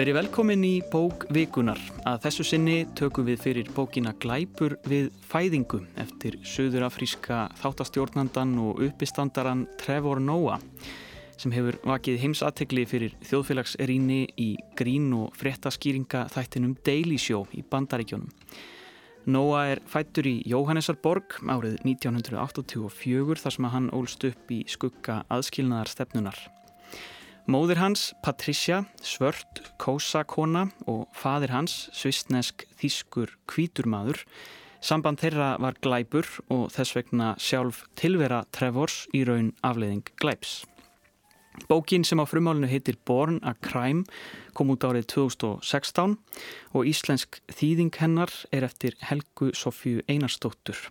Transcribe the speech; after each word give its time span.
Verið 0.00 0.16
velkomin 0.16 0.62
í 0.64 0.78
bók 0.88 1.26
vikunar. 1.28 1.76
Að 2.08 2.22
þessu 2.22 2.44
sinni 2.48 2.76
tökum 2.96 3.26
við 3.26 3.42
fyrir 3.42 3.66
bókina 3.76 4.14
Glæpur 4.16 4.78
við 4.88 5.10
fæðingu 5.28 5.82
eftir 6.00 6.38
söðurafríska 6.40 7.40
þáttastjórnandan 7.60 8.54
og 8.62 8.78
uppistandaran 8.86 9.66
Trevor 9.82 10.22
Noah 10.24 10.62
sem 11.36 11.52
hefur 11.52 11.76
vakið 11.84 12.16
heimsatikli 12.22 12.86
fyrir 12.88 13.12
þjóðfélagserínni 13.28 14.22
í 14.40 14.46
grín 14.78 15.10
og 15.18 15.36
frettaskýringa 15.36 16.22
þættinum 16.32 16.78
Daily 16.86 17.18
Show 17.20 17.44
í 17.52 17.60
Bandaríkjónum. 17.60 18.30
Noah 19.28 19.74
er 19.74 19.82
fættur 19.84 20.30
í 20.30 20.38
Jóhannesarborg 20.48 21.42
árið 21.44 21.76
1984 21.84 23.36
þar 23.44 23.56
sem 23.58 23.68
að 23.68 23.76
hann 23.76 23.92
ólst 24.00 24.24
upp 24.30 24.56
í 24.56 24.62
skugga 24.64 25.18
aðskilnaðar 25.28 25.92
stefnunar. 25.92 26.40
Móðir 27.50 27.80
hans, 27.80 28.12
Patricia, 28.22 28.84
svört 29.02 29.58
kósakona 29.82 30.68
og 30.86 31.08
fadir 31.18 31.50
hans, 31.50 31.88
svistnesk 31.90 32.62
þýskur 32.78 33.32
kvíturmaður. 33.50 34.20
Samband 34.78 35.18
þeirra 35.18 35.56
var 35.58 35.80
glæpur 35.82 36.28
og 36.46 36.68
þess 36.70 36.94
vegna 36.94 37.32
sjálf 37.42 37.82
tilvera 37.98 38.44
Trevors 38.54 39.00
í 39.16 39.24
raun 39.26 39.50
afleiðing 39.66 40.12
glæps. 40.22 40.60
Bókin 41.66 42.06
sem 42.06 42.22
á 42.22 42.24
frumálinu 42.30 42.70
heitir 42.70 43.00
Born 43.02 43.40
a 43.42 43.56
Crime 43.58 44.06
kom 44.54 44.70
út 44.70 44.86
árið 44.86 45.10
2016 45.16 46.20
og 46.70 46.86
íslensk 46.86 47.42
þýðing 47.50 47.90
hennar 47.98 48.30
er 48.54 48.68
eftir 48.68 48.94
Helgu 49.10 49.50
Sofju 49.58 50.06
Einarstóttur. 50.06 50.86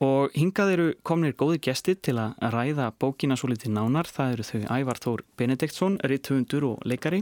Og 0.00 0.32
hingað 0.32 0.70
eru 0.72 0.84
komnir 1.04 1.34
góði 1.36 1.58
gesti 1.66 1.92
til 1.92 2.14
að 2.16 2.38
ræða 2.54 2.86
bókina 2.96 3.36
svo 3.36 3.50
litið 3.50 3.74
nánar. 3.76 4.08
Það 4.08 4.30
eru 4.32 4.46
þau 4.48 4.60
Ævar 4.78 5.00
Þór 5.04 5.22
Benediktsson, 5.36 5.98
rittuundur 6.08 6.64
og 6.70 6.86
leikari 6.88 7.18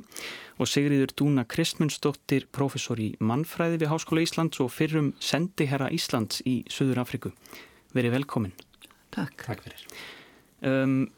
og 0.62 0.70
Sigriður 0.70 1.10
Dúna 1.18 1.42
Kristmundsdóttir, 1.50 2.46
professor 2.54 3.02
í 3.02 3.08
mannfræði 3.18 3.80
við 3.82 3.90
Háskóla 3.90 4.22
Íslands 4.22 4.62
og 4.62 4.70
fyrrum 4.70 5.10
sendiherra 5.18 5.90
Íslands 5.90 6.38
í 6.46 6.60
Suður 6.70 7.02
Afriku. 7.02 7.32
Verið 7.98 8.14
velkomin. 8.20 8.54
Takk. 9.10 9.42
Takk 9.48 9.66
fyrir. 9.66 9.82
Um, 10.62 11.08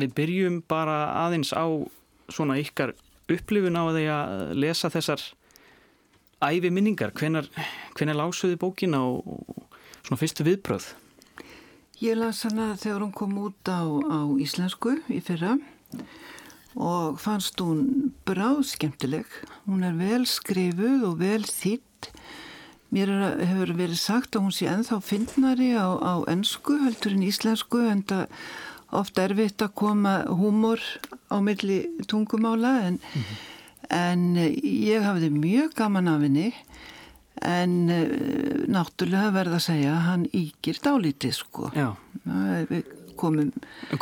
við 0.00 0.16
byrjum 0.16 0.62
bara 0.64 1.26
aðeins 1.26 1.52
á 1.52 1.68
svona 2.32 2.56
ykkar 2.62 2.94
upplifun 3.28 3.76
á 3.76 3.84
því 3.92 4.06
að 4.16 4.56
lesa 4.64 4.88
þessar 4.88 5.28
æfi 6.40 6.72
minningar. 6.72 7.12
Hvenar 7.12 8.16
lásuði 8.16 8.56
bókina 8.60 9.04
og 9.04 9.68
svona 10.04 10.20
fyrstu 10.20 10.44
viðbröð? 10.44 10.90
Ég 12.02 12.18
las 12.18 12.42
hana 12.44 12.74
þegar 12.76 13.06
hún 13.06 13.14
kom 13.16 13.36
út 13.40 13.70
á, 13.70 13.80
á 13.88 14.20
íslensku 14.42 14.98
í 15.08 15.20
fyrra 15.24 15.56
og 16.74 17.20
fannst 17.22 17.60
hún 17.62 18.10
bráð 18.26 18.64
skemmtileg. 18.74 19.28
Hún 19.64 19.86
er 19.86 19.94
vel 19.96 20.26
skrifuð 20.28 21.06
og 21.08 21.20
vel 21.22 21.46
þýtt. 21.46 22.10
Mér 22.94 23.10
er, 23.14 23.40
hefur 23.46 23.72
verið 23.78 24.00
sagt 24.02 24.36
að 24.36 24.44
hún 24.44 24.54
sé 24.54 24.68
enþá 24.70 25.00
fyndnari 25.02 25.72
á, 25.78 25.86
á 25.96 26.14
ennsku 26.30 26.76
heldur 26.82 27.14
en 27.14 27.24
íslensku 27.26 27.80
en 27.88 28.04
það 28.06 28.26
ofta 28.94 29.24
erfitt 29.24 29.64
að 29.64 29.74
koma 29.78 30.18
húmor 30.28 30.82
á 31.32 31.40
milli 31.42 31.80
tungumála 32.10 32.74
en, 32.90 33.00
mm 33.00 33.22
-hmm. 33.22 33.38
en 33.90 34.20
ég 34.62 35.02
hafði 35.02 35.30
mjög 35.30 35.74
gaman 35.74 36.08
af 36.08 36.20
henni 36.22 36.52
en 37.42 37.72
uh, 37.90 38.66
náttúrulega 38.70 39.32
verða 39.34 39.58
að 39.58 39.66
segja 39.66 39.94
að 39.94 40.04
hann 40.08 40.26
ígir 40.32 40.78
dálítið 40.84 41.34
sko 41.40 41.70
Já. 41.74 41.88
við 42.70 42.84
komum 43.18 43.52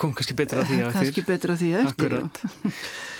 kom 0.00 0.14
kannski 0.16 0.36
betra 0.36 0.64
því 0.68 0.78
að 0.86 0.96
kannski 0.96 1.26
betra 1.26 1.58
því 1.58 1.74
eftir 1.82 2.16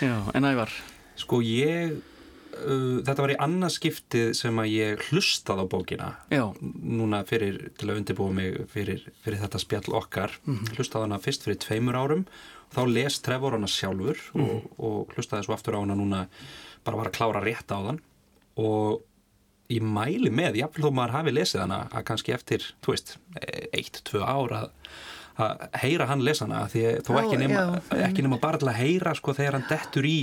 já. 0.00 0.16
en 0.34 0.48
ævar 0.48 0.72
sko 1.20 1.42
ég 1.44 1.92
uh, 1.94 3.00
þetta 3.04 3.18
var 3.24 3.34
í 3.34 3.38
annarskiptið 3.46 4.32
sem 4.38 4.62
að 4.62 4.72
ég 4.72 5.04
hlustað 5.10 5.62
á 5.62 5.66
bókina 5.74 6.08
já. 6.32 6.44
núna 6.60 7.22
fyrir 7.28 7.70
til 7.78 7.90
að 7.90 8.02
undirbúa 8.02 8.36
mig 8.36 8.58
fyrir, 8.72 9.04
fyrir 9.24 9.42
þetta 9.44 9.62
spjall 9.62 9.96
okkar 10.00 10.36
mm 10.44 10.56
-hmm. 10.56 10.74
hlustað 10.78 11.06
hana 11.06 11.22
fyrst 11.22 11.46
fyrir 11.46 11.60
tveimur 11.60 11.98
árum 11.98 12.26
og 12.26 12.76
þá 12.76 12.82
les 12.88 13.20
Trevor 13.20 13.58
hana 13.58 13.68
sjálfur 13.68 14.18
mm 14.32 14.40
-hmm. 14.40 14.50
og, 14.50 14.62
og 14.78 15.16
hlustaði 15.16 15.44
svo 15.44 15.54
aftur 15.54 15.76
á 15.76 15.84
hana 15.84 15.94
núna 15.94 16.26
bara 16.84 16.96
var 16.96 17.06
að 17.08 17.16
klára 17.18 17.44
rétt 17.44 17.70
á 17.70 17.78
þann 17.78 18.00
og 18.56 19.02
ég 19.72 19.84
mæli 19.84 20.32
með, 20.34 20.60
jáfnveg 20.62 20.84
þó 20.84 20.96
maður 20.98 21.16
hafi 21.18 21.34
lesið 21.34 21.64
hana 21.64 21.80
að 21.90 22.06
kannski 22.10 22.34
eftir, 22.36 22.66
þú 22.84 22.94
veist, 22.94 23.16
eitt, 23.72 24.02
tvö 24.08 24.22
ára 24.24 24.66
að 25.40 25.62
heyra 25.80 26.08
hann 26.10 26.24
lesana 26.24 26.66
því 26.68 26.82
þó 27.06 27.12
ekki 27.22 27.38
nema, 27.40 27.62
ekki 28.04 28.24
nema 28.24 28.40
bara 28.42 28.60
til 28.60 28.68
að 28.68 28.80
heyra 28.82 29.14
sko 29.16 29.34
þegar 29.36 29.56
hann 29.58 29.70
dettur 29.70 30.08
í 30.08 30.18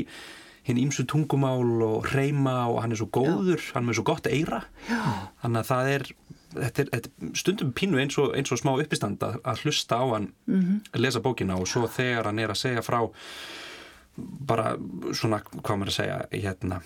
hinn 0.68 0.82
ímsu 0.82 1.06
tungumál 1.10 1.82
og 1.86 2.10
reyma 2.14 2.68
og 2.70 2.82
hann 2.84 2.94
er 2.94 3.00
svo 3.00 3.10
góður, 3.10 3.58
já. 3.58 3.72
hann 3.74 3.90
er 3.90 3.98
svo 3.98 4.06
gott 4.06 4.28
eira 4.30 4.64
þannig 4.88 5.62
að 5.64 5.70
það 5.72 5.94
er 5.94 6.06
þetta 6.50 6.84
er, 6.84 6.92
þetta 6.94 7.10
er 7.10 7.32
stundum 7.42 7.72
pínu 7.78 8.02
eins 8.02 8.18
og, 8.22 8.34
eins 8.38 8.54
og 8.54 8.62
smá 8.62 8.74
uppistand 8.76 9.24
að, 9.26 9.40
að 9.48 9.66
hlusta 9.66 9.98
á 10.02 10.06
hann 10.14 10.30
mm 10.50 10.60
-hmm. 10.60 11.02
lesa 11.02 11.24
bókina 11.26 11.58
og 11.58 11.68
svo 11.68 11.88
þegar 11.88 12.30
hann 12.30 12.40
er 12.40 12.54
að 12.54 12.62
segja 12.62 12.86
frá 12.86 13.02
bara 14.20 14.76
svona, 15.14 15.40
hvað 15.64 15.78
maður 15.78 15.94
að 15.94 16.00
segja 16.00 16.18
hérna 16.32 16.82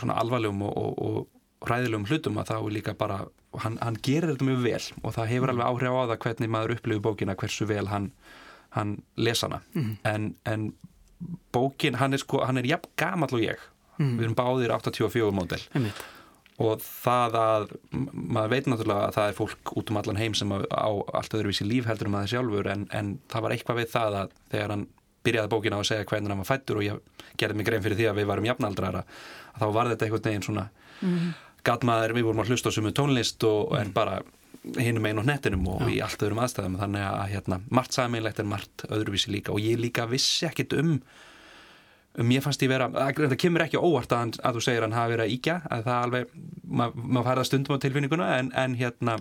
svona 0.00 0.18
alvarlegum 0.22 0.62
og, 0.68 0.76
og, 0.78 1.02
og 1.06 1.68
ræðilegum 1.68 2.06
hlutum 2.10 2.38
að 2.42 2.52
þá 2.52 2.54
er 2.58 2.76
líka 2.76 2.94
bara 2.98 3.18
hann, 3.62 3.76
hann 3.82 3.98
gerir 4.02 4.32
þetta 4.32 4.48
mjög 4.48 4.64
vel 4.64 4.86
og 5.02 5.14
það 5.16 5.30
hefur 5.32 5.52
alveg 5.52 5.68
áhrif 5.68 5.98
á 5.98 6.02
það 6.12 6.22
hvernig 6.24 6.52
maður 6.54 6.74
upplifir 6.76 7.04
bókina 7.04 7.36
hversu 7.38 7.68
vel 7.70 7.84
hann, 7.92 8.08
hann 8.76 8.96
lesa 9.16 9.48
hana. 9.48 9.60
Mm. 9.76 9.92
en, 10.08 10.32
en 10.48 10.72
bókin, 11.54 12.00
hann 12.00 12.16
er 12.16 12.22
sko, 12.22 12.42
hann 12.46 12.58
er 12.58 12.66
jafn 12.66 12.90
gamall 12.98 13.36
og 13.36 13.44
ég. 13.44 13.68
Mm. 14.00 14.16
við 14.18 14.26
erum 14.26 14.38
báðir 14.38 14.74
84 14.74 15.30
módel. 15.36 15.62
Og 16.62 16.82
það 16.84 17.36
að 17.40 17.70
maður 17.92 18.52
veit 18.52 18.66
náttúrulega 18.68 19.06
að 19.08 19.14
það 19.16 19.28
er 19.28 19.36
fólk 19.38 19.72
út 19.80 19.90
um 19.90 19.98
allan 20.00 20.20
heim 20.20 20.34
sem 20.36 20.52
á 20.52 20.90
allt 21.18 21.36
öðruvísi 21.36 21.66
líf 21.66 21.88
heldur 21.88 22.10
um 22.10 22.18
aðeins 22.18 22.34
sjálfur 22.34 22.68
en, 22.70 22.84
en 22.94 23.14
það 23.32 23.46
var 23.46 23.54
eitthvað 23.54 23.80
við 23.80 23.88
það 23.94 24.18
að 24.20 24.34
þegar 24.52 24.74
hann 24.74 24.84
byrjaði 25.26 25.52
bókina 25.52 25.78
á 25.78 25.82
að 25.82 25.88
segja 25.90 26.08
hvernig 26.10 26.32
hann 26.32 26.42
var 26.42 26.50
fættur 26.50 26.80
og 26.80 26.86
ég 26.86 27.24
gerði 27.40 27.58
mig 27.58 27.68
grein 27.68 27.82
fyrir 27.84 27.98
því 27.98 28.10
að 28.10 28.20
við 28.20 28.28
varum 28.30 28.46
jafnaldrara 28.50 29.02
þá 29.56 29.66
var 29.76 29.90
þetta 29.92 30.06
einhvern 30.06 30.28
veginn 30.28 30.46
svona 30.46 30.68
mm. 31.00 31.32
gatmaður, 31.66 32.14
við 32.18 32.28
vorum 32.28 32.44
að 32.44 32.52
hlusta 32.52 32.72
á 32.72 32.76
sumu 32.76 32.94
tónlist 32.96 33.48
og 33.48 33.74
en 33.78 33.92
bara 33.94 34.20
hinum 34.78 35.06
einn 35.08 35.18
og 35.18 35.26
hnettinum 35.26 35.66
og 35.72 35.82
Já. 35.82 35.90
í 35.90 35.98
allt 36.04 36.22
öðrum 36.22 36.40
aðstæðum 36.44 36.78
þannig 36.78 37.04
að 37.08 37.28
hérna, 37.32 37.60
margt 37.74 37.96
saminlegt 37.96 38.40
en 38.42 38.50
margt 38.50 38.86
öðruvísi 38.88 39.32
líka 39.34 39.54
og 39.54 39.62
ég 39.62 39.80
líka 39.80 40.06
vissi 40.10 40.46
ekkit 40.46 40.76
um 40.78 40.96
um 42.20 42.32
ég 42.32 42.44
fannst 42.44 42.62
ég 42.62 42.68
vera, 42.68 42.90
það 42.92 43.36
kemur 43.40 43.64
ekki 43.64 43.80
óvart 43.80 44.12
að, 44.12 44.36
að 44.44 44.58
þú 44.58 44.64
segir 44.66 44.84
hann 44.84 44.96
hafi 44.96 45.14
verið 45.14 45.24
að 45.24 45.36
íkja 45.36 45.54
að 45.64 45.86
það 45.86 46.06
alveg, 46.06 46.34
maður 46.62 47.06
mað 47.16 47.28
færða 47.28 47.44
stundum 47.48 47.78
á 47.80 47.84
tilfinninguna 47.84 48.26
en, 48.36 48.50
en 48.52 48.76
hérna 48.76 49.16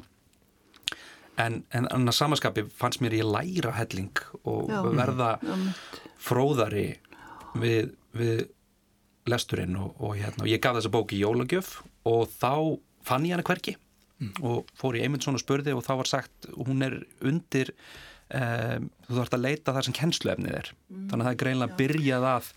en, 1.46 1.62
en 1.76 1.88
annars 1.96 2.20
samaskapi 2.22 2.66
fannst 2.78 3.02
mér 3.04 3.18
ég 3.20 3.28
læra 3.28 3.74
helling 3.78 4.24
og 4.44 4.72
Já. 4.72 4.82
verða 4.98 5.30
fróðari 6.22 6.88
við, 7.58 7.94
við 8.18 8.46
lesturinn 9.30 9.78
og, 9.78 9.96
og, 10.00 10.16
hérna, 10.18 10.46
og 10.46 10.52
ég 10.52 10.62
gaf 10.64 10.78
þessa 10.78 10.94
bóki 10.94 11.20
í 11.20 11.24
jólagjöf 11.24 11.80
og 12.10 12.30
þá 12.34 12.78
fann 13.06 13.26
ég 13.28 13.36
hana 13.36 13.46
hverki 13.46 13.76
mm. 14.22 14.34
og 14.46 14.70
fór 14.78 14.98
í 14.98 15.04
Eymundsson 15.06 15.38
og 15.38 15.44
spurði 15.44 15.76
og 15.76 15.84
þá 15.86 15.94
var 16.02 16.10
sagt 16.10 16.50
hún 16.58 16.86
er 16.86 17.02
undir 17.26 17.74
um, 18.32 18.88
þú 19.08 19.18
þarfst 19.18 19.36
að 19.36 19.44
leita 19.46 19.74
þar 19.76 19.88
sem 19.88 19.96
kennsluefnið 19.98 20.58
er 20.58 20.70
mm. 20.72 21.06
þannig 21.12 21.22
að 21.22 21.28
það 21.28 21.32
er 21.32 21.40
greinlega 21.44 21.78
byrjað 21.80 22.28
að 22.32 22.50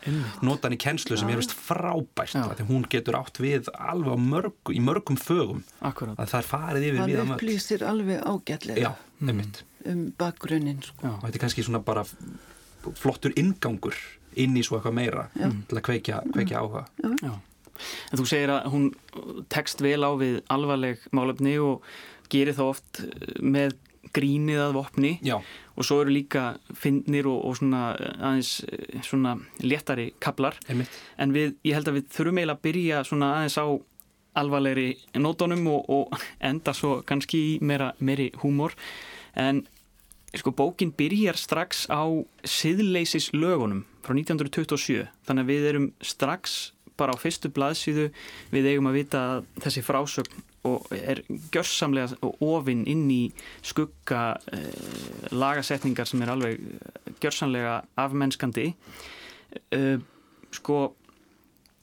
nota 0.46 0.68
hann 0.68 0.76
í 0.76 0.80
kennslu 0.84 1.18
sem 1.20 1.32
ég 1.32 1.40
veist 1.40 1.54
frábært 1.56 2.34
því 2.34 2.66
hún 2.70 2.88
getur 2.92 3.18
átt 3.18 3.40
við 3.42 3.70
alveg 3.74 4.24
mörg, 4.24 4.74
í 4.74 4.82
mörgum 4.84 5.18
fögum 5.20 5.62
Akkurat. 5.80 6.18
að 6.18 6.34
það 6.34 6.40
er 6.40 6.50
farið 6.50 6.88
yfir 6.90 7.00
hann 7.04 7.34
upplýsir 7.36 7.86
alveg 7.88 8.22
ágætlega 8.22 8.84
Já, 8.86 8.92
mm. 9.20 9.42
um 9.92 10.04
bakgrunnin 10.20 10.84
sko. 10.84 11.14
og 11.16 11.24
þetta 11.26 11.40
er 11.40 11.46
kannski 11.46 11.66
svona 11.66 11.82
bara 11.84 12.06
flottur 13.00 13.34
ingangur 13.40 13.98
inn 14.40 14.56
í 14.58 14.64
svo 14.66 14.78
eitthvað 14.78 14.98
meira 14.98 15.28
Já. 15.34 15.48
til 15.68 15.78
að 15.78 15.86
kveikja, 15.90 16.22
kveikja 16.34 16.62
áhuga 16.62 16.86
Já. 17.22 17.34
En 18.12 18.20
þú 18.20 18.24
segir 18.30 18.52
að 18.54 18.68
hún 18.70 18.90
tekst 19.50 19.80
vel 19.82 19.98
á 20.06 20.10
við 20.14 20.36
alvarleg 20.52 21.00
málefni 21.10 21.56
og 21.58 21.82
gerir 22.30 22.54
þá 22.56 22.64
oft 22.68 23.00
með 23.42 23.74
grínið 24.14 24.60
að 24.66 24.76
vopni 24.76 25.12
Já. 25.24 25.38
og 25.74 25.86
svo 25.86 26.00
eru 26.02 26.14
líka 26.14 26.44
finnir 26.78 27.28
og, 27.30 27.40
og 27.48 27.58
svona 27.60 27.82
aðeins 27.96 28.52
eh, 28.68 29.00
svona 29.06 29.36
léttari 29.62 30.10
kablar 30.22 30.58
Einmitt. 30.68 31.00
en 31.18 31.34
við, 31.34 31.56
ég 31.66 31.78
held 31.78 31.90
að 31.90 32.00
við 32.00 32.08
þurfum 32.16 32.40
eiginlega 32.40 32.58
að 32.58 32.64
byrja 32.68 33.02
svona 33.08 33.32
aðeins 33.38 33.58
á 33.60 33.66
alvarlegri 34.34 34.88
nótonum 35.22 35.66
og, 35.70 35.90
og 35.90 36.24
enda 36.50 36.74
svo 36.76 36.98
kannski 37.06 37.44
í 37.54 37.54
meira, 37.64 37.92
meiri 37.98 38.30
húmor 38.42 38.76
en 39.38 39.64
sko 40.34 40.50
bókin 40.50 40.90
byrjar 40.94 41.38
strax 41.38 41.86
á 41.86 42.02
siðleisis 42.42 43.30
lögunum 43.34 43.84
frá 44.02 44.16
1927 44.18 45.06
þannig 45.26 45.44
að 45.44 45.52
við 45.52 45.68
erum 45.70 45.90
strax 46.02 46.72
bara 46.96 47.14
á 47.14 47.18
fyrstu 47.18 47.50
blaðsíðu 47.54 48.08
við 48.54 48.70
eigum 48.70 48.90
að 48.90 48.98
vita 49.00 49.22
að 49.34 49.46
þessi 49.64 49.84
frásögn 49.86 50.42
og 50.64 50.86
er 50.96 51.20
gjörsamlega 51.52 52.16
ofinn 52.40 52.86
inn 52.88 53.04
í 53.12 53.22
skugga 53.64 54.38
eh, 54.52 55.32
lagasetningar 55.34 56.08
sem 56.08 56.22
er 56.24 56.32
alveg 56.32 56.62
gjörsamlega 57.20 57.82
afmennskandi 58.00 58.70
eh, 59.70 59.98
sko 60.54 60.94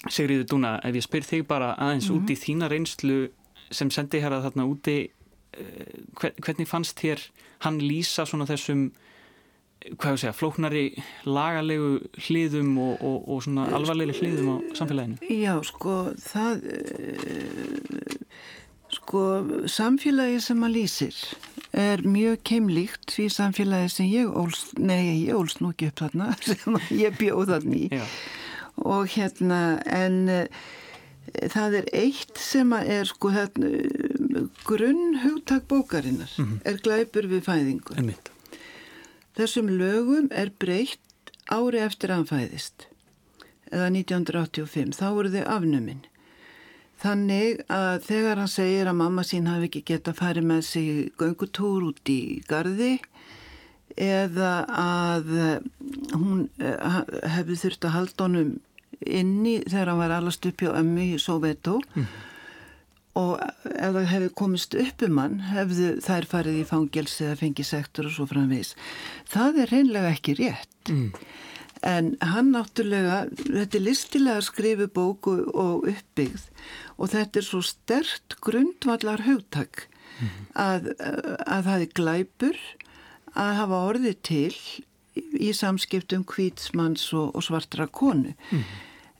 Sigriður 0.09 0.47
Dúna, 0.49 0.71
ef 0.81 0.95
ég 0.97 1.05
spyr 1.05 1.25
þig 1.27 1.43
bara 1.45 1.75
aðeins 1.75 2.09
mm 2.09 2.15
-hmm. 2.15 2.23
út 2.23 2.31
í 2.33 2.39
þína 2.41 2.69
reynslu 2.71 3.17
sem 3.69 3.91
sendi 3.93 4.19
hér 4.19 4.33
að 4.33 4.47
þarna 4.47 4.65
úti 4.65 4.95
uh, 5.05 6.31
hvernig 6.41 6.67
fannst 6.67 6.99
þér 6.99 7.21
hann 7.65 7.77
lýsa 7.79 8.25
svona 8.25 8.47
þessum 8.49 8.91
hvað 9.81 10.13
ég 10.13 10.21
segja, 10.21 10.33
flóknari 10.37 10.83
lagalegu 11.25 11.93
hliðum 12.27 12.75
og, 12.81 12.99
og, 13.01 13.29
og 13.33 13.45
svona 13.45 13.67
alvarlegi 13.75 14.19
hliðum 14.19 14.51
á 14.53 14.55
samfélaginu? 14.77 15.31
Já, 15.33 15.53
sko, 15.65 15.95
það 16.21 16.67
uh, 16.75 18.17
sko, 18.97 19.23
samfélagi 19.71 20.41
sem 20.45 20.67
að 20.67 20.75
lýsir 20.77 21.23
er 21.77 22.03
mjög 22.03 22.43
keimlíkt 22.47 23.15
því 23.15 23.29
samfélagi 23.33 23.93
sem 23.95 24.11
ég 24.11 24.29
ólst, 24.29 24.75
nei, 24.77 25.23
ég 25.23 25.39
ólst 25.39 25.63
nú 25.63 25.71
ekki 25.73 25.89
upp 25.89 26.03
þarna 26.03 26.29
sem 26.45 26.77
ég 26.99 27.17
bjóð 27.19 27.55
þarna 27.55 27.79
í 27.79 27.89
Já. 27.89 28.05
og 28.85 29.09
hérna, 29.15 29.61
en 29.87 30.21
uh, 30.29 30.67
það 31.31 31.79
er 31.81 31.89
eitt 32.03 32.37
sem 32.41 32.75
að 32.75 32.93
er 32.99 33.09
sko 33.09 33.31
hérna, 33.33 33.71
grunn 34.67 35.17
hugtak 35.23 35.65
bókarinnar 35.71 36.29
mm 36.37 36.45
-hmm. 36.45 36.61
er 36.65 36.77
glæpur 36.83 37.27
við 37.27 37.41
fæðingu. 37.47 37.97
En 37.97 38.05
mitt. 38.05 38.31
Þessum 39.37 39.69
lögum 39.79 40.29
er 40.35 40.51
breytt 40.59 41.31
ári 41.51 41.79
eftir 41.81 42.11
anfæðist 42.15 42.87
eða 43.71 43.87
1985, 43.95 44.97
þá 44.99 45.05
voru 45.15 45.31
þau 45.31 45.43
afnuminn. 45.55 46.01
Þannig 47.01 47.61
að 47.71 48.03
þegar 48.05 48.41
hann 48.41 48.51
segir 48.51 48.89
að 48.91 48.97
mamma 48.99 49.23
sín 49.25 49.47
hafi 49.49 49.69
ekki 49.69 49.83
gett 49.87 50.09
að 50.11 50.19
fara 50.19 50.43
með 50.45 50.65
sig 50.67 50.89
göngutúr 51.17 51.87
út 51.87 52.11
í 52.11 52.41
gardi 52.49 52.97
eða 53.95 54.51
að 54.81 55.31
hún 56.11 56.43
eh, 56.61 56.99
hefði 57.37 57.57
þurft 57.63 57.87
að 57.87 57.95
halda 57.95 58.27
honum 58.27 58.51
inni 59.01 59.55
þegar 59.65 59.93
hann 59.93 60.03
var 60.03 60.13
allast 60.19 60.45
upp 60.45 60.61
hjá 60.61 60.75
ömmu 60.77 61.07
í 61.15 61.19
Soveto 61.19 61.79
mm 61.95 62.30
og 63.19 63.39
ef 63.41 63.95
það 63.95 64.09
hefði 64.13 64.31
komist 64.39 64.75
upp 64.79 65.05
um 65.07 65.19
hann 65.19 65.39
hefðu 65.49 65.93
þær 66.05 66.27
farið 66.31 66.59
í 66.61 66.67
fangelsi 66.67 67.25
eða 67.27 67.39
fengið 67.41 67.67
sektor 67.67 68.07
og 68.07 68.15
svo 68.15 68.27
framvís 68.29 68.75
það 69.31 69.63
er 69.63 69.73
reynlega 69.75 70.13
ekki 70.15 70.35
rétt 70.39 70.91
mm. 70.93 71.09
en 71.91 72.13
hann 72.33 72.53
náttúrulega 72.55 73.23
þetta 73.41 73.79
er 73.79 73.87
listilega 73.87 74.45
skrifu 74.47 74.87
bóku 74.95 75.35
og 75.51 75.89
uppbyggð 75.91 76.45
og 76.97 77.11
þetta 77.11 77.41
er 77.41 77.49
svo 77.49 77.63
stert 77.65 78.37
grundvallar 78.43 79.25
hugtak 79.27 79.87
mm. 80.21 80.37
að, 80.55 80.93
að 81.01 81.67
það 81.67 81.75
er 81.75 81.97
glæpur 81.99 82.63
að 83.31 83.51
hafa 83.59 83.83
orðið 83.89 84.23
til 84.27 84.55
í 85.35 85.51
samskiptum 85.55 86.23
kvítsmanns 86.27 87.09
og, 87.11 87.35
og 87.35 87.43
svartra 87.43 87.89
konu 87.91 88.31
mm. 88.31 88.63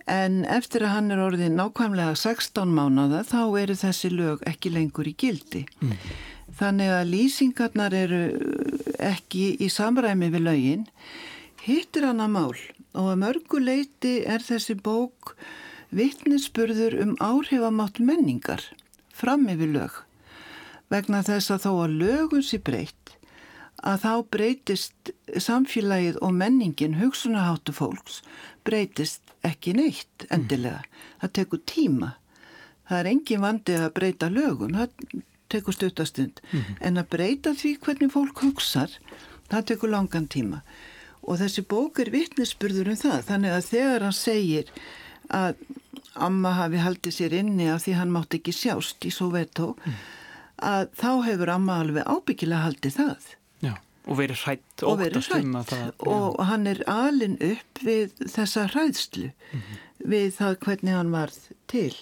En 0.10 0.42
eftir 0.50 0.86
að 0.86 0.96
hann 0.96 1.14
er 1.14 1.22
orðið 1.22 1.54
nákvæmlega 1.56 2.16
16 2.18 2.74
mánada 2.74 3.22
þá 3.28 3.42
eru 3.62 3.78
þessi 3.78 4.12
lög 4.14 4.44
ekki 4.50 4.74
lengur 4.74 5.10
í 5.10 5.16
gildi. 5.18 5.66
Mm. 5.82 5.98
Þannig 6.58 6.94
að 6.96 7.10
lýsingarnar 7.12 7.96
eru 7.96 8.22
ekki 9.00 9.56
í 9.62 9.70
samræmi 9.72 10.32
við 10.34 10.46
lögin. 10.48 10.86
Hittir 11.62 12.08
hann 12.10 12.24
að 12.24 12.34
mál 12.36 12.62
og 12.98 13.12
að 13.14 13.22
mörguleiti 13.22 14.16
er 14.28 14.44
þessi 14.44 14.76
bók 14.76 15.36
vittnisspurður 15.96 16.98
um 17.04 17.14
áhrifamátt 17.20 18.02
menningar 18.04 18.64
fram 19.14 19.48
yfir 19.52 19.72
lög. 19.76 19.94
Vegna 20.92 21.22
þess 21.24 21.54
að 21.54 21.66
þó 21.66 21.72
að 21.86 21.98
lögun 22.02 22.44
sé 22.44 22.60
breytt 22.60 23.16
að 23.82 24.04
þá 24.04 24.14
breytist 24.36 25.12
samfélagið 25.32 26.20
og 26.22 26.36
menningin 26.38 27.00
hugsunaháttu 27.00 27.74
fólks 27.74 28.20
breytist 28.68 29.31
ekki 29.48 29.74
neitt 29.78 30.26
endilega. 30.30 30.84
Það 31.22 31.34
tekur 31.40 31.62
tíma. 31.70 32.14
Það 32.90 33.00
er 33.00 33.10
engin 33.12 33.44
vandi 33.44 33.76
að 33.80 33.94
breyta 33.98 34.30
lögum, 34.32 34.74
það 34.76 35.22
tekur 35.52 35.76
stuttastund. 35.76 36.42
Mm. 36.52 36.80
En 36.88 37.02
að 37.02 37.12
breyta 37.16 37.54
því 37.58 37.76
hvernig 37.84 38.14
fólk 38.14 38.42
hugsar, 38.46 38.96
það 39.52 39.68
tekur 39.72 39.94
langan 39.94 40.30
tíma. 40.32 40.62
Og 41.22 41.38
þessi 41.42 41.64
bók 41.70 42.02
er 42.02 42.12
vittnesburður 42.14 42.94
um 42.94 43.00
það. 43.00 43.20
Þannig 43.30 43.56
að 43.58 43.70
þegar 43.70 44.08
hann 44.08 44.18
segir 44.18 44.72
að 45.32 45.62
amma 46.16 46.56
hafi 46.58 46.82
haldið 46.82 47.16
sér 47.16 47.38
inni 47.38 47.70
af 47.72 47.86
því 47.86 47.94
hann 48.00 48.12
mátt 48.12 48.36
ekki 48.36 48.54
sjást 48.56 49.06
í 49.08 49.14
Soveto, 49.16 49.76
mm. 49.78 50.02
að 50.72 50.90
þá 51.00 51.12
hefur 51.30 51.54
amma 51.54 51.80
alveg 51.84 52.10
ábyggilega 52.10 52.66
haldið 52.68 52.98
það. 52.98 53.30
Og 54.10 54.18
verið 54.18 54.40
hrætt 54.46 54.84
og 54.88 54.98
verið 54.98 55.28
hrætt 55.30 56.06
og 56.10 56.40
hann 56.50 56.66
er 56.70 56.82
alin 56.90 57.36
upp 57.38 57.82
við 57.86 58.16
þessa 58.26 58.66
hræðslu 58.74 59.28
mm 59.30 59.60
-hmm. 59.60 59.82
við 60.14 60.32
það 60.40 60.58
hvernig 60.66 60.96
hann 60.98 61.12
varð 61.12 61.38
til 61.68 61.94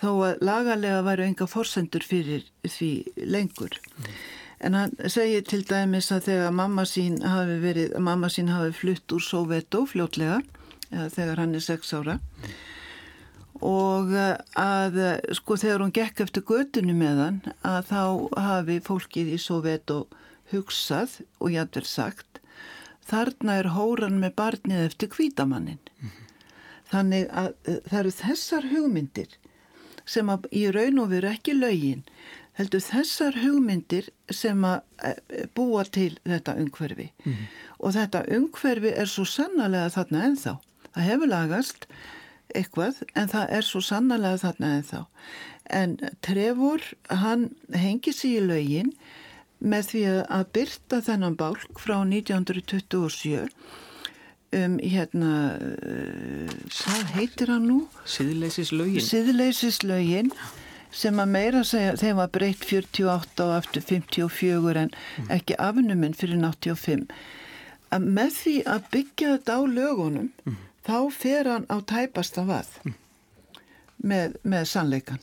þó 0.00 0.10
að 0.26 0.42
lagalega 0.44 1.02
væru 1.02 1.24
enga 1.24 1.46
forsendur 1.46 2.04
fyrir 2.04 2.44
því 2.64 2.92
lengur 3.16 3.72
mm 3.72 4.04
-hmm. 4.04 4.12
en 4.60 4.74
hann 4.74 4.92
segir 5.08 5.42
til 5.42 5.64
dæmis 5.64 6.12
að 6.12 6.20
þegar 6.28 6.50
mamma 6.50 6.84
sín 6.84 7.22
hafi 7.22 7.58
verið 7.60 7.98
mamma 7.98 8.28
sín 8.28 8.48
hafi 8.48 8.72
flutt 8.72 9.12
úr 9.12 9.20
Soveto 9.22 9.86
fljótlega 9.86 10.42
þegar 10.90 11.36
hann 11.36 11.54
er 11.54 11.60
sex 11.60 11.92
ára 11.94 12.14
mm 12.14 12.20
-hmm. 12.42 12.50
og 13.60 14.06
að 14.56 15.20
sko 15.32 15.56
þegar 15.56 15.80
hún 15.80 15.92
gekk 15.92 16.20
eftir 16.20 16.42
gödunu 16.42 16.92
með 16.92 17.16
hann 17.24 17.42
að 17.64 17.84
þá 17.92 18.40
hafi 18.40 18.80
fólkið 18.80 19.26
í 19.34 19.38
Soveto 19.38 20.06
hugsað 20.52 21.20
og 21.38 21.52
jætver 21.54 21.86
sagt 21.86 22.40
þarna 23.10 23.58
er 23.60 23.70
hóran 23.74 24.20
með 24.22 24.34
barnið 24.38 24.84
eftir 24.86 25.10
kvítamannin. 25.14 25.80
Mm 26.00 26.08
-hmm. 26.08 26.26
Þannig 26.90 27.26
að 27.30 27.54
eh, 27.64 27.80
það 27.88 27.98
eru 28.00 28.10
þessar 28.10 28.68
hugmyndir 28.72 29.36
sem 30.04 30.30
að 30.30 30.46
í 30.50 30.70
raun 30.74 30.98
og 30.98 31.10
veru 31.10 31.28
ekki 31.30 31.54
lögin 31.54 32.04
heldur 32.58 32.82
þessar 32.82 33.36
hugmyndir 33.40 34.10
sem 34.30 34.64
að 34.64 34.80
eh, 35.04 35.46
búa 35.54 35.84
til 35.84 36.18
þetta 36.24 36.56
umhverfi 36.56 37.12
mm 37.24 37.32
-hmm. 37.32 37.46
og 37.78 37.94
þetta 37.94 38.24
umhverfi 38.36 38.92
er 39.02 39.06
svo 39.06 39.24
sannarlega 39.24 39.94
þarna 39.96 40.24
ennþá. 40.24 40.56
Það 40.94 41.08
hefur 41.10 41.28
lagast 41.28 41.86
eitthvað 42.54 43.02
en 43.14 43.28
það 43.28 43.46
er 43.56 43.62
svo 43.62 43.80
sannarlega 43.80 44.42
þarna 44.44 44.74
ennþá. 44.76 45.04
En 45.70 45.98
Trevor 46.20 46.82
hann 47.08 47.50
hengi 47.72 48.12
sér 48.12 48.42
í 48.42 48.46
lögin 48.46 48.92
með 49.60 49.92
því 49.92 50.02
að 50.24 50.44
byrta 50.56 51.00
þennan 51.04 51.36
bálk 51.40 51.80
frá 51.80 51.98
1927 52.00 53.48
um 54.50 54.78
hérna 54.82 55.34
uh, 55.62 56.54
hvað 56.74 57.12
heitir 57.14 57.52
hann 57.52 57.68
nú? 57.70 57.78
Siðleysislaugin 58.08 59.04
Siðleysislaugin 59.06 60.32
sem 60.90 61.20
að 61.22 61.30
meira 61.30 61.60
segja, 61.66 61.94
þeim 62.00 62.18
var 62.18 62.32
breytt 62.34 62.64
48 62.66 63.44
og 63.44 63.52
aftur 63.60 63.84
54 63.86 64.80
en 64.80 64.90
mm. 64.90 65.28
ekki 65.36 65.58
afnuminn 65.62 66.16
fyrir 66.18 66.42
85 66.42 67.06
að 67.94 68.08
með 68.18 68.34
því 68.40 68.56
að 68.74 68.88
byggja 68.96 69.34
þetta 69.36 69.58
á 69.58 69.60
lögunum 69.76 70.30
mm. 70.46 70.56
þá 70.86 70.98
fer 71.14 71.50
hann 71.52 71.68
á 71.70 71.76
tæpasta 71.86 72.46
vað 72.48 72.72
mm. 72.82 72.96
með, 74.02 74.34
með 74.42 74.66
sannleikan 74.72 75.22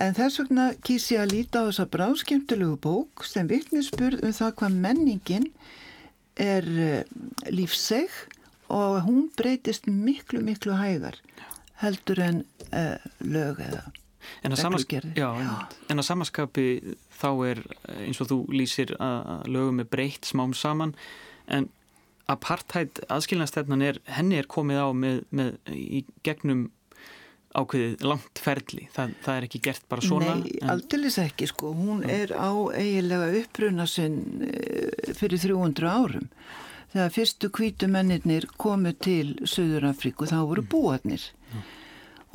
En 0.00 0.14
þess 0.16 0.40
vegna 0.40 0.70
kýs 0.84 1.10
ég 1.12 1.20
að 1.20 1.34
líta 1.34 1.62
á 1.62 1.68
þessa 1.68 1.88
bráskemtilegu 1.92 2.78
bók 2.80 3.24
sem 3.28 3.48
vittnesspurð 3.50 4.22
um 4.24 4.36
það 4.36 4.54
hvað 4.60 4.78
menningin 4.86 5.48
er 6.40 6.64
uh, 6.64 7.02
lífseg 7.52 8.08
og 8.72 9.02
hún 9.04 9.26
breytist 9.36 9.86
miklu, 9.86 10.40
miklu 10.40 10.78
hægar 10.80 11.18
heldur 11.82 12.22
en 12.24 12.44
uh, 12.72 12.96
lög 13.20 13.60
eða 13.60 13.90
en 14.46 14.54
að, 14.54 14.84
en 15.90 15.98
að 15.98 16.06
samaskapi 16.06 16.66
þá 17.18 17.28
er 17.50 17.60
eins 18.06 18.20
og 18.22 18.30
þú 18.30 18.38
lýsir 18.54 18.94
að 19.02 19.48
lögum 19.50 19.82
er 19.82 19.88
breytt 19.90 20.28
smám 20.28 20.54
saman 20.56 20.94
en 21.50 21.68
apartheid 22.30 23.02
aðskilnastefnan 23.12 23.82
er 23.84 23.98
henni 24.14 24.38
er 24.38 24.48
komið 24.50 24.78
á 24.78 24.88
með, 24.94 25.18
með 25.34 25.74
í 25.74 26.04
gegnum 26.26 26.68
ákveðið 27.52 28.04
langt 28.08 28.40
ferli, 28.40 28.86
það, 28.94 29.14
það 29.24 29.38
er 29.38 29.46
ekki 29.48 29.60
gert 29.66 29.86
bara 29.90 30.04
svona? 30.04 30.34
Nei, 30.40 30.56
en... 30.60 30.72
aldeilis 30.72 31.18
ekki 31.20 31.48
sko, 31.50 31.72
hún 31.76 32.02
er 32.08 32.32
á 32.32 32.50
eiginlega 32.72 33.30
uppruna 33.42 33.86
sinn 33.90 34.46
eh, 34.48 35.12
fyrir 35.18 35.42
300 35.42 35.92
árum. 35.92 36.28
Þegar 36.92 37.12
fyrstu 37.14 37.48
kvítumennir 37.52 38.48
komu 38.60 38.92
til 38.92 39.38
Suður-Afríku 39.48 40.28
þá 40.28 40.42
voru 40.44 40.64
mm. 40.64 40.70
búarnir 40.72 41.22
mm. 41.52 41.62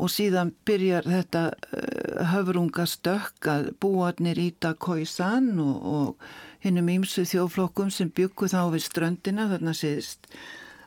og 0.02 0.10
síðan 0.10 0.54
byrjar 0.66 1.06
þetta 1.06 1.44
uh, 1.54 2.24
höfrunga 2.32 2.88
stökk 2.90 3.52
að 3.54 3.68
búarnir 3.82 4.42
íta 4.42 4.74
Khoisan 4.74 5.52
og, 5.62 5.76
og 5.86 6.66
hinnum 6.66 6.90
ímsu 6.90 7.28
þjóflokkum 7.30 7.94
sem 7.94 8.10
byggu 8.10 8.50
þá 8.50 8.64
við 8.74 8.88
ströndina 8.88 9.46
þarna 9.52 9.76
síðist 9.78 10.26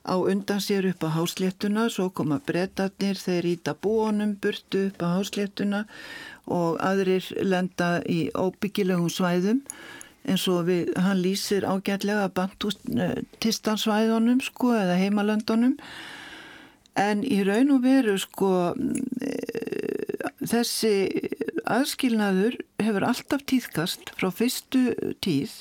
á 0.05 0.17
undan 0.17 0.61
sér 0.61 0.89
upp 0.91 1.05
á 1.05 1.09
hásléttuna, 1.13 1.89
svo 1.93 2.11
koma 2.11 2.41
brettarnir, 2.47 3.17
þeir 3.21 3.47
íta 3.55 3.75
búonum 3.75 4.37
burtu 4.41 4.87
upp 4.89 5.03
á 5.05 5.09
hásléttuna 5.19 5.85
og 6.49 6.81
aðrir 6.81 7.25
lenda 7.45 8.01
í 8.09 8.31
óbyggilegum 8.35 9.11
svæðum 9.13 9.61
eins 10.29 10.45
og 10.53 10.67
við, 10.69 10.91
hann 11.01 11.23
lýsir 11.23 11.65
ágætlega 11.65 12.29
bantustistansvæðunum 12.37 14.41
sko 14.45 14.75
eða 14.77 14.99
heimalöndunum. 15.01 15.79
En 17.01 17.25
í 17.25 17.41
raun 17.47 17.71
og 17.73 17.81
veru 17.87 18.19
sko 18.21 18.75
eh, 19.25 20.21
þessi 20.45 21.09
aðskilnaður 21.71 22.59
hefur 22.83 23.05
alltaf 23.07 23.45
tíðkast 23.49 24.11
frá 24.19 24.29
fyrstu 24.35 24.91
tíð 25.25 25.53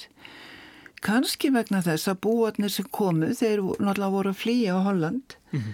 kannski 1.06 1.52
vegna 1.54 1.82
þess 1.86 2.10
að 2.12 2.22
búarnir 2.26 2.74
sem 2.74 2.88
komu, 2.92 3.32
þeir 3.36 3.62
náttúrulega 3.78 4.16
voru 4.16 4.34
að 4.34 4.42
flýja 4.42 4.76
á 4.76 4.80
Holland 4.88 5.36
mm 5.52 5.60
-hmm. 5.60 5.74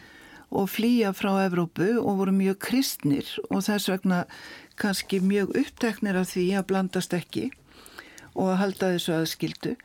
og 0.49 0.69
flýja 0.69 1.13
frá 1.13 1.31
Evrópu 1.45 1.89
og 1.99 2.17
voru 2.17 2.31
mjög 2.31 2.57
kristnir 2.59 3.27
og 3.49 3.63
þess 3.63 3.89
vegna 3.89 4.25
kannski 4.75 5.19
mjög 5.19 5.55
uppteknir 5.55 6.15
af 6.15 6.35
því 6.35 6.45
að 6.57 6.67
blandast 6.67 7.13
ekki 7.13 7.51
og 8.35 8.51
að 8.51 8.59
halda 8.61 8.91
þessu 8.93 9.13
aðskildu 9.15 9.75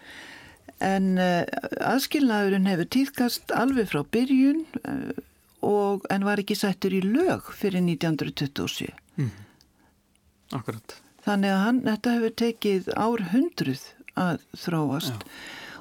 en 0.81 1.19
uh, 1.19 1.45
aðskilnaðurinn 1.81 2.67
hefur 2.67 2.89
tíðkast 2.89 3.53
alveg 3.53 3.91
frá 3.91 4.03
byrjun 4.03 4.65
uh, 4.89 5.13
og, 5.61 6.07
en 6.11 6.25
var 6.25 6.41
ekki 6.41 6.57
sættur 6.57 6.95
í 6.97 7.03
lög 7.05 7.53
fyrir 7.53 7.85
1927 7.85 8.91
mm. 9.17 9.31
Akkurat 10.57 10.97
Þannig 11.21 11.53
að 11.53 11.63
hann, 11.65 11.81
þetta 11.85 12.13
hefur 12.17 12.37
tekið 12.41 12.87
ár 12.97 13.25
hundruð 13.35 13.83
að 14.19 14.43
þróast 14.65 15.23
Já. 15.23 15.31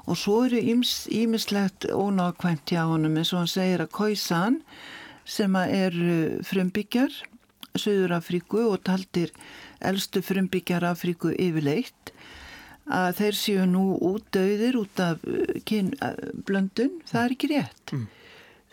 og 0.05 0.19
svo 0.19 0.37
eru 0.47 0.61
ímislegt 0.61 1.89
ónákvæmt 1.89 2.73
hjá 2.73 2.85
honum 2.89 3.17
eins 3.17 3.33
og 3.33 3.43
hann 3.43 3.51
segir 3.51 3.83
að 3.85 3.93
Khoisan 3.97 4.61
sem 5.29 5.55
er 5.61 5.95
frumbyggjar 6.45 7.13
Suður 7.77 8.17
Afríku 8.17 8.63
og 8.71 8.81
taldir 8.87 9.31
eldstu 9.85 10.23
frumbyggjar 10.25 10.85
Afríku 10.89 11.31
yfirleitt 11.35 12.13
að 12.89 13.19
þeir 13.19 13.37
séu 13.37 13.65
nú 13.69 13.83
út 14.01 14.25
döðir 14.33 14.79
út 14.79 15.01
af 15.03 15.21
uh, 15.29 15.45
kynblöndun, 15.69 16.97
það 17.05 17.21
er 17.21 17.35
ekki 17.35 17.49
rétt 17.51 17.93
mm. 17.93 18.05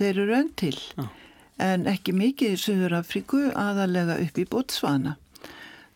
þeir 0.01 0.11
eru 0.15 0.27
raun 0.31 0.53
til 0.57 0.77
ah. 1.03 1.11
en 1.61 1.85
ekki 1.91 2.17
mikið 2.17 2.57
í 2.57 2.61
Suður 2.61 2.99
Afríku 3.03 3.43
aðalega 3.53 4.17
upp 4.25 4.41
í 4.41 4.47
Botswana 4.49 5.17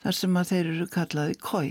þar 0.05 0.19
sem 0.19 0.37
að 0.37 0.53
þeir 0.53 0.73
eru 0.75 0.91
kallaði 0.93 1.39
koi 1.41 1.69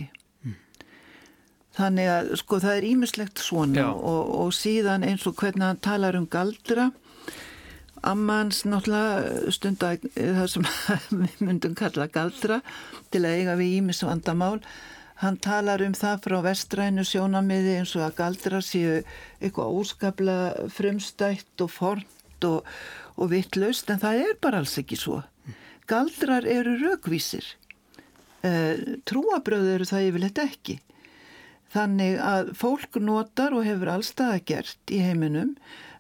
Þannig 1.80 2.10
að 2.12 2.32
sko 2.42 2.60
það 2.60 2.78
er 2.78 2.88
ímislegt 2.90 3.40
svona 3.40 3.92
og, 3.96 4.34
og 4.44 4.50
síðan 4.56 5.06
eins 5.08 5.24
og 5.30 5.38
hvernig 5.40 5.64
hann 5.64 5.80
talar 5.84 6.18
um 6.20 6.28
galdra 6.28 6.90
Ammans 8.08 8.64
náttúrulega 8.68 9.52
stundar 9.52 9.98
það 10.16 10.46
sem 10.54 10.68
við 11.22 11.42
myndum 11.44 11.76
kalla 11.78 12.08
galdra 12.12 12.62
til 13.12 13.26
að 13.26 13.42
eiga 13.42 13.58
við 13.60 13.80
ímis 13.82 14.04
vandamál. 14.08 14.60
Hann 15.20 15.40
talar 15.44 15.84
um 15.84 15.96
það 15.98 16.22
frá 16.24 16.38
vestrænu 16.46 17.04
sjónamiði 17.04 17.76
eins 17.82 17.96
og 17.98 18.06
að 18.06 18.16
galdra 18.22 18.62
séu 18.64 19.02
eitthvað 19.42 19.80
óskapla 19.82 20.38
frumstætt 20.72 21.66
og 21.66 21.74
fornt 21.76 22.48
og, 22.48 22.68
og 23.20 23.34
vittlust 23.34 23.92
en 23.92 24.00
það 24.00 24.24
er 24.30 24.40
bara 24.40 24.64
alls 24.64 24.78
ekki 24.80 25.00
svo. 25.00 25.20
Galdrar 25.90 26.48
eru 26.48 26.78
raukvísir 26.80 27.44
eh, 28.48 28.96
trúabröð 29.10 29.74
eru 29.74 29.90
það 29.90 30.08
yfirleitt 30.08 30.44
ekki 30.46 30.80
Þannig 31.70 32.18
að 32.24 32.54
fólk 32.58 32.98
notar 33.04 33.54
og 33.54 33.68
hefur 33.68 33.94
allstað 33.94 34.40
gert 34.50 34.94
í 34.94 35.02
heiminum 35.06 35.56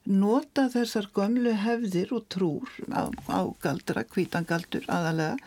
nota 0.10 0.66
þessar 0.74 1.10
gömlu 1.14 1.54
hefðir 1.62 2.14
og 2.16 2.26
trúr 2.34 2.72
á, 2.90 3.14
á 3.30 3.40
galdra, 3.62 4.06
kvítangaldur 4.08 4.88
aðalega 4.90 5.38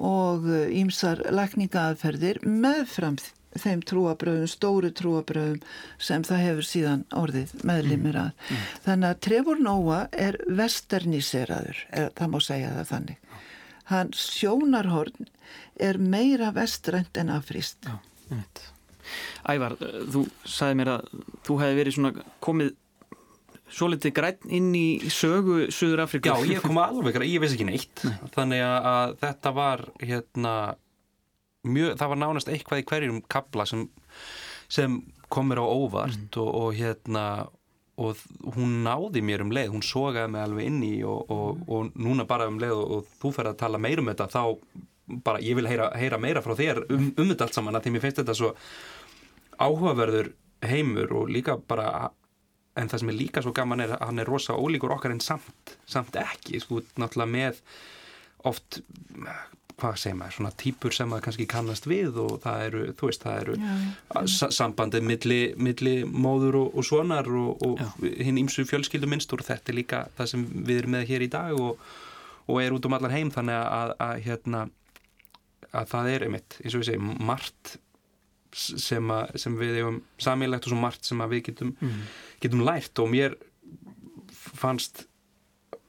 og 0.00 0.48
ímsar 0.72 1.22
lakningaðferðir 1.30 2.40
meðfram 2.46 3.18
þeim 3.58 3.82
trúabröðum, 3.82 4.48
stóru 4.50 4.90
trúabröðum 4.94 5.60
sem 5.98 6.24
það 6.26 6.44
hefur 6.46 6.66
síðan 6.66 7.04
orðið 7.18 7.54
meðlimir 7.66 8.18
að. 8.20 8.30
Mm. 8.30 8.56
Mm. 8.56 8.66
Þannig 8.86 9.08
að 9.08 9.22
Trevor 9.26 9.62
Noah 9.66 10.04
er 10.26 10.38
vesterniseraður, 10.60 11.84
er, 11.90 12.10
það 12.18 12.32
má 12.32 12.38
segja 12.46 12.74
það 12.76 12.90
þannig. 12.92 13.38
Hans 13.90 14.26
sjónarhorn 14.38 15.30
er 15.82 15.98
meira 15.98 16.52
vestrænt 16.54 17.18
en 17.18 17.32
afríst. 17.34 17.82
Já, 17.88 17.98
þetta. 18.30 18.68
Ævar, 19.50 19.76
þú 20.12 20.24
sagði 20.44 20.78
mér 20.80 20.92
að 20.96 21.10
þú 21.46 21.58
hefði 21.62 21.80
verið 21.80 21.96
svona 21.96 22.28
komið 22.44 22.72
svo 23.70 23.86
litið 23.92 24.14
græn 24.16 24.50
inn 24.50 24.72
í 24.74 24.86
sögu 25.12 25.68
Suður 25.74 26.04
Afrika. 26.06 26.34
Já, 26.34 26.56
ég 26.56 26.64
kom 26.64 26.80
alveg 26.82 27.16
græn, 27.16 27.28
ég 27.30 27.42
veist 27.42 27.54
ekki 27.56 27.68
neitt. 27.68 28.04
Nei. 28.06 28.16
Þannig 28.34 28.64
að 28.66 29.16
þetta 29.22 29.54
var 29.56 29.84
hérna 30.02 30.54
mjög, 31.66 31.94
það 32.00 32.12
var 32.12 32.20
nánast 32.24 32.50
eitthvað 32.50 32.82
í 32.82 32.86
hverjum 32.90 33.22
kabla 33.30 33.66
sem, 33.68 33.86
sem 34.72 35.00
komir 35.30 35.60
á 35.62 35.66
óvart 35.66 36.18
mm. 36.18 36.42
og, 36.42 36.52
og 36.64 36.76
hérna 36.78 37.24
og 38.00 38.20
hún 38.56 38.78
náði 38.84 39.20
mér 39.24 39.44
um 39.44 39.50
leið, 39.52 39.74
hún 39.74 39.84
sogaði 39.84 40.32
mig 40.32 40.44
alveg 40.46 40.70
inn 40.70 40.78
í 40.86 40.94
og, 41.04 41.32
og, 41.32 41.58
og 41.68 41.98
núna 42.00 42.24
bara 42.28 42.46
um 42.48 42.56
leið 42.60 42.78
og 42.80 43.10
þú 43.20 43.32
fer 43.36 43.50
að 43.50 43.58
tala 43.60 43.80
meir 43.82 44.00
um 44.00 44.08
þetta 44.08 44.28
þá 44.32 44.42
bara 45.26 45.42
ég 45.44 45.58
vil 45.58 45.68
heyra, 45.68 45.90
heyra 45.98 46.20
meira 46.22 46.42
frá 46.44 46.54
þér 46.56 46.84
um, 46.86 47.10
um 47.10 47.28
þetta 47.32 47.48
allt 47.48 47.58
saman 47.58 47.76
að 47.76 47.86
því 47.86 47.92
mér 47.94 48.04
finnst 48.06 48.22
þetta 48.22 48.36
svo 48.38 48.54
áhugaverður 49.60 50.32
heimur 50.66 51.12
og 51.16 51.30
líka 51.32 51.56
bara 51.56 52.10
en 52.78 52.90
það 52.90 53.02
sem 53.02 53.12
er 53.12 53.18
líka 53.18 53.42
svo 53.44 53.52
gaman 53.56 53.82
er 53.84 53.94
að 53.96 54.04
hann 54.08 54.22
er 54.22 54.28
rosa 54.30 54.56
ólíkur 54.56 54.92
okkar 54.94 55.14
en 55.14 55.22
samt, 55.24 55.76
samt 55.90 56.16
ekki 56.20 56.60
sko 56.62 56.82
náttúrulega 57.00 57.32
með 57.32 57.62
oft 58.48 58.80
hvað 59.80 59.96
segir 60.00 60.16
maður, 60.18 60.34
svona 60.36 60.52
típur 60.60 60.94
sem 60.94 61.08
maður 61.08 61.24
kannski 61.26 61.46
kannast 61.48 61.86
við 61.88 62.18
og 62.20 62.34
það 62.42 62.64
eru, 62.66 62.82
þú 62.98 63.08
veist, 63.08 63.24
það 63.24 63.38
eru 63.40 63.54
ja. 63.60 64.50
sambandið 64.56 65.06
milli, 65.08 65.40
milli 65.56 65.94
móður 66.04 66.60
og, 66.60 66.74
og 66.76 66.86
svonar 66.86 67.30
og, 67.40 67.64
og 67.64 68.04
hinn 68.04 68.40
ímsu 68.42 68.66
fjölskylduminstur 68.68 69.40
og 69.40 69.48
þetta 69.48 69.72
er 69.72 69.78
líka 69.78 70.02
það 70.18 70.32
sem 70.34 70.46
við 70.52 70.82
erum 70.82 70.96
með 70.96 71.06
hér 71.12 71.24
í 71.24 71.30
dag 71.32 71.56
og, 71.56 71.80
og 72.46 72.60
er 72.62 72.76
út 72.76 72.88
um 72.88 72.98
allar 72.98 73.16
heim 73.16 73.32
þannig 73.32 73.56
að, 73.56 73.70
að, 73.78 73.94
að 74.08 74.24
hérna 74.26 74.64
að 75.70 75.92
það 75.94 76.12
er 76.12 76.26
einmitt, 76.26 76.58
eins 76.60 76.74
og 76.74 76.82
við 76.82 76.90
segjum, 76.90 77.14
margt 77.30 77.76
sem, 78.56 79.12
að, 79.14 79.36
sem 79.42 79.56
við 79.58 79.78
hefum 79.80 80.00
samílegt 80.20 80.66
og 80.66 80.74
svo 80.74 80.80
margt 80.80 81.06
sem 81.06 81.22
við 81.30 81.44
getum, 81.50 81.74
mm. 81.78 82.02
getum 82.42 82.64
lært 82.66 83.02
og 83.02 83.10
mér 83.12 83.36
fannst 84.30 85.06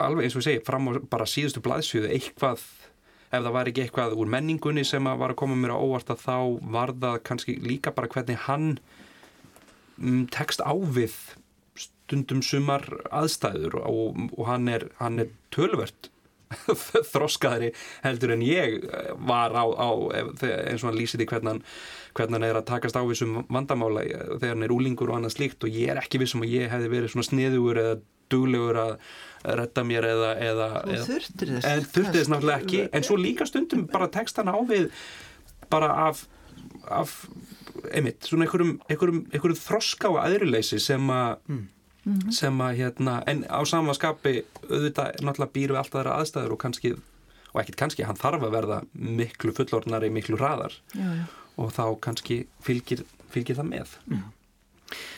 alveg 0.02 0.26
eins 0.26 0.36
og 0.36 0.42
við 0.42 0.48
segjum, 0.48 0.64
fram 0.66 0.88
á 0.90 0.92
bara 1.10 1.28
síðustu 1.28 1.62
blaðsjöðu 1.64 2.10
eitthvað, 2.14 2.64
ef 3.32 3.38
það 3.38 3.52
var 3.56 3.70
ekki 3.70 3.84
eitthvað 3.84 4.16
úr 4.18 4.32
menningunni 4.32 4.84
sem 4.88 5.06
að 5.08 5.20
var 5.22 5.34
að 5.34 5.40
koma 5.42 5.58
mér 5.58 5.74
á 5.76 5.82
óvart 5.82 6.12
að 6.12 6.24
þá 6.24 6.36
var 6.74 6.94
það 7.02 7.20
kannski 7.28 7.58
líka 7.62 7.94
bara 7.94 8.10
hvernig 8.12 8.42
hann 8.46 8.66
um, 9.98 10.24
tekst 10.32 10.64
á 10.64 10.72
við 10.74 11.16
stundum 11.78 12.42
sumar 12.44 12.84
aðstæður 13.14 13.78
og, 13.82 14.26
og 14.36 14.48
hann 14.50 14.68
er, 14.68 14.90
er 15.00 15.30
tölvert 15.54 16.10
þroskaðri 17.12 17.72
heldur 18.04 18.34
en 18.34 18.44
ég 18.44 18.82
var 19.28 19.54
á, 19.56 19.64
á 19.64 19.90
eins 20.12 20.82
og 20.82 20.90
hann 20.90 20.98
lýsir 20.98 21.22
í 21.24 21.28
hvernig, 21.28 21.62
hvernig 22.16 22.38
hann 22.38 22.48
er 22.48 22.58
að 22.60 22.68
takast 22.70 22.98
á 22.98 23.02
þessum 23.02 23.42
vandamála 23.52 24.04
þegar 24.38 24.54
hann 24.54 24.66
er 24.66 24.74
úlingur 24.74 25.12
og 25.12 25.18
annað 25.18 25.36
slíkt 25.36 25.66
og 25.66 25.72
ég 25.72 25.92
er 25.92 26.02
ekki 26.02 26.20
vissum 26.22 26.44
að 26.44 26.54
ég 26.56 26.72
hefði 26.72 26.92
verið 26.92 27.14
svona 27.14 27.28
sniðugur 27.28 27.82
eða 27.82 27.96
duglegur 28.32 28.80
að 28.82 28.92
retta 29.58 29.84
mér 29.84 30.06
eða, 30.08 30.30
eða, 30.40 30.68
eða 30.86 31.06
þurftir 31.08 31.54
þess 31.56 31.92
þess 31.92 32.32
náttúrulega 32.32 32.62
ekki 32.62 32.84
en 32.88 33.06
svo 33.08 33.18
líka 33.20 33.48
stundum 33.48 33.84
bara 33.92 34.08
tekst 34.12 34.38
hann 34.40 34.52
á 34.52 34.56
við 34.68 34.88
bara 35.72 35.90
af, 36.08 36.24
af 36.88 37.12
einmitt, 37.92 38.24
svona 38.28 38.46
einhverjum, 38.46 38.76
einhverjum, 38.88 39.22
einhverjum 39.32 39.60
þroska 39.60 40.12
og 40.12 40.20
aðrileysi 40.22 40.80
sem 40.80 41.10
að 41.12 41.38
mm 41.48 41.62
mm 42.04 42.18
-hmm. 42.18 42.30
sem 42.30 42.60
að 42.60 42.76
hérna, 42.76 43.22
en 43.26 43.44
á 43.48 43.60
samanskapi 43.64 44.44
auðvitað 44.70 45.22
náttúrulega 45.22 45.52
býru 45.52 45.76
alltaf 45.76 46.00
þeirra 46.00 46.16
aðstæður 46.18 46.52
og 46.52 46.58
kannski, 46.58 46.94
og 47.52 47.60
ekkit 47.60 47.76
kannski 47.76 48.02
hann 48.04 48.16
þarf 48.16 48.42
að 48.42 48.54
verða 48.56 48.82
miklu 48.92 49.52
fullornari, 49.52 50.10
miklu 50.10 50.36
hraðar 50.36 50.72
já, 50.94 51.14
já. 51.14 51.24
Og 51.60 51.72
þá 51.74 51.84
kannski 52.04 52.38
fylgir, 52.64 53.04
fylgir 53.32 53.58
það 53.58 53.68
með 53.72 53.96
mm. 54.06 54.22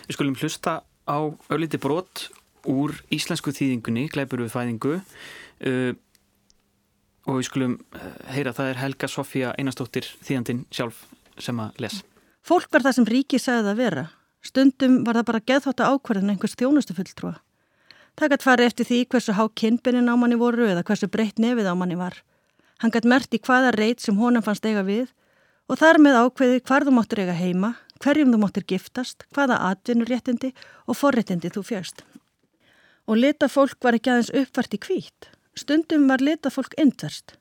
Við 0.07 0.17
skulum 0.17 0.39
hlusta 0.39 0.81
á 0.85 1.19
ölliti 1.53 1.81
brot 1.83 2.29
úr 2.71 2.95
íslensku 3.13 3.53
þýðingunni, 3.53 4.07
Gleipur 4.13 4.45
við 4.45 4.53
fæðingu 4.55 4.97
uh, 4.99 5.93
og 7.25 7.41
við 7.41 7.49
skulum 7.49 7.79
uh, 7.97 8.11
heyra 8.35 8.55
það 8.57 8.73
er 8.73 8.83
Helga 8.83 9.11
Sofía 9.11 9.55
Einarstóttir 9.59 10.09
þýðandin 10.25 10.67
sjálf 10.75 11.07
sem 11.39 11.59
að 11.61 11.81
les 11.85 12.03
Fólk 12.45 12.69
var 12.73 12.85
það 12.85 12.99
sem 12.99 13.09
ríki 13.09 13.41
sagði 13.41 13.73
að 13.73 13.81
vera 13.81 14.07
Stundum 14.45 15.01
var 15.07 15.19
það 15.19 15.29
bara 15.31 15.45
geðþótt 15.49 15.81
að 15.81 15.95
ákvarðin 15.95 16.33
einhvers 16.35 16.57
þjónustu 16.61 16.95
fulltrúa. 16.97 17.39
Það 18.15 18.33
gætt 18.33 18.45
farið 18.45 18.69
eftir 18.69 18.89
því 18.91 18.99
hversu 19.11 19.35
há 19.39 19.45
kynbinin 19.61 20.11
á 20.13 20.15
manni 20.21 20.37
voru 20.39 20.69
eða 20.69 20.85
hversu 20.87 21.09
breytt 21.11 21.41
nefið 21.41 21.71
á 21.73 21.75
manni 21.75 21.97
var. 21.99 22.19
Hann 22.83 22.93
gætt 22.93 23.09
mert 23.09 23.33
í 23.35 23.41
hvaða 23.41 23.73
reyt 23.75 24.05
sem 24.05 24.19
honum 24.21 24.45
fannst 24.45 24.67
eiga 24.69 24.85
við 24.85 25.09
og 25.71 25.81
þar 25.81 26.01
með 26.03 26.19
ákveði 26.23 26.61
hvar 26.69 26.87
þú 26.87 26.95
móttur 26.97 27.23
eiga 27.25 27.37
heima, 27.39 27.75
hverjum 28.03 28.35
þú 28.35 28.41
móttur 28.43 28.67
giftast, 28.69 29.25
hvaða 29.35 29.61
atvinnuréttindi 29.71 30.53
og 30.87 30.99
forréttindi 30.99 31.53
þú 31.55 31.65
fjörst. 31.71 32.05
Og 33.09 33.21
lita 33.21 33.49
fólk 33.53 33.81
var 33.85 33.97
ekki 33.97 34.13
aðeins 34.13 34.33
uppvært 34.33 34.77
í 34.77 34.81
kvít. 34.81 35.31
Stundum 35.57 36.09
var 36.09 36.25
lita 36.25 36.51
fólk 36.51 36.77
indverst. 36.81 37.37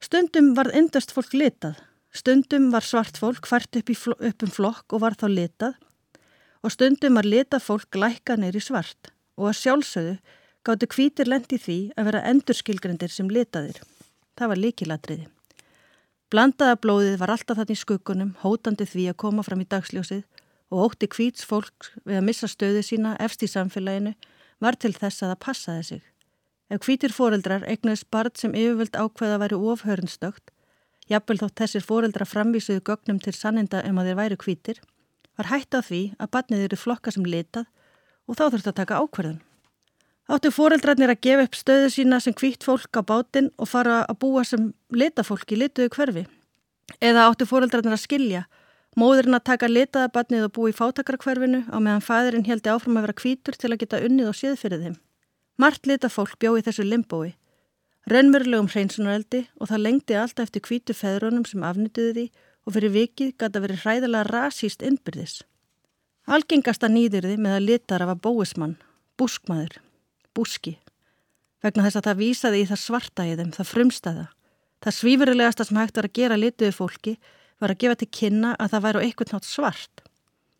Stundum 0.00 0.54
var 0.56 0.72
indverst 0.76 1.12
fólk 1.16 1.36
litað. 1.36 1.76
Stundum 2.16 2.70
var 2.72 2.84
svart 2.84 3.18
fólk 3.20 3.48
fært 3.48 3.76
upp, 3.76 3.92
upp 4.16 4.46
um 4.46 4.52
flokk 4.52 4.96
og 4.96 5.04
var 5.04 5.16
þá 5.20 5.28
litað 5.28 5.76
og 6.66 6.72
stundum 6.74 7.20
að 7.20 7.30
leta 7.30 7.60
fólk 7.62 7.94
lækka 7.94 8.34
neyri 8.40 8.58
svart 8.64 9.12
og 9.38 9.52
að 9.52 9.58
sjálfsögðu 9.60 10.16
gáttu 10.66 10.88
kvítir 10.90 11.30
lendi 11.30 11.60
því 11.62 11.78
að 11.94 12.08
vera 12.10 12.24
endurskilgrendir 12.32 13.12
sem 13.12 13.30
litaðir. 13.30 13.78
Það 14.34 14.52
var 14.52 14.62
líkilatriði. 14.64 15.26
Blandaða 16.26 16.74
blóðið 16.82 17.20
var 17.20 17.30
alltaf 17.30 17.60
þannig 17.60 17.76
í 17.76 17.78
skuggunum, 17.78 18.32
hótandi 18.42 18.82
því 18.88 19.04
að 19.12 19.18
koma 19.22 19.44
fram 19.46 19.60
í 19.62 19.66
dagsljósið 19.70 20.24
og 20.74 20.80
ótti 20.82 21.06
kvíts 21.06 21.46
fólk 21.46 21.92
við 22.02 22.18
að 22.18 22.26
missa 22.26 22.48
stöðu 22.50 22.82
sína 22.82 23.12
efst 23.22 23.44
í 23.46 23.48
samfélaginu 23.52 24.16
var 24.58 24.74
til 24.74 24.90
þess 24.96 25.22
að 25.22 25.30
það 25.30 25.42
passaði 25.44 25.84
sig. 25.86 26.02
Ef 26.66 26.82
kvítir 26.82 27.14
foreldrar 27.14 27.62
eignuðs 27.70 28.02
barn 28.10 28.34
sem 28.34 28.56
yfirvöld 28.58 28.98
ákveða 28.98 29.38
væri 29.44 29.60
ofhörnstökt, 29.70 30.50
jafnvel 31.06 31.38
þótt 31.44 31.62
þessir 31.62 31.86
foreldra 31.86 32.26
framvísuðu 32.26 32.82
gögnum 32.90 33.22
til 33.22 33.36
sanninda 33.36 33.84
um 33.86 34.02
að 34.02 34.10
þeir 34.10 34.18
væri 34.24 34.42
kvítir, 34.42 34.80
var 35.38 35.52
hægt 35.52 35.78
á 35.78 35.80
því 35.86 36.02
að 36.18 36.32
barnið 36.34 36.66
eru 36.66 36.80
flokka 36.80 37.14
sem 37.14 37.22
litað 37.22 37.70
og 38.26 38.34
þá 38.34 38.48
þurfti 38.48 38.72
að 38.72 38.80
taka 38.82 38.98
ákverðun. 38.98 39.38
Áttu 40.26 40.50
fóreldrarnir 40.50 41.12
að 41.12 41.20
gefa 41.22 41.42
upp 41.46 41.54
stöðu 41.54 41.90
sína 41.94 42.16
sem 42.18 42.34
kvítt 42.34 42.64
fólk 42.66 42.98
á 42.98 43.02
bátinn 43.06 43.52
og 43.62 43.68
fara 43.70 44.00
að 44.10 44.16
búa 44.24 44.42
sem 44.42 44.72
litafólk 44.90 45.52
í 45.54 45.58
lituðu 45.60 45.92
hverfi? 45.94 46.24
Eða 46.98 47.28
áttu 47.28 47.46
fóreldrarnir 47.46 47.94
að 47.94 48.02
skilja, 48.02 48.40
móðurinn 48.98 49.38
að 49.38 49.44
taka 49.46 49.70
litaða 49.70 50.10
barnið 50.16 50.48
og 50.48 50.52
búa 50.58 50.72
í 50.72 50.74
fátakrakverfinu 50.74 51.60
á 51.70 51.78
meðan 51.78 52.02
fæðurinn 52.02 52.48
heldi 52.50 52.72
áfram 52.74 52.98
að 52.98 53.06
vera 53.06 53.18
kvítur 53.22 53.54
til 53.54 53.70
að 53.70 53.80
geta 53.84 54.02
unnið 54.02 54.32
og 54.32 54.38
séð 54.40 54.58
fyrir 54.64 54.82
þeim? 54.82 54.98
Mart 55.62 55.86
litafólk 55.86 56.34
bjóði 56.42 56.66
þessu 56.66 56.88
limbói. 56.90 57.30
Raunmjörulegum 58.10 58.72
hreinsunareldi 58.74 59.46
og 59.62 59.70
það 59.70 59.84
lengdi 59.86 60.18
alltaf 60.18 60.48
eftir 60.48 60.66
kvítu 60.66 60.94
feðrunum 60.94 61.46
sem 61.46 61.62
afnituði 61.62 62.12
því 62.18 62.28
og 62.66 62.74
fyrir 62.74 62.96
vikið 62.98 63.34
gata 63.38 63.62
verið 63.62 63.82
hræðilega 63.86 64.26
rasíst 64.34 64.82
innbyrðis. 64.82 65.40
Algengasta 66.26 66.90
nýðirði 66.90 67.38
með 67.38 67.60
að 67.60 67.66
litara 67.70 68.10
var 68.10 68.18
bóismann, 68.18 68.80
búskmaður 69.14 69.85
búski 70.36 70.76
vegna 71.64 71.86
þess 71.86 72.00
að 72.00 72.08
það 72.08 72.20
vísaði 72.20 72.62
í 72.62 72.66
það 72.70 72.82
svarta 72.82 73.26
í 73.26 73.34
þeim, 73.38 73.52
það 73.56 73.70
frumstæða. 73.72 74.26
Það 74.84 74.96
svífurilegasta 74.98 75.66
sem 75.66 75.80
hægt 75.80 75.98
var 75.98 76.08
að 76.08 76.16
gera 76.18 76.38
lituðu 76.38 76.74
fólki 76.76 77.14
var 77.62 77.72
að 77.72 77.80
gefa 77.82 77.98
til 78.00 78.08
kynna 78.18 78.52
að 78.60 78.72
það 78.74 78.84
væri 78.86 79.00
á 79.00 79.04
eitthvað 79.06 79.32
nátt 79.32 79.48
svart. 79.48 80.02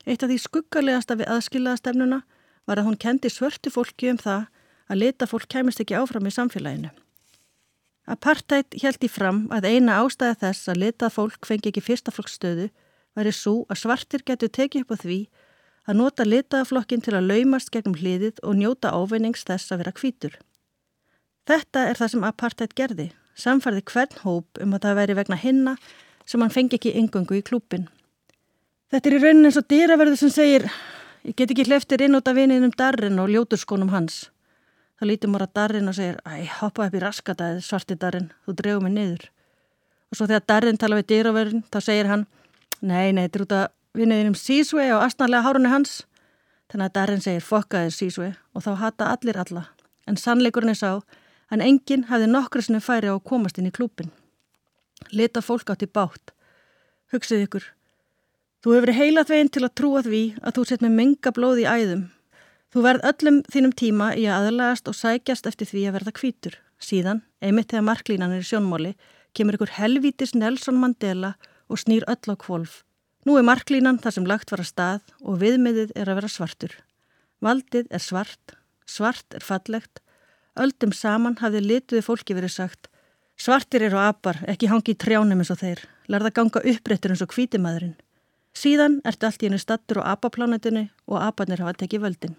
Eitt 0.07 0.23
af 0.23 0.31
því 0.31 0.39
skuggarlegasta 0.43 1.19
við 1.21 1.31
aðskilaðastefnuna 1.35 2.21
var 2.67 2.81
að 2.81 2.89
hún 2.89 3.01
kendi 3.03 3.31
svörtu 3.31 3.73
fólki 3.75 4.11
um 4.11 4.21
það 4.21 4.47
að 4.87 5.01
lita 5.03 5.29
fólk 5.29 5.49
kæmist 5.51 5.83
ekki 5.83 5.99
áfram 5.99 6.27
í 6.27 6.35
samfélaginu. 6.35 6.91
Apartheid 8.07 8.77
held 8.83 9.03
í 9.03 9.11
fram 9.11 9.47
að 9.55 9.67
eina 9.67 9.99
ástæða 9.99 10.39
þess 10.45 10.71
að 10.71 10.83
litað 10.85 11.15
fólk 11.17 11.49
fengi 11.49 11.73
ekki 11.73 11.83
fyrsta 11.83 12.15
fólkstöðu 12.15 12.69
væri 13.19 13.33
svo 13.35 13.65
að 13.67 13.81
svartir 13.83 14.23
getur 14.27 14.53
tekið 14.53 14.87
upp 14.87 14.95
á 14.95 14.97
því 15.03 15.19
að 15.87 16.01
nota 16.01 16.27
litaðaflokkin 16.27 17.05
til 17.05 17.15
að 17.15 17.31
laumast 17.31 17.71
gegnum 17.75 17.97
hliðið 17.97 18.43
og 18.43 18.59
njóta 18.59 18.93
ávinnings 18.93 19.47
þess 19.47 19.73
að 19.73 19.85
vera 19.85 19.95
kvítur. 19.95 20.35
Þetta 21.47 21.85
er 21.91 21.99
það 22.01 22.13
sem 22.13 22.27
apartheid 22.27 22.75
gerði, 22.79 23.07
samfærði 23.39 23.85
hvern 23.93 24.21
hóp 24.25 24.63
um 24.63 24.75
að 24.75 24.89
það 24.89 24.99
veri 25.01 25.19
vegna 25.21 25.39
hinna 25.39 25.77
sem 26.27 26.43
hann 26.43 26.51
fengi 26.51 26.79
ekki 26.79 26.97
yngungu 26.99 27.39
í 27.39 27.45
klúpin. 27.47 27.87
Þetta 28.91 29.11
er 29.11 29.17
í 29.17 29.21
raunin 29.23 29.49
eins 29.49 29.59
og 29.61 29.69
dýraverðu 29.71 30.19
sem 30.19 30.33
segir 30.35 30.67
ég 31.27 31.37
get 31.39 31.51
ekki 31.51 31.69
hleftir 31.69 32.03
inn 32.07 32.19
út 32.19 32.27
af 32.27 32.37
vininum 32.39 32.75
darrin 32.75 33.23
og 33.23 33.31
ljóturskónum 33.31 33.93
hans. 33.95 34.27
Það 34.99 35.11
lítur 35.11 35.31
mór 35.31 35.45
að 35.47 35.55
darrin 35.59 35.91
og 35.91 35.95
segir 35.95 36.19
æ, 36.27 36.47
hoppa 36.61 36.87
upp 36.87 36.95
í 36.97 37.03
raskataðið 37.03 37.65
svarti 37.67 37.99
darrin, 38.01 38.31
þú 38.47 38.55
drefum 38.59 38.87
mig 38.87 38.95
niður. 38.97 39.25
Og 40.11 40.19
svo 40.19 40.27
þegar 40.27 40.47
darrin 40.51 40.79
tala 40.81 40.99
við 40.99 41.11
dýraverðin 41.13 41.67
þá 41.71 41.79
segir 41.83 42.11
hann 42.11 42.27
nei, 42.81 43.13
nei, 43.13 43.27
þetta 43.27 43.39
er 43.39 43.47
út 43.47 43.57
af 43.59 43.73
vinniðinum 43.97 44.37
Sísvei 44.39 44.91
á 44.93 45.01
astnarlega 45.01 45.47
hárunni 45.47 45.73
hans. 45.73 46.05
Þannig 46.71 46.91
að 46.91 46.95
Darren 46.99 47.23
segir 47.25 47.45
fokkaðir 47.47 47.95
Sísvei 47.95 48.33
og 48.55 48.65
þá 48.67 48.73
hata 48.83 49.11
allir 49.15 49.39
alla. 49.41 49.65
En 50.07 50.19
sannleikurinn 50.21 50.75
er 50.75 50.79
sá 50.79 50.91
að 51.51 51.63
enginn 51.63 52.07
hafði 52.11 52.31
nokkru 52.31 52.63
sinni 52.63 52.83
færi 52.83 53.11
á 53.11 53.15
að 53.15 53.25
komast 53.31 53.59
inn 53.59 53.71
í 53.71 53.75
klúpin. 53.75 54.11
Lita 55.13 55.43
fólk 55.43 55.71
átt 55.71 55.85
í 55.87 55.91
bátt. 55.91 56.33
Hugsið 57.13 57.47
ykkur. 57.47 57.67
Þú 58.65 58.75
hefur 58.75 58.93
heilað 58.97 59.31
veginn 59.31 59.53
til 59.55 59.63
að 59.63 59.75
trúa 59.79 60.03
því 60.03 60.23
að 60.43 60.57
þú 60.57 60.63
sett 60.67 60.83
með 60.83 60.97
menga 60.99 61.33
blóð 61.33 61.63
í 61.63 61.67
æðum. 61.71 62.07
Þú 62.75 62.83
verð 62.83 63.05
öllum 63.11 63.37
þínum 63.53 63.75
tíma 63.79 64.09
í 64.19 64.25
að 64.27 64.49
aðlagast 64.49 64.89
og 64.91 64.97
sækjast 64.99 65.47
eftir 65.47 65.71
því 65.71 65.85
að 65.87 65.95
verða 66.01 66.17
kvítur. 66.19 66.57
Síðan, 66.83 67.23
einmitt 67.41 67.71
þegar 67.71 67.87
marklínan 67.87 68.35
er 68.35 68.43
í 68.43 68.49
sjónmóli, 68.49 68.97
kemur 69.39 69.57
ykkur 69.57 69.77
helvítis 69.79 70.35
Nelson 70.35 70.81
Mandela 70.81 71.37
og 71.71 71.81
snýr 71.81 72.05
öll 72.11 72.35
á 72.35 72.37
kvolf. 72.37 72.83
Nú 73.27 73.35
er 73.35 73.47
marklínan 73.47 73.99
þar 73.99 74.15
sem 74.15 74.27
lagt 74.31 74.53
var 74.55 74.63
að 74.63 74.71
stað 74.71 75.15
og 75.27 75.41
viðmiðið 75.41 75.95
er 75.99 76.11
að 76.11 76.21
vera 76.21 76.31
svartur. 76.31 76.75
Valdið 77.43 77.89
er 77.91 78.03
svart, 78.03 78.55
svart 78.87 79.35
er 79.35 79.43
fallegt, 79.43 79.99
öldum 80.55 80.95
saman 80.95 81.35
hafði 81.41 81.65
lituði 81.65 82.05
fólki 82.07 82.37
verið 82.39 82.55
sagt 82.55 82.91
Svartir 83.37 83.83
eru 83.85 83.99
apar, 84.01 84.39
ekki 84.49 84.71
hangi 84.71 84.95
í 84.95 84.97
trjánum 84.97 85.43
eins 85.43 85.51
og 85.53 85.59
þeir, 85.61 85.83
lærða 86.09 86.31
ganga 86.39 86.63
upprættur 86.71 87.13
eins 87.13 87.21
og 87.21 87.29
kvítimaðurinn. 87.35 87.93
Síðan 88.57 89.03
ertu 89.05 89.29
allt 89.29 89.43
í 89.45 89.51
hennu 89.51 89.61
stattur 89.61 90.01
á 90.01 90.15
apaplánetinu 90.15 90.87
og 91.11 91.19
apanir 91.21 91.61
hafa 91.61 91.75
tekið 91.83 92.07
völdin. 92.07 92.39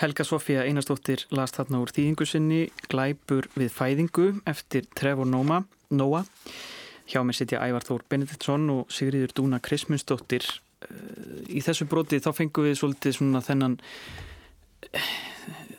Helga 0.00 0.24
Sofía 0.24 0.64
Einarstóttir 0.64 1.26
las 1.30 1.52
þarna 1.52 1.82
úr 1.84 1.92
þýðingusinni 1.92 2.62
Glæpur 2.88 3.50
við 3.54 3.70
fæðingu 3.76 4.30
eftir 4.48 4.88
Trevor 4.96 5.28
Nóa. 5.28 6.24
Hjá 7.04 7.20
mig 7.24 7.36
sitja 7.36 7.60
Ævar 7.60 7.84
Þór 7.84 8.04
Benediktsson 8.08 8.70
og 8.72 8.92
Sigriður 8.92 9.34
Dúna 9.36 9.60
Krismundsdóttir. 9.60 10.46
Í 11.48 11.60
þessu 11.64 11.86
broti 11.88 12.20
þá 12.20 12.30
fengum 12.36 12.64
við 12.68 12.78
svolítið 12.80 13.18
svona 13.18 13.42
þennan 13.44 13.78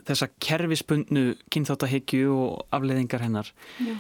þessa 0.06 0.30
kerfispundnu 0.42 1.34
kynþáttahyggju 1.54 2.36
og 2.36 2.76
afleðingar 2.76 3.26
hennar. 3.26 3.50
Já. 3.82 3.96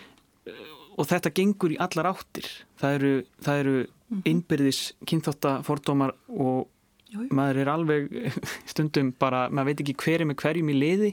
Og 0.95 1.09
þetta 1.09 1.33
gengur 1.35 1.73
í 1.73 1.79
allar 1.81 2.11
áttir. 2.13 2.47
Það 2.79 2.97
eru, 2.99 3.13
það 3.43 3.61
eru 3.63 3.75
mm 3.79 3.87
-hmm. 3.87 4.21
innbyrðis 4.31 4.81
kynþáttafordómar 5.09 6.13
og 6.29 6.69
Jú. 7.11 7.27
maður 7.31 7.57
er 7.57 7.69
alveg 7.73 8.31
stundum 8.71 9.11
bara, 9.19 9.49
maður 9.49 9.65
veit 9.65 9.81
ekki 9.81 9.97
hverju 10.03 10.29
með 10.29 10.39
hverjum 10.43 10.69
í 10.69 10.77
liði. 10.79 11.11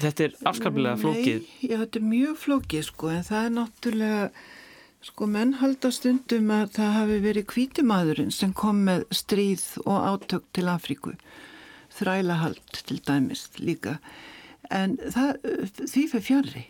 Þetta 0.00 0.24
er 0.24 0.34
afskaplega 0.48 0.96
flókið. 0.96 1.44
Nei, 1.44 1.68
já, 1.68 1.76
þetta 1.84 1.98
er 1.98 2.04
mjög 2.08 2.36
flókið 2.40 2.84
sko 2.88 3.08
en 3.12 3.24
það 3.28 3.44
er 3.44 3.54
náttúrulega 3.58 4.30
Sko 5.02 5.26
menn 5.26 5.56
halda 5.58 5.88
stundum 5.90 6.50
að 6.54 6.76
það 6.76 6.92
hafi 6.94 7.14
verið 7.24 7.46
kvítimaðurinn 7.50 8.28
sem 8.30 8.52
kom 8.54 8.84
með 8.86 9.00
stríð 9.10 9.64
og 9.82 9.96
átök 9.98 10.44
til 10.54 10.68
Afríku, 10.70 11.14
þrælahald 11.90 12.76
til 12.86 13.00
dæmis 13.02 13.48
líka, 13.58 13.96
en 14.70 14.94
það, 15.02 15.40
því 15.80 16.04
fyrir 16.12 16.26
fjari. 16.28 16.62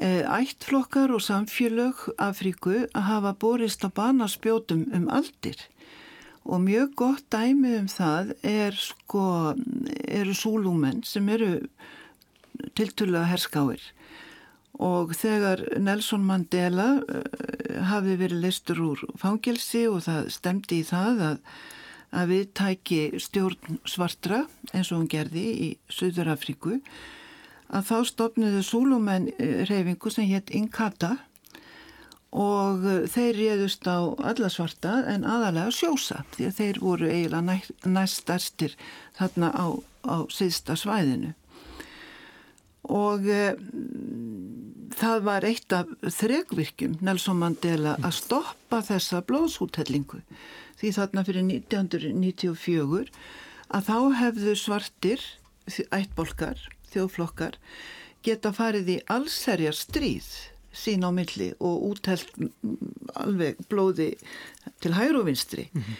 Eh, 0.00 0.24
ættflokkar 0.24 1.12
og 1.12 1.20
samfélög 1.22 2.00
Afríku 2.16 2.78
að 2.86 3.04
hafa 3.10 3.34
borist 3.44 3.84
að 3.84 3.92
bana 4.00 4.30
spjótum 4.32 4.86
um 4.96 5.04
aldir. 5.12 5.60
Og 6.48 6.64
mjög 6.64 6.96
gott 6.96 7.28
dæmi 7.28 7.74
um 7.76 7.90
það 7.92 8.32
er 8.40 8.72
sko, 8.72 9.52
eru 10.08 10.32
súlúmenn 10.32 11.04
sem 11.04 11.28
eru 11.28 11.58
tiltulega 12.72 13.28
herskáir 13.28 13.84
og 14.82 15.14
þegar 15.14 15.62
Nelson 15.78 16.24
Mandela 16.26 16.88
uh, 16.98 17.24
hafi 17.90 18.16
verið 18.20 18.44
leistur 18.46 18.82
úr 18.82 19.04
fangelsi 19.20 19.86
og 19.90 20.02
það 20.06 20.30
stemdi 20.34 20.80
í 20.82 20.86
það 20.88 21.24
að, 21.30 21.36
að 22.14 22.32
við 22.32 22.48
tæki 22.58 23.02
stjórn 23.22 23.78
svartra 23.88 24.44
eins 24.72 24.90
og 24.90 25.02
hún 25.02 25.12
gerði 25.12 25.44
í 25.52 25.68
Suður 25.92 26.32
Afríku 26.34 26.80
að 27.74 27.86
þá 27.90 27.96
stopniðu 28.10 28.64
Súlumenn 28.66 29.30
reyfingu 29.38 30.10
sem 30.12 30.28
hétt 30.30 30.52
Inkata 30.54 31.16
og 32.34 32.82
þeir 33.14 33.36
réðust 33.38 33.86
á 33.86 34.10
alla 34.26 34.50
svarta 34.50 34.98
en 35.10 35.26
aðalega 35.26 35.70
sjósa 35.74 36.24
því 36.34 36.48
að 36.48 36.56
þeir 36.58 36.80
voru 36.82 37.10
eiginlega 37.10 37.90
næst 37.94 38.24
stærstir 38.24 38.74
þarna 39.14 39.52
á, 39.54 39.66
á 40.10 40.16
síðsta 40.34 40.74
svæðinu 40.78 41.34
og 42.90 43.28
e, 43.30 43.54
það 44.94 45.24
var 45.28 45.46
eitt 45.48 45.72
af 45.72 45.90
þregvirkjum 46.02 46.98
Nelson 47.04 47.40
Mandela 47.40 47.96
að 48.02 48.18
stoppa 48.18 48.82
þessa 48.84 49.22
blóðsúthellingu. 49.28 50.20
Því 50.80 50.92
þarna 50.98 51.24
fyrir 51.26 51.46
1994 51.48 53.08
að 53.74 53.88
þá 53.88 53.98
hefðu 54.20 54.56
svartir 54.58 55.22
ættbolkar, 55.94 56.58
þjóðflokkar 56.92 57.56
geta 58.24 58.52
farið 58.56 58.90
í 58.96 58.98
allserjar 59.12 59.76
stríð 59.76 60.28
sín 60.74 61.06
á 61.06 61.10
milli 61.14 61.52
og 61.62 61.86
úthelt 61.92 62.30
alveg 63.14 63.60
blóði 63.70 64.14
til 64.82 64.94
hæruvinstri 64.96 65.68
mm 65.70 65.80
-hmm. 65.80 65.96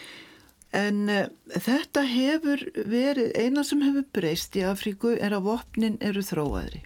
En 0.75 1.05
uh, 1.07 1.27
þetta 1.55 2.03
hefur 2.09 2.65
verið, 2.75 3.31
eina 3.39 3.63
sem 3.63 3.83
hefur 3.85 4.05
breyst 4.15 4.57
í 4.59 4.65
Afríku 4.67 5.15
er 5.15 5.35
að 5.37 5.47
vopnin 5.49 5.97
eru 6.03 6.23
þróaðri. 6.25 6.83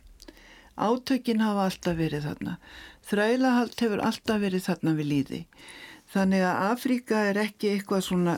Átökin 0.79 1.41
hafa 1.43 1.67
alltaf 1.67 1.97
verið 1.99 2.25
þarna. 2.29 2.57
Þrælahald 3.09 3.79
hefur 3.81 4.03
alltaf 4.05 4.41
verið 4.43 4.67
þarna 4.67 4.95
við 4.99 5.09
líði. 5.13 5.41
Þannig 6.09 6.41
að 6.41 6.61
Afríka 6.71 7.23
er 7.29 7.37
ekki 7.37 7.73
eitthvað 7.73 8.05
svona 8.07 8.35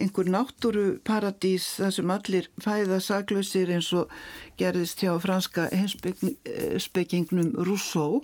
einhver 0.00 0.30
náttúruparadís 0.32 1.66
þar 1.76 1.92
sem 1.96 2.12
allir 2.14 2.46
fæða 2.64 3.00
saklausir 3.04 3.72
eins 3.74 3.90
og 3.96 4.12
gerðist 4.60 5.02
hjá 5.04 5.12
franska 5.20 5.66
heimspekingnum 5.74 7.52
Rousseau 7.60 8.22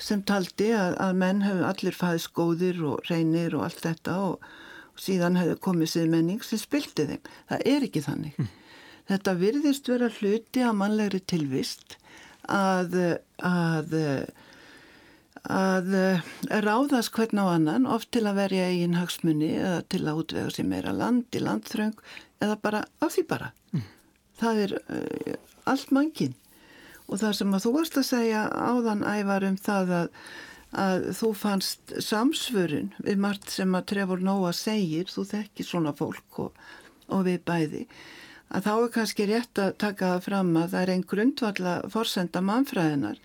sem 0.00 0.22
taldi 0.24 0.70
að, 0.72 0.96
að 0.96 1.20
menn 1.20 1.44
hefur 1.44 1.68
allir 1.68 1.98
fæðist 1.98 2.32
góðir 2.36 2.80
og 2.94 3.04
reynir 3.10 3.58
og 3.58 3.66
allt 3.66 3.84
þetta 3.84 4.16
og 4.30 4.48
síðan 5.02 5.40
hefur 5.40 5.60
komið 5.68 5.92
sér 5.94 6.12
menning 6.12 6.44
sem 6.46 6.60
spilti 6.60 7.08
þeim. 7.08 7.32
Það 7.50 7.66
er 7.74 7.88
ekki 7.88 8.04
þannig. 8.06 8.38
Mm. 8.38 8.52
Þetta 9.10 9.34
virðist 9.40 9.90
vera 9.90 10.08
hluti 10.14 10.62
að 10.62 10.78
mannlegri 10.78 11.20
tilvist 11.26 11.96
að, 12.46 12.94
að 13.42 13.96
að 15.50 15.94
eh, 15.98 16.20
ráðast 16.62 17.10
hvern 17.16 17.40
á 17.42 17.46
annan 17.56 17.86
oft 17.90 18.12
til 18.14 18.26
að 18.28 18.38
verja 18.38 18.68
eigin 18.70 18.94
hagsmunni 18.94 19.56
eða 19.58 19.80
til 19.90 20.04
að 20.06 20.20
útvega 20.22 20.52
sér 20.54 20.68
meira 20.70 20.92
land 20.94 21.34
í 21.34 21.42
landþröng 21.42 21.96
eða 22.42 22.58
bara 22.62 22.84
af 23.02 23.16
því 23.16 23.26
bara. 23.26 23.50
Mm. 23.72 23.82
Það 24.38 24.62
er 24.62 24.76
uh, 24.78 25.34
allt 25.70 25.90
mankin 25.94 26.34
og 27.08 27.18
það 27.20 27.34
sem 27.38 27.54
að 27.54 27.66
þú 27.66 27.72
varst 27.76 27.98
að 27.98 28.08
segja 28.08 28.46
áðan 28.50 29.04
ævar 29.06 29.46
um 29.46 29.58
það 29.58 29.92
að, 29.98 30.08
að 30.72 31.10
þú 31.18 31.30
fannst 31.36 31.94
samsvörun 32.00 32.92
við 33.04 33.20
margt 33.20 33.50
sem 33.52 33.74
að 33.74 33.86
Trevor 33.92 34.24
Noah 34.24 34.54
segir, 34.56 35.10
þú 35.12 35.26
þekkir 35.28 35.68
svona 35.68 35.92
fólk 35.92 36.38
og, 36.46 36.52
og 37.12 37.24
við 37.28 37.42
bæði 37.44 37.86
að 38.52 38.66
þá 38.66 38.72
er 38.74 38.92
kannski 38.96 39.28
rétt 39.28 39.60
að 39.60 39.76
taka 39.80 40.14
það 40.14 40.24
fram 40.28 40.56
að 40.60 40.70
það 40.74 40.82
er 40.82 40.94
einn 40.94 41.08
grundvalla 41.12 41.74
forsenda 41.92 42.42
mannfræðinar 42.44 43.20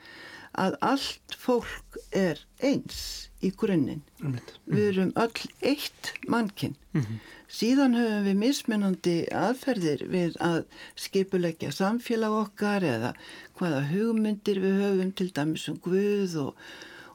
að 0.57 0.77
allt 0.81 1.37
fólk 1.37 1.97
er 2.15 2.39
eins 2.63 3.29
í 3.45 3.51
grunninn. 3.53 4.01
Mm 4.19 4.33
-hmm. 4.33 4.53
Við 4.65 4.85
erum 4.91 5.11
öll 5.15 5.49
eitt 5.61 6.13
mannkinn. 6.27 6.75
Mm 6.93 7.01
-hmm. 7.01 7.19
Síðan 7.47 7.95
höfum 7.95 8.23
við 8.25 8.37
mismunandi 8.37 9.17
aðferðir 9.31 10.07
við 10.11 10.35
að 10.39 10.65
skipulegja 10.95 11.71
samfélag 11.71 12.31
okkar 12.31 12.83
eða 12.83 13.13
hvaða 13.59 13.81
hugmyndir 13.91 14.59
við 14.59 14.81
höfum 14.83 15.11
til 15.11 15.29
dæmis 15.31 15.69
um 15.69 15.77
Guð 15.77 16.35
og, 16.37 16.55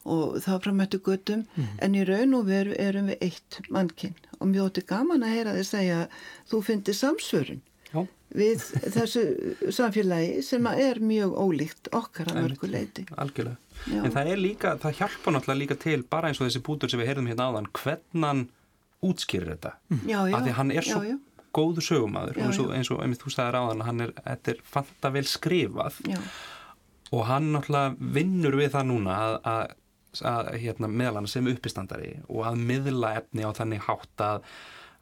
og 0.04 0.38
þá 0.44 0.52
framhættu 0.64 0.98
göttum. 0.98 1.44
Mm 1.44 1.64
-hmm. 1.64 1.82
En 1.84 1.94
í 1.94 2.04
raun 2.08 2.34
og 2.34 2.46
veru 2.46 2.74
erum 2.78 3.06
við 3.06 3.18
eitt 3.20 3.60
mannkinn. 3.70 4.14
Og 4.40 4.48
mjög 4.48 4.70
óti 4.70 4.86
gaman 4.86 5.22
að 5.22 5.34
heyra 5.34 5.54
þið 5.54 5.66
segja 5.66 6.08
þú 6.50 6.62
finnir 6.62 6.94
samsvörun 6.94 7.62
við 8.32 8.62
þessu 8.94 9.22
samfélagi 9.74 10.42
sem 10.42 10.66
er 10.66 11.00
mjög 11.04 11.34
ólíkt 11.36 11.90
okkar 11.92 12.30
að 12.32 12.38
mörgu 12.46 12.70
leiti. 12.70 13.04
Algjörlega. 13.16 13.56
Já. 13.86 14.04
En 14.04 14.14
það 14.14 14.30
er 14.32 14.40
líka, 14.40 14.76
það 14.80 14.96
hjálpa 15.00 15.34
náttúrulega 15.34 15.60
líka 15.60 15.76
til 15.82 16.02
bara 16.02 16.30
eins 16.30 16.40
og 16.40 16.48
þessi 16.48 16.62
bútur 16.64 16.92
sem 16.92 17.00
við 17.00 17.10
heyrðum 17.10 17.28
hérna 17.28 17.48
áðan 17.50 17.68
hvernig 17.72 18.24
hann 18.28 18.48
útskýrir 19.02 19.52
þetta. 19.52 19.74
Já, 20.06 20.18
já. 20.30 20.36
Af 20.36 20.46
því 20.46 20.56
hann 20.60 20.72
er 20.72 20.82
svo 20.86 21.02
já, 21.04 21.18
góðu 21.52 21.84
sögumadur 21.84 22.40
eins 22.40 22.60
og, 22.62 22.72
eins 22.72 22.90
og 22.92 23.04
einmitt 23.04 23.22
þú 23.22 23.34
stæðir 23.34 23.60
áðan 23.60 23.84
hann 23.86 24.06
er, 24.06 24.16
þetta 24.24 24.54
er 24.54 24.64
fanta 24.64 25.12
vel 25.12 25.24
skrifað 25.28 26.00
og 27.12 27.26
hann 27.28 27.50
náttúrulega 27.52 28.12
vinnur 28.16 28.56
við 28.56 28.72
það 28.72 28.88
núna 28.88 29.16
að, 29.26 29.34
að, 29.52 29.74
að 30.20 30.52
hérna, 30.60 30.90
meðal 30.90 31.20
hann 31.20 31.30
sem 31.30 31.48
uppistandari 31.48 32.14
og 32.28 32.46
að 32.50 32.62
miðla 32.68 33.16
efni 33.22 33.46
á 33.48 33.50
þannig 33.56 33.84
hátt 33.86 34.24
að 34.26 34.46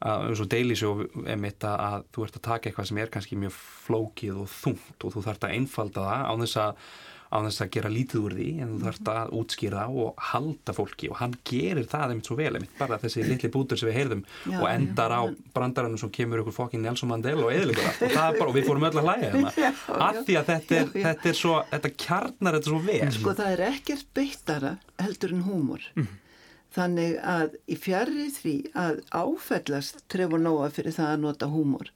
eins 0.01 0.41
og 0.41 0.49
deilisjó 0.49 0.91
emitt 1.29 1.65
að 1.69 2.07
þú 2.15 2.25
ert 2.25 2.39
að 2.39 2.47
taka 2.47 2.71
eitthvað 2.71 2.89
sem 2.89 3.01
er 3.03 3.11
kannski 3.13 3.37
mjög 3.37 3.57
flókið 3.87 4.39
og 4.41 4.53
þungt 4.55 5.05
og 5.05 5.15
þú 5.15 5.25
þarfst 5.27 5.45
að 5.45 5.57
einfalda 5.59 6.05
það 6.07 6.23
á 6.25 6.33
þess 6.41 6.61
að, 6.63 6.87
á 7.31 7.39
þess 7.47 7.63
að 7.63 7.71
gera 7.77 7.91
lítið 7.93 8.25
úr 8.27 8.33
því 8.35 8.49
en 8.59 8.71
þú 8.75 8.81
þarfst 8.85 9.09
að 9.13 9.33
útskýra 9.39 9.83
og 10.03 10.23
halda 10.31 10.75
fólki 10.75 11.11
og 11.13 11.21
hann 11.21 11.35
gerir 11.47 11.87
það 11.91 12.15
emitt 12.15 12.31
svo 12.31 12.37
vel 12.41 12.51
emitt 12.59 12.73
bara 12.79 12.99
þessi 12.99 13.23
litli 13.27 13.51
bútur 13.55 13.79
sem 13.79 13.87
við 13.87 13.99
heyrðum 14.01 14.25
já, 14.27 14.57
og 14.59 14.67
endar 14.71 15.15
já, 15.15 15.21
á 15.21 15.23
brandarannu 15.55 16.01
sem 16.01 16.11
kemur 16.15 16.43
ykkur 16.43 16.57
fokkin 16.57 16.83
Nelson 16.83 17.13
Mandela 17.13 17.47
og 17.47 17.53
eðligur 17.55 17.87
allt. 17.87 18.03
Og 18.03 18.15
það 18.17 18.25
er 18.25 18.39
bara 18.41 18.51
og 18.51 18.57
við 18.57 18.67
fórum 18.67 18.87
öll 18.89 18.99
að 18.99 19.07
hlæja 19.07 19.29
hérna. 19.31 19.53
Af 20.09 20.19
því 20.27 20.39
að 20.41 20.51
þetta 20.51 20.81
er, 20.81 20.91
þetta 20.97 21.31
er 21.31 21.39
svo 21.39 21.55
þetta 21.71 21.93
kjarnar 22.05 22.59
þetta 22.59 22.73
svo 22.73 22.81
vel. 22.89 23.13
Sko 23.15 23.37
það 23.39 23.53
er 23.55 23.63
ekkert 23.69 24.11
beittara 24.19 24.73
heldur 24.99 25.37
en 25.37 25.45
húmor. 25.47 25.87
Mm. 25.95 26.09
Þannig 26.75 27.15
að 27.27 27.55
í 27.71 27.77
fjarrri 27.79 28.27
því 28.35 28.57
að 28.79 29.05
áfællast 29.11 30.03
trefur 30.11 30.43
nóga 30.43 30.71
fyrir 30.75 30.95
það 30.99 31.15
að 31.15 31.23
nota 31.25 31.51
húmor 31.51 31.95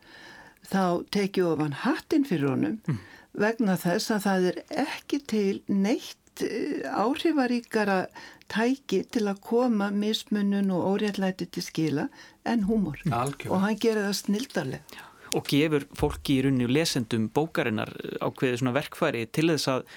þá 0.65 1.05
tekið 1.15 1.51
ofan 1.51 1.77
hattin 1.85 2.25
fyrir 2.27 2.55
honum. 2.55 2.79
Mm. 2.87 3.03
Vegna 3.39 3.77
þess 3.81 4.15
að 4.15 4.27
það 4.27 4.47
er 4.51 4.61
ekki 4.85 5.21
til 5.31 5.55
neitt 5.71 6.45
eh, 6.45 6.85
áhrifaríkara 6.91 8.05
tæki 8.53 9.03
til 9.11 9.27
að 9.31 9.41
koma 9.45 9.91
mismunun 9.95 10.73
og 10.75 10.95
óréttlæti 10.95 11.49
til 11.51 11.65
skila 11.65 12.09
en 12.47 12.67
húmor. 12.69 13.01
Og 13.49 13.57
hann 13.63 13.81
gerir 13.81 14.07
það 14.07 14.19
snildarlega. 14.21 15.09
Og 15.35 15.49
gefur 15.51 15.87
fólki 15.99 16.39
í 16.39 16.45
runni 16.47 16.67
og 16.67 16.75
lesendum 16.77 17.27
bókarinnar 17.35 17.91
ákveði 18.23 18.61
svona 18.61 18.77
verkfæri 18.77 19.25
til 19.35 19.49
þess 19.51 19.73
að 19.73 19.89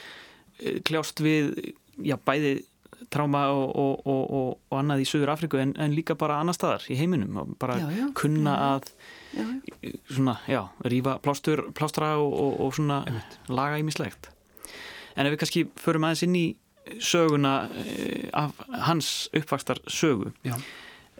eh, 0.64 0.80
kljást 0.88 1.22
við 1.22 1.54
já, 2.02 2.18
bæði 2.18 2.58
tráma 3.14 3.44
og, 3.54 3.70
og, 3.78 4.08
og, 4.08 4.50
og 4.72 4.80
annað 4.80 5.04
í 5.04 5.08
Suður 5.08 5.36
Afriku 5.36 5.60
en, 5.62 5.76
en 5.78 5.94
líka 5.94 6.18
bara 6.18 6.40
annar 6.42 6.58
staðar 6.58 6.88
í 6.90 6.98
heiminum. 6.98 7.38
Og 7.44 7.54
bara 7.62 7.78
já, 7.84 7.88
já, 8.00 8.08
kunna 8.18 8.56
já, 8.56 8.72
að 8.74 8.92
svona, 10.12 10.38
já, 10.48 10.62
rífa 10.86 11.18
plástur, 11.24 11.68
plástra 11.78 12.16
og 12.18 12.74
svona 12.76 13.04
laga 13.50 13.80
ímislegt. 13.82 14.32
En 15.18 15.26
ef 15.26 15.34
við 15.34 15.42
kannski 15.42 15.64
förum 15.82 16.06
aðeins 16.08 16.26
inn 16.28 16.38
í 16.38 16.48
söguna 17.04 17.70
eh, 17.84 18.30
af 18.34 18.58
hans 18.88 19.30
uppvakstar 19.36 19.82
sögu. 19.92 20.32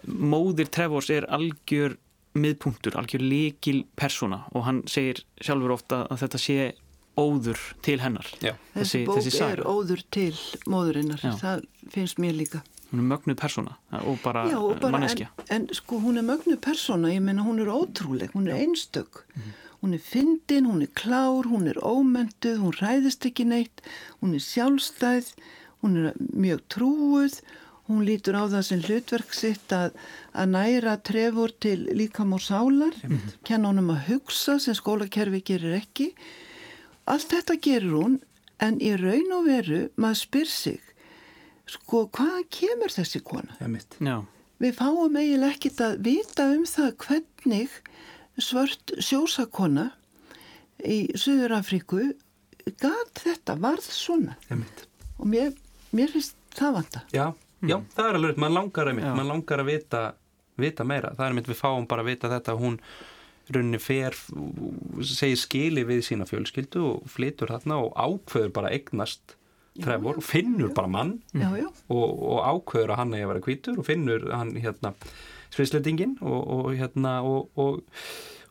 Móðir 0.06 0.70
Trevors 0.72 1.10
er 1.10 1.26
algjör 1.34 1.98
miðpunktur, 2.38 2.96
algjör 2.98 3.24
líkil 3.24 3.82
persóna 3.98 4.44
og 4.54 4.66
hann 4.68 4.84
segir 4.90 5.24
sjálfur 5.42 5.74
ofta 5.74 6.04
að 6.06 6.22
þetta 6.22 6.40
sé 6.42 6.58
óður 7.18 7.58
til 7.82 7.98
hennar. 7.98 8.28
Já. 8.38 8.52
þessi, 8.76 9.02
bók 9.08 9.18
þessi 9.18 9.42
er 9.48 9.64
óður 9.66 10.04
til 10.14 10.34
móðurinnar 10.70 11.24
Já. 11.24 11.32
það 11.40 11.64
finnst 11.90 12.20
mér 12.22 12.36
líka 12.38 12.62
hún 12.90 13.02
er 13.02 13.08
mögnuð 13.12 13.36
persóna 13.36 13.76
og 14.00 14.18
bara, 14.24 14.46
Já, 14.48 14.58
og 14.58 14.80
bara 14.80 14.96
manneskja 14.96 15.28
en, 15.48 15.68
en 15.68 15.68
sko 15.76 16.00
hún 16.00 16.20
er 16.20 16.26
mögnuð 16.26 16.60
persóna 16.64 17.12
ég 17.12 17.22
menna 17.24 17.44
hún 17.44 17.60
er 17.60 17.70
ótrúleg, 17.72 18.32
hún 18.32 18.48
er 18.48 18.62
einstök 18.62 19.24
mm. 19.34 19.54
hún 19.82 19.94
er 19.94 20.02
fyndin, 20.02 20.66
hún 20.66 20.82
er 20.82 20.92
klár 20.96 21.48
hún 21.50 21.68
er 21.68 21.78
ómentuð, 21.84 22.58
hún 22.64 22.76
ræðist 22.80 23.28
ekki 23.28 23.48
neitt 23.48 23.84
hún 24.22 24.34
er 24.34 24.44
sjálfstæð 24.44 25.32
hún 25.84 25.96
er 26.00 26.20
mjög 26.32 26.64
trúuð 26.72 27.40
hún 27.88 28.04
lítur 28.04 28.36
á 28.36 28.44
það 28.52 28.66
sem 28.68 28.82
hlutverk 28.84 29.32
sitt 29.36 29.72
að, 29.72 29.94
að 30.32 30.52
næra 30.56 30.98
trefur 31.00 31.52
til 31.60 31.86
líkam 31.96 32.34
og 32.36 32.44
sálar 32.44 32.96
mm. 33.04 33.40
kenna 33.44 33.72
honum 33.72 33.94
að 33.94 34.04
hugsa 34.12 34.58
sem 34.60 34.76
skólakerfi 34.76 35.44
gerir 35.44 35.80
ekki 35.80 36.12
Allt 37.08 37.30
þetta 37.32 37.54
gerur 37.64 37.94
hún 38.02 38.16
en 38.60 38.76
í 38.84 38.90
raun 39.00 39.30
og 39.32 39.46
veru 39.46 39.80
maður 39.96 40.18
spyr 40.20 40.50
sig 40.52 40.87
sko 41.68 42.06
hvaðan 42.16 42.46
kemur 42.52 42.92
þessi 42.92 43.22
kona? 43.24 43.56
Já. 44.00 44.16
Við 44.58 44.74
fáum 44.74 45.16
eiginlega 45.18 45.54
ekkit 45.54 45.82
að 45.84 45.98
vita 46.06 46.48
um 46.54 46.64
það 46.66 46.94
hvernig 47.04 47.76
svört 48.38 48.94
sjósakona 49.02 49.90
í 50.86 51.00
Suður 51.18 51.58
Afríku 51.58 52.00
gæt 52.68 53.22
þetta, 53.22 53.56
varð 53.58 53.86
svona 53.94 54.36
og 55.18 55.26
mér, 55.26 55.52
mér 55.94 56.10
finnst 56.12 56.36
það 56.54 56.74
vanda. 56.78 57.04
Já, 57.14 57.26
mm. 57.62 57.70
já 57.70 57.76
það 57.94 58.08
er 58.08 58.18
alveg, 58.20 58.40
mann 58.42 58.56
langar 58.56 58.90
að, 58.90 59.00
man 59.18 59.30
langar 59.30 59.62
að 59.62 59.70
vita, 59.72 60.02
vita 60.58 60.86
meira, 60.86 61.14
það 61.18 61.28
er 61.28 61.38
mitt 61.38 61.50
við 61.50 61.60
fáum 61.62 61.88
bara 61.90 62.04
að 62.04 62.12
vita 62.12 62.32
þetta 62.32 62.54
að 62.54 62.62
hún 62.64 62.78
rauninni 63.48 63.80
fer, 63.80 64.16
segir 65.08 65.40
skili 65.40 65.84
við 65.88 66.02
sína 66.04 66.26
fjölskyldu 66.28 66.82
og 66.84 67.08
flytur 67.08 67.54
þarna 67.54 67.80
og 67.86 67.94
ákveður 67.96 68.54
bara 68.58 68.72
eignast 68.74 69.37
Trevor 69.84 70.22
finnur 70.24 70.70
já. 70.70 70.74
bara 70.76 70.92
mann 70.92 71.18
já, 71.32 71.48
já. 71.58 71.68
Og, 71.88 72.08
og 72.32 72.40
ákveður 72.44 72.94
að 72.94 73.02
hann 73.02 73.14
er 73.14 73.26
að 73.26 73.32
vera 73.34 73.44
kvítur 73.48 73.78
og 73.78 73.86
finnur 73.88 74.26
hann 74.32 74.56
hérna 74.58 74.94
sviðsleitingin 75.54 76.18
og, 76.20 76.40
og 76.58 76.72
hérna 76.76 77.20
og, 77.26 77.48
og 77.58 77.80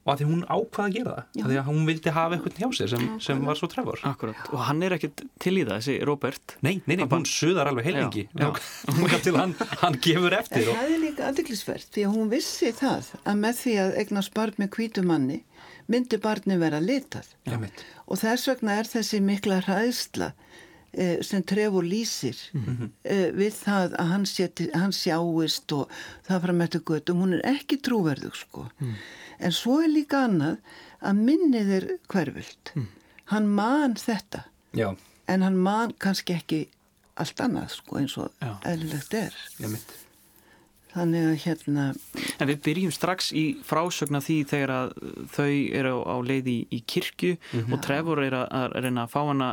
og 0.08 0.13
að 0.13 0.22
því 0.22 0.28
hún 0.30 0.44
ákvaða 0.48 0.88
að 0.88 0.94
gera 0.96 1.13
það 1.13 1.42
að 1.42 1.50
því 1.52 1.58
að 1.60 1.66
hún 1.68 1.88
vildi 1.90 2.12
hafa 2.16 2.38
eitthvað 2.38 2.60
hjá 2.62 2.68
sig 2.78 2.90
sem, 2.94 3.08
sem 3.26 3.42
var 3.44 3.60
svo 3.60 3.68
trefur 3.72 4.04
Akkurat, 4.08 4.46
og 4.56 4.62
hann 4.63 4.86
er 4.88 4.96
ekkert 4.96 5.24
til 5.44 5.54
í 5.58 5.66
það, 5.66 5.74
þessi 5.74 5.96
Robert. 6.08 6.56
Nei, 6.63 6.78
nei, 6.88 6.96
nei 6.96 7.04
hún 7.12 7.28
suðar 7.28 7.72
alveg 7.74 7.90
heilingi 7.90 8.24
til 9.26 9.36
hann, 9.36 9.56
hann 9.84 10.00
gefur 10.06 10.38
eftir 10.38 10.70
það 10.70 10.94
er 10.94 11.04
líka 11.04 11.28
aðdeklisvert 11.28 11.92
því 11.92 12.08
að 12.08 12.16
hún 12.16 12.32
vissi 12.32 12.72
það 12.78 13.12
að 13.20 13.44
með 13.44 13.60
því 13.66 13.76
að 13.84 13.94
egna 14.06 14.24
spart 14.30 14.63
með 14.63 14.72
kvítumanni 14.78 15.42
myndi 15.92 16.20
barni 16.24 16.56
vera 16.60 16.80
litað. 16.84 17.28
Já. 17.48 17.60
og 18.08 18.24
þess 18.24 18.48
vegna 18.54 18.80
er 18.80 18.88
þessi 18.88 19.20
mikla 19.24 19.60
hraðsla 19.68 20.32
eh, 20.32 20.67
sem 21.22 21.44
trefur 21.44 21.84
lýsir 21.84 22.38
mm 22.54 22.64
-hmm. 22.66 22.90
eh, 23.04 23.30
við 23.34 23.54
það 23.66 23.94
að 24.00 24.08
hann, 24.12 24.26
seti, 24.26 24.70
hann 24.74 24.92
sjáist 24.92 25.72
og 25.72 25.90
það 26.28 26.42
fram 26.42 26.62
eftir 26.62 26.82
göttum, 26.82 27.22
hún 27.22 27.34
er 27.34 27.46
ekki 27.56 27.78
trúverðug 27.78 28.36
sko 28.36 28.70
mm 28.80 28.94
en 29.40 29.54
svo 29.54 29.82
er 29.84 29.92
líka 29.92 30.24
annað 30.28 30.58
að 31.06 31.22
minnið 31.28 31.74
er 31.78 31.88
hverfult 32.10 32.74
mm. 32.74 32.88
hann 33.34 33.52
man 33.60 33.96
þetta 34.00 34.44
Já. 34.78 34.90
en 35.30 35.46
hann 35.46 35.60
man 35.62 35.94
kannski 36.02 36.38
ekki 36.38 36.64
allt 37.18 37.42
annað 37.44 37.72
sko 37.78 38.02
eins 38.02 38.18
og 38.22 38.48
eðlilegt 38.66 39.18
er 39.18 39.38
Já, 39.62 39.70
þannig 40.98 41.28
að 41.30 41.38
hérna 41.46 41.86
En 42.40 42.48
við 42.52 42.60
byrjum 42.68 42.92
strax 42.94 43.32
í 43.34 43.44
frásögna 43.66 44.20
því 44.22 44.38
þegar 44.50 44.74
að 44.76 44.92
þau 45.34 45.48
eru 45.80 45.94
á 46.06 46.16
leið 46.26 46.50
í, 46.54 46.58
í 46.72 46.80
kirkju 46.86 47.38
Mhm. 47.54 47.74
og 47.74 47.82
Trevor 47.86 48.24
er 48.26 48.36
að, 48.42 48.48
að 48.60 48.78
reyna 48.84 49.06
að 49.08 49.14
fá 49.16 49.22
hana 49.28 49.50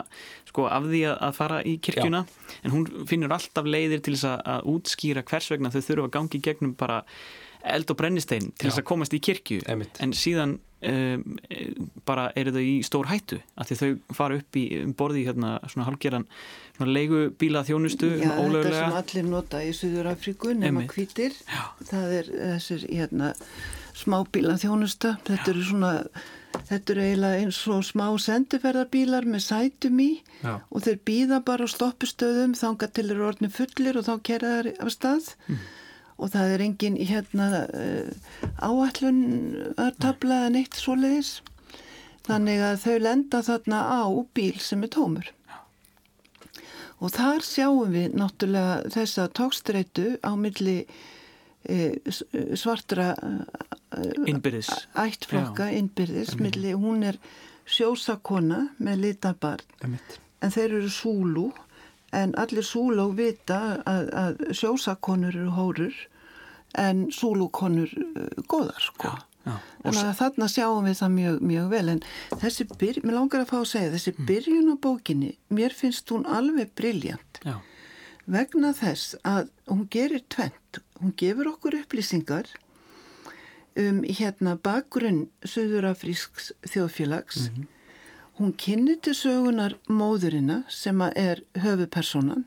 sko 0.48 0.66
af 0.70 0.84
því 0.90 1.00
að, 1.12 1.32
fara 1.34 1.62
í 1.66 1.78
kirkjuna 1.82 2.24
en 2.64 2.70
hún 2.74 2.84
finnur 3.10 3.32
alltaf 3.34 3.64
leiðir 3.66 4.02
til 4.06 4.14
þess 4.14 4.28
að, 4.30 4.42
að 4.54 4.68
útskýra 4.74 5.24
hvers 5.26 5.50
vegna 5.50 5.70
þau 5.74 5.80
þurfa 5.82 6.04
að 6.08 6.14
gangi 6.18 6.40
gegnum 6.46 6.74
bara 6.78 7.02
eld 7.64 7.90
og 7.90 7.98
brennistein 7.98 8.52
til 8.52 8.68
þess 8.68 8.82
að 8.82 8.88
komast 8.90 9.16
í 9.16 9.20
kirkju. 9.24 9.62
Einmitt. 9.70 9.98
en 10.04 10.12
síðan 10.16 10.58
um, 10.84 11.38
bara 12.06 12.28
eru 12.38 12.52
þau 12.54 12.62
í 12.62 12.76
stór 12.86 13.08
hættu 13.10 13.40
af 13.56 13.70
því 13.70 13.78
þau 13.80 14.14
fara 14.18 14.38
upp 14.40 14.58
í 14.60 14.64
um 14.82 14.92
borði 14.98 15.24
hérna 15.28 15.56
svona 15.64 15.88
halgeran 15.88 16.28
svona 16.76 16.94
leigubíla 16.98 17.64
þjónustu 17.68 18.10
Já, 18.12 18.20
þetta 18.26 18.44
ólöglega 18.44 18.84
sem 18.84 18.98
allir 19.00 19.28
nota 19.30 19.64
í 19.64 19.72
Suður 19.76 20.12
Afríku 20.12 20.54
nema 20.58 20.86
hvítir. 20.90 21.36
Það 21.88 22.16
er 22.20 22.32
þessir 22.34 22.88
hérna, 22.90 23.34
smábíla 23.94 24.58
þjónusta 24.60 25.18
þetta 25.26 25.54
eru 25.54 25.68
svona 25.70 25.92
þetta 26.68 26.94
eru 26.94 27.04
eiginlega 27.04 27.44
eins 27.44 27.60
og 27.72 27.84
smá 27.86 28.04
sendiferðarbílar 28.22 29.26
með 29.26 29.46
sætum 29.48 30.02
í 30.02 30.10
Já. 30.42 30.60
og 30.70 30.84
þeir 30.84 31.00
býða 31.08 31.40
bara 31.46 31.66
á 31.66 31.68
stoppustöðum 31.70 32.54
þanga 32.58 32.90
til 32.94 33.06
eru 33.08 33.26
orðin 33.30 33.54
fullir 33.54 33.98
og 33.98 34.06
þá 34.06 34.14
kera 34.28 34.52
þær 34.58 34.70
af 34.76 34.92
stað 34.94 35.32
og 36.18 36.30
það 36.34 36.54
er 36.54 36.64
engin 36.68 36.98
hérna 37.00 37.48
uh, 37.64 38.10
áallun 38.62 39.22
að 39.80 39.96
tabla 40.04 40.44
eða 40.44 40.52
neitt 40.58 40.78
svoleiðis. 40.78 41.38
Þannig 42.24 42.62
að 42.64 42.76
þau 42.84 42.94
lenda 43.04 43.40
þarna 43.44 43.80
á 43.84 44.02
bíl 44.36 44.54
sem 44.62 44.84
er 44.86 44.92
tómur. 44.94 45.26
Og 47.04 47.12
þar 47.12 47.42
sjáum 47.44 47.90
við 47.92 48.14
náttúrulega 48.16 48.94
þessa 48.94 49.26
tókstreitu 49.36 50.14
á 50.24 50.32
milli 50.40 50.78
e, 51.68 51.98
svartra 52.56 53.10
innbyrðis. 54.24 54.70
ættflokka 54.96 55.68
innbyrðis, 55.76 56.38
milli, 56.40 56.72
hún 56.72 57.04
er 57.10 57.18
sjósakona 57.68 58.70
með 58.80 59.04
litabarn 59.04 59.98
en 60.44 60.52
þeir 60.52 60.78
eru 60.78 60.90
súlú 60.92 61.46
en 62.14 62.34
allir 62.40 62.66
súlú 62.66 63.10
vita 63.18 63.60
að, 63.90 64.10
að 64.22 64.42
sjósakonur 64.60 65.34
eru 65.34 65.52
hórur 65.58 66.00
en 66.80 67.06
súlúkonur 67.14 67.90
uh, 67.90 68.42
góðar 68.50 68.82
sko. 68.82 69.12
Já, 69.44 69.58
Þannig 69.84 70.06
að 70.08 70.18
þarna 70.22 70.46
sjáum 70.48 70.86
við 70.88 70.98
það 71.02 71.14
mjög, 71.18 71.38
mjög 71.44 71.66
vel. 71.74 71.84
En 71.92 72.02
þessi 72.40 72.64
byrj, 72.70 73.02
mér 73.04 73.18
langar 73.18 73.42
að 73.44 73.50
fá 73.50 73.58
að 73.58 73.70
segja 73.74 73.92
þessi 73.92 74.14
byrjun 74.30 74.72
á 74.72 74.76
bókinni, 74.80 75.34
mér 75.52 75.76
finnst 75.76 76.08
hún 76.14 76.24
alveg 76.24 76.72
briljant 76.78 77.42
vegna 78.30 78.72
þess 78.76 79.18
að 79.26 79.50
hún 79.68 79.86
gerir 79.92 80.24
tvent, 80.32 80.80
hún 81.00 81.12
gefur 81.20 81.50
okkur 81.54 81.76
upplýsingar 81.82 82.48
um 83.80 84.02
hérna 84.06 84.54
bakgrunn 84.56 85.26
Suðurafrísks 85.44 86.52
þjóðfélags 86.70 87.48
hún 88.38 88.52
kynni 88.58 88.96
til 89.02 89.14
sögunar 89.14 89.76
móðurina 89.88 90.62
sem 90.68 91.00
er 91.14 91.42
höfupersonan 91.62 92.44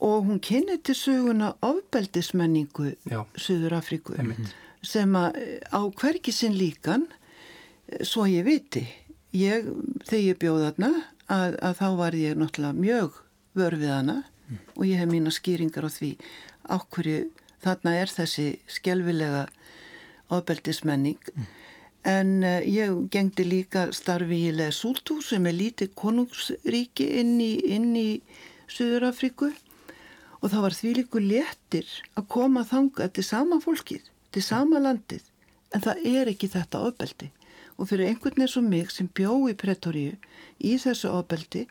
og 0.00 0.26
hún 0.28 0.40
kynni 0.40 0.78
til 0.82 0.94
söguna 0.98 1.54
ofbeldismenningu 1.62 2.94
Já. 3.10 3.24
Suðurafríku 3.36 4.16
Einmitt. 4.18 4.54
sem 4.82 5.12
að 5.16 5.36
á 5.72 5.80
hverki 6.00 6.32
sinn 6.32 6.56
líkan 6.58 7.06
svo 8.02 8.24
ég 8.28 8.44
viti 8.44 8.86
ég, 9.32 9.68
þegar 10.04 10.24
ég 10.24 10.38
bjóð 10.40 10.62
þarna 10.68 10.90
að, 11.28 11.56
að 11.60 11.74
þá 11.80 11.88
var 12.00 12.16
ég 12.18 12.36
náttúrulega 12.40 12.80
mjög 12.80 13.20
vör 13.54 13.76
við 13.80 13.92
hana 13.94 14.16
og 14.76 14.84
ég 14.86 15.00
hef 15.00 15.08
mína 15.08 15.32
skýringar 15.32 15.86
á 15.88 15.90
því 15.92 16.14
ákverju 16.68 17.20
þarna 17.64 17.94
er 18.00 18.12
þessi 18.12 18.48
skelvilega 18.68 19.46
ofbeldismenning 20.32 21.20
en 22.04 22.42
uh, 22.44 22.60
ég 22.68 22.94
gengdi 23.12 23.46
líka 23.48 23.88
starfi 23.96 24.40
í 24.48 24.54
Lesútú 24.54 25.20
sem 25.24 25.46
er 25.48 25.56
lítið 25.56 25.94
konungsríki 25.96 27.06
inn 27.20 27.38
í, 27.40 27.52
inn 27.74 27.94
í 27.96 28.08
Suðurafriku 28.68 29.50
og 30.40 30.50
það 30.52 30.64
var 30.66 30.76
því 30.76 30.92
líku 30.98 31.22
léttir 31.24 31.88
að 32.18 32.28
koma 32.36 32.64
þangað 32.68 33.14
til 33.16 33.24
sama 33.24 33.60
fólkið, 33.64 34.04
til 34.32 34.44
sama 34.44 34.82
landið. 34.82 35.24
En 35.72 35.82
það 35.84 36.04
er 36.10 36.30
ekki 36.34 36.50
þetta 36.52 36.82
ofbeldi. 36.86 37.30
Og 37.80 37.88
fyrir 37.90 38.12
einhvern 38.12 38.44
eins 38.44 38.58
og 38.60 38.68
mig 38.68 38.92
sem 38.92 39.08
bjó 39.08 39.32
í 39.50 39.56
Pretoríu 39.58 40.14
í 40.60 40.76
þessu 40.78 41.10
ofbeldi 41.10 41.64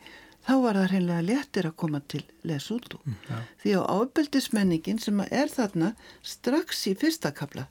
þá 0.44 0.54
var 0.60 0.78
það 0.78 0.90
hreinlega 0.90 1.26
léttir 1.28 1.68
að 1.68 1.78
koma 1.80 2.00
til 2.10 2.22
Lesútú 2.44 3.00
því 3.62 3.76
að 3.78 3.86
ofbeldismenningin 3.94 5.00
sem 5.00 5.22
er 5.24 5.48
þarna 5.52 5.94
strax 6.22 6.84
í 6.90 6.94
fyrsta 7.00 7.32
kapla 7.36 7.64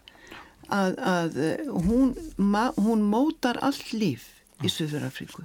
að, 0.69 0.99
að 0.99 1.39
eh, 1.43 1.65
hún, 1.88 2.13
ma, 2.38 2.69
hún 2.78 3.04
mótar 3.10 3.60
allt 3.65 3.91
líf 3.95 4.30
í 4.63 4.69
Suðurafríku. 4.71 5.43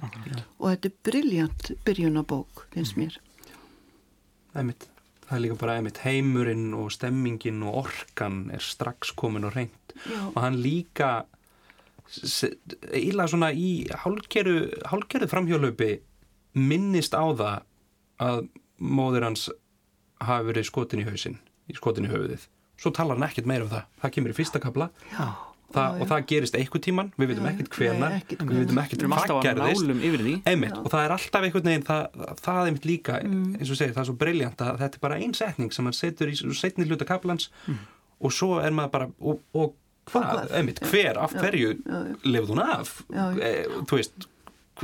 Og 0.59 0.69
þetta 0.69 0.89
er 0.89 0.95
briljant 1.03 1.71
byrjun 1.87 2.21
á 2.21 2.23
bók, 2.23 2.67
finnst 2.75 2.99
mér 2.99 3.17
Einmitt. 4.57 4.87
Það 5.29 5.35
er 5.35 5.43
líka 5.43 5.57
bara 5.61 5.75
einmitt 5.77 5.99
heimurinn 6.01 6.71
og 6.73 6.87
stemmingin 6.93 7.61
og 7.69 7.83
orkan 7.83 8.47
er 8.53 8.63
strax 8.65 9.11
komin 9.13 9.45
og 9.45 9.53
reynd 9.53 9.93
Já. 10.09 10.23
og 10.31 10.39
hann 10.41 10.57
líka 10.57 11.09
eiginlega 12.89 13.29
svona 13.29 13.51
í 13.53 13.85
hálgeru 14.01 15.29
framhjólaupi 15.29 15.91
minnist 16.57 17.13
á 17.13 17.21
það 17.29 17.59
að 18.25 18.41
móður 18.81 19.27
hans 19.27 19.45
hafi 20.17 20.49
verið 20.49 20.65
skotin 20.71 21.03
í 21.03 21.07
hausin, 21.07 21.37
skotin 21.77 22.09
í 22.09 22.11
höfuðið 22.11 22.47
svo 22.79 22.91
talar 22.95 23.19
hann 23.19 23.27
ekkert 23.29 23.49
meira 23.49 23.67
um 23.67 23.71
það. 23.71 23.85
Það 24.01 24.13
kemur 24.15 24.33
í 24.33 24.37
fyrsta 24.37 24.61
kapla 24.63 24.89
Já. 25.11 25.25
það, 25.75 25.99
og 25.99 26.09
það 26.11 26.25
gerist 26.31 26.57
einhver 26.59 26.83
tíman, 26.85 27.11
við 27.19 27.33
veitum 27.33 27.49
ekkert 27.51 27.75
ekkert 28.09 28.45
við 28.47 28.61
veitum 28.63 28.81
ekkert 28.83 29.05
hvað 29.05 29.33
að 29.35 29.43
gerðist. 29.49 29.83
nálum 29.83 30.01
yfir 30.09 30.23
því. 30.25 30.35
Einmitt, 30.49 30.77
og 30.79 30.89
það 30.93 31.05
er 31.05 31.15
alltaf 31.17 31.47
einhvern 31.47 31.69
veginn 31.69 31.85
það, 31.89 32.01
það, 32.15 32.41
það 32.45 32.61
er 32.61 32.71
einmitt 32.71 32.89
líka, 32.89 33.19
eins 33.25 33.69
og 33.69 33.79
segir, 33.81 33.93
það 33.97 34.03
er 34.05 34.09
svo 34.09 34.17
briljant 34.23 34.65
að 34.65 34.81
þetta 34.85 34.99
er 35.01 35.05
bara 35.05 35.19
ein 35.19 35.37
setning 35.37 35.75
sem 35.75 35.89
hann 35.89 35.99
setur 35.99 36.31
í 36.31 36.39
setni 36.57 36.87
hluta 36.89 37.07
kaplans 37.09 37.51
og 38.19 38.33
svo 38.35 38.57
er 38.63 38.75
maður 38.75 38.95
bara, 38.95 39.11
og, 39.19 39.43
og 39.53 39.77
hvað, 40.09 40.49
einmitt, 40.57 40.81
hver, 40.89 41.19
af 41.21 41.35
hverju 41.37 41.75
lifði 42.25 42.49
hún 42.49 42.63
af? 42.63 42.95
Já, 43.13 43.23
já. 43.37 43.45
e, 43.45 43.83
þú 43.85 43.99
veist 43.99 44.29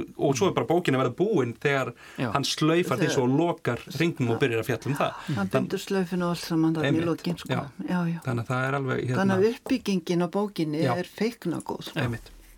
og 0.01 0.37
svo 0.37 0.49
er 0.49 0.55
bara 0.57 0.69
bókin 0.69 0.97
að 0.97 1.03
verða 1.05 1.15
búin 1.19 1.53
þegar 1.63 1.93
Já. 2.19 2.29
hann 2.35 2.47
slaufar 2.47 3.01
því 3.01 3.09
svo 3.13 3.25
og 3.27 3.37
lokar 3.39 3.83
ringnum 3.99 4.35
og 4.35 4.41
byrjar 4.43 4.63
að 4.63 4.69
fjalla 4.69 4.91
um 4.91 4.97
það 4.99 5.55
hann 5.55 5.69
slöfinu 5.85 6.27
og 6.27 6.35
allt 6.35 6.45
saman 6.45 6.75
þannig 6.75 6.85
í 6.85 6.91
Einmitt, 6.93 7.09
lokin 7.09 7.39
sko. 7.41 7.49
já. 7.51 7.61
já, 7.89 7.99
já. 8.11 8.19
þannig 8.27 8.45
að 8.45 8.51
það 8.51 8.67
er 8.67 8.79
alveg 8.79 9.01
hérna, 9.05 9.19
þannig 9.21 9.35
að 9.35 9.49
uppbyggingin 9.53 10.25
á 10.25 10.27
bókinni 10.35 10.83
Já. 10.85 10.93
er 10.95 11.09
feikna 11.09 11.61
góð 11.65 11.89
sko. 11.89 12.07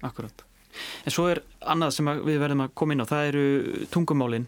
Akkurat. 0.06 0.44
En 1.08 1.14
svo 1.14 1.28
er 1.32 1.42
annað 1.66 1.96
sem 1.96 2.10
við 2.26 2.40
verðum 2.42 2.66
að 2.68 2.74
koma 2.78 2.94
inn 2.94 3.02
á, 3.02 3.08
það 3.10 3.30
eru 3.32 3.46
tungumálin. 3.94 4.46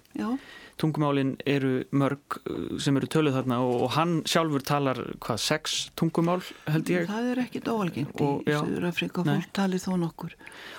Tungumálin 0.79 1.33
eru 1.49 1.83
mörg 1.91 2.37
uh, 2.47 2.77
sem 2.79 2.95
eru 2.95 3.07
töluð 3.11 3.35
þarna 3.35 3.57
og, 3.65 3.81
og 3.85 3.89
hann 3.97 4.13
sjálfur 4.29 4.63
talar 4.63 4.99
hvað, 5.19 5.41
sex 5.43 5.73
tungumál 5.99 6.39
held 6.71 6.87
ég 6.93 7.09
það 7.09 7.27
er 7.33 7.41
ekkit 7.43 7.67
óalgengt 7.73 8.21
Og- 8.23 8.47
í. 8.47 8.53
Suðurafrika 8.55 9.25
fólk 9.27 9.49
talið 9.59 9.83
þó 9.85 9.91
nokkur 10.05 10.35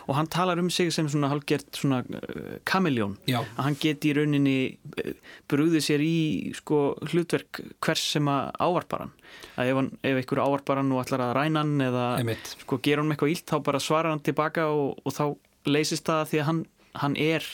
og 0.08 0.16
hann 0.16 0.30
talar 0.32 0.58
um 0.62 0.70
sig 0.72 0.88
sem 0.96 1.08
svona 1.12 1.28
halgert 1.30 1.68
svona 1.76 2.00
uh, 2.02 2.56
kamiljón. 2.64 3.18
já, 3.28 3.38
Að 3.58 3.62
hann 3.68 3.76
geti 3.82 4.10
í 4.10 4.16
rauninni 4.16 4.56
uh, 5.04 5.12
brúðið 5.52 5.84
sér 5.90 6.02
í 6.06 6.16
sko 6.56 6.80
hlutverk 7.12 7.60
hvers 7.84 8.06
sem 8.16 8.26
að 8.32 8.50
ávarpar 8.66 9.04
hann. 9.04 9.12
Að 9.60 9.68
ef, 9.70 9.76
hann, 9.82 9.90
ef 10.02 10.20
einhver 10.24 10.40
ávarpar 10.46 10.80
hann 10.80 10.90
og 10.96 11.04
ætlar 11.04 11.26
að 11.28 11.34
ræna 11.38 11.62
hann 11.62 11.76
eða 11.90 12.06
einmitt 12.18 12.54
sko 12.64 12.80
gera 12.82 13.04
hann 13.04 13.12
eitthvað 13.14 13.34
ílt 13.36 13.46
þá 13.52 13.58
bara 13.68 13.80
svarar 13.84 14.14
hann 14.16 14.24
tilbaka 14.26 14.66
og, 14.72 14.96
og 15.04 15.14
þá 15.14 15.24
leysist 15.70 16.08
það 16.08 16.24
því 16.32 16.40
að 16.40 16.48
hann, 16.48 16.62
hann 17.04 17.16
er 17.20 17.44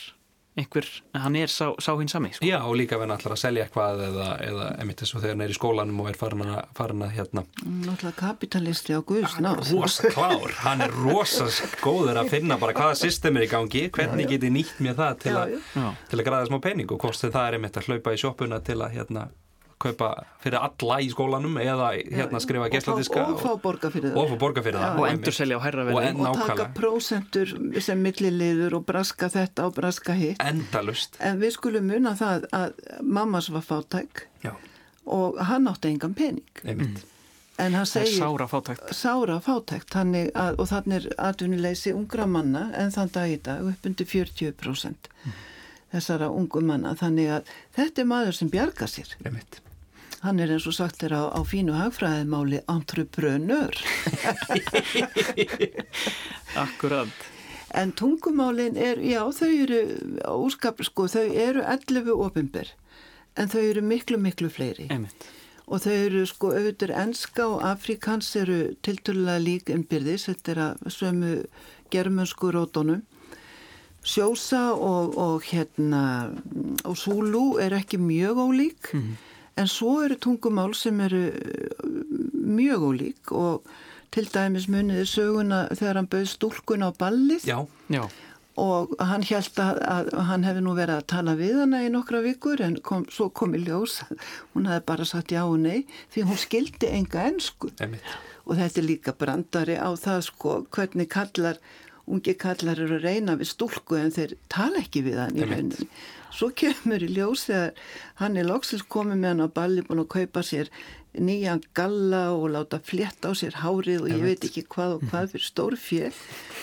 einhver, 0.56 0.86
hann 1.12 1.36
er 1.36 1.50
sá, 1.52 1.66
sá 1.82 1.92
hinn 1.98 2.08
sami 2.08 2.30
sko. 2.32 2.46
Já, 2.48 2.58
og 2.64 2.76
líka 2.80 2.96
ef 2.96 3.02
hann 3.04 3.12
ætlar 3.12 3.34
að 3.36 3.40
selja 3.42 3.66
eitthvað 3.66 4.02
eða, 4.06 4.28
eða 4.46 4.68
einmitt 4.80 5.02
eins 5.04 5.12
og 5.14 5.20
þegar 5.22 5.34
hann 5.34 5.44
er 5.46 5.52
í 5.52 5.56
skólanum 5.58 6.00
og 6.00 6.10
er 6.10 6.18
farin 6.20 6.44
að, 6.46 6.60
farin 6.78 7.04
að 7.06 7.14
hérna 7.18 7.44
náttúrulega 7.84 8.16
kapitalisti 8.22 8.96
á 8.96 9.00
Guðs 9.06 9.36
ná 9.44 9.50
rosa 9.60 10.12
klár, 10.14 10.54
hann 10.64 10.84
er 10.86 10.96
rosa 10.96 11.48
góður 11.84 12.22
að 12.22 12.32
finna 12.32 12.58
bara 12.62 12.76
hvaða 12.76 12.96
system 13.02 13.36
er 13.36 13.46
í 13.46 13.50
gangi 13.52 13.86
hvernig 13.92 14.30
get 14.32 14.48
ég 14.48 14.54
nýtt 14.56 14.80
mér 14.84 14.96
það 14.98 15.18
til, 15.26 15.32
Já, 15.34 15.40
að, 15.42 15.56
já. 15.56 15.82
Já. 15.82 15.88
til 16.10 16.20
að 16.22 16.28
græða 16.30 16.50
smá 16.52 16.60
pening 16.64 16.92
og 16.96 17.02
hvort 17.04 17.26
það 17.26 17.42
er 17.44 17.58
einmitt 17.58 17.76
að 17.80 17.90
hlaupa 17.90 18.16
í 18.16 18.22
sjoppuna 18.24 18.62
til 18.64 18.80
að 18.80 18.96
hérna 18.96 19.28
kaupa 19.82 20.10
fyrir 20.40 20.58
alla 20.60 20.98
í 21.04 21.08
skólanum 21.12 21.58
eða 21.60 21.90
hérna 22.00 22.40
skrifa 22.40 22.68
geisladiska 22.72 23.24
og 23.32 23.40
fá 23.42 23.50
borga 23.60 23.90
fyrir 23.92 24.14
og 24.14 24.22
það 24.22 24.30
fá 24.32 24.38
borga 24.40 24.62
fyrir 24.64 24.80
það 24.80 25.00
og 25.02 25.08
endur 25.10 25.36
selja 25.36 25.58
á 25.58 25.60
hærra 25.66 25.84
Og 25.92 26.22
og 26.26 26.38
taka 26.46 26.68
prósentur 26.76 27.52
sem 27.84 28.00
milliliður 28.02 28.78
og 28.80 28.86
braska 28.88 29.28
þetta 29.32 29.66
og 29.68 29.74
braska 29.76 30.16
hitt. 30.16 30.40
Endalust 30.40 31.20
en 31.20 31.42
við 31.42 31.56
skulum 31.58 31.90
muna 31.90 32.14
það 32.16 32.48
að 32.56 32.80
mammas 33.02 33.50
var 33.52 33.66
fátæk 33.66 34.24
Já, 34.46 34.54
og 35.06 35.36
hann 35.50 35.68
átti 35.70 35.92
engan 35.92 36.16
pening. 36.16 36.64
Einmitt. 36.64 37.04
En 37.56 37.72
hann 37.72 37.86
það 37.88 38.02
er 38.02 38.08
segir 38.08 38.20
sára 38.20 38.46
fátækt. 38.50 38.88
Sára 38.96 39.36
fátækt. 39.40 39.92
Þannig 39.94 40.32
að, 40.36 40.58
og 40.60 40.68
þannig 40.72 40.96
er 40.96 41.20
atvinnuleysi 41.28 41.92
ungra 41.96 42.26
manna 42.28 42.66
en 42.76 42.92
þann 42.92 43.12
dag 43.14 43.32
í 43.32 43.38
dag 43.44 43.68
upp 43.70 43.86
undir 43.88 44.08
40% 44.08 45.12
þessara 45.94 46.28
ungu 46.32 46.60
manna. 46.64 46.92
Þannig 46.98 47.30
að 47.38 47.54
þetta 47.78 48.02
er 48.02 48.10
maður 48.10 48.40
sem 48.40 48.52
bjarga 48.52 48.90
sér. 48.90 49.14
Einmitt 49.24 49.62
hann 50.26 50.42
er 50.42 50.52
eins 50.54 50.66
og 50.68 50.74
sagt 50.76 51.04
er 51.06 51.14
á, 51.14 51.30
á 51.32 51.40
fínu 51.46 51.76
hagfræðimáli 51.76 52.60
entrepreneur. 52.70 53.72
Akkurat. 56.64 57.24
En 57.76 57.92
tungumálin 57.92 58.76
er, 58.78 59.00
já 59.02 59.22
þau 59.34 59.50
eru 59.50 59.80
óskap, 60.30 60.82
sko, 60.86 61.08
þau 61.10 61.26
eru 61.26 61.64
11 61.64 62.12
ofinber 62.14 62.70
en 63.36 63.50
þau 63.52 63.62
eru 63.62 63.82
miklu 63.84 64.20
miklu 64.22 64.48
fleiri. 64.52 64.86
Einmitt. 64.90 65.26
og 65.66 65.82
þau 65.82 65.92
eru 65.92 66.22
sko 66.30 66.52
auðvitað 66.54 66.94
enska 66.94 67.48
og 67.50 67.64
afrikans 67.66 68.28
eru 68.38 68.58
tilturlega 68.86 69.42
lík 69.42 69.72
innbyrðis, 69.74 70.28
þetta 70.30 70.52
er 70.52 70.60
að 70.62 70.90
sömu 70.94 71.32
germönsku 71.90 72.52
rótonum 72.54 73.02
sjósa 74.06 74.70
og, 74.78 75.16
og 75.18 75.46
hérna 75.50 76.30
og 76.86 76.94
súlu 76.98 77.58
er 77.62 77.74
ekki 77.74 77.98
mjög 77.98 78.42
ólík. 78.46 78.92
Mhm. 78.94 79.16
En 79.56 79.70
svo 79.70 79.98
eru 80.04 80.18
tungumál 80.20 80.74
sem 80.76 81.00
eru 81.00 81.24
mjög 82.46 82.86
ólík 82.90 83.32
og 83.32 83.66
til 84.14 84.28
dæmis 84.32 84.68
muniði 84.72 85.04
söguna 85.08 85.66
þegar 85.74 86.00
hann 86.00 86.08
bauð 86.12 86.30
stúlkun 86.30 86.86
á 86.86 86.90
ballið. 86.96 87.44
Já, 87.48 87.58
Já, 87.92 88.06
og 88.56 88.94
hann 89.04 89.24
held 89.28 89.58
að, 89.60 89.80
að 89.84 90.10
hann 90.30 90.44
hefði 90.46 90.62
nú 90.64 90.74
verið 90.76 91.00
að 91.00 91.08
tala 91.12 91.34
við 91.36 91.58
hana 91.60 91.82
í 91.84 91.90
nokkra 91.92 92.22
vikur 92.24 92.62
en 92.64 92.78
kom, 92.84 93.04
svo 93.12 93.28
kom 93.28 93.54
í 93.56 93.60
ljós 93.66 93.98
hún 94.54 94.68
hefði 94.70 94.86
bara 94.88 95.06
sagt 95.08 95.34
já 95.34 95.42
og 95.44 95.58
nei 95.60 95.84
því 96.14 96.24
hún 96.30 96.40
skildi 96.40 96.90
enga 96.96 97.26
ensku. 97.28 97.70
Einmitt. 97.80 98.16
og 98.46 98.56
þetta 98.56 98.80
er 98.80 98.88
líka 98.88 99.12
brandari 99.12 99.76
á 99.76 99.92
það 100.00 100.22
sko 100.30 100.54
hvernig 100.72 101.10
kallar 101.12 101.60
ungi 102.06 102.36
kallar 102.38 102.80
eru 102.80 102.96
að 102.96 103.04
reyna 103.04 103.36
við 103.36 103.52
stúlku 103.52 103.98
en 104.00 104.14
þeir 104.14 104.36
tala 104.48 104.80
ekki 104.80 105.04
við 105.04 105.20
hann 105.20 105.36
í 105.36 105.44
rauninni 105.44 105.90
svo 106.36 106.50
kemur 106.60 107.02
í 107.02 107.08
ljós 107.16 107.46
þegar 107.48 107.74
hann 108.20 108.36
er 108.36 108.48
loksins 108.48 108.84
komið 108.92 109.20
með 109.22 109.32
hann 109.32 109.46
á 109.46 109.56
balli 109.58 109.84
búin 109.86 110.04
að 110.04 110.12
kaupa 110.16 110.44
sér 110.46 110.70
nýjan 111.16 111.62
galla 111.76 112.22
og 112.36 112.50
láta 112.52 112.80
flétta 112.84 113.32
á 113.32 113.38
sér 113.38 113.58
hárið 113.62 114.04
og 114.04 114.10
ég 114.12 114.24
veit 114.24 114.44
ekki 114.44 114.66
hvað 114.68 114.98
og 114.98 115.06
hvað 115.10 115.28
fyrir 115.32 115.48
stór 115.48 115.78
fél 115.80 116.12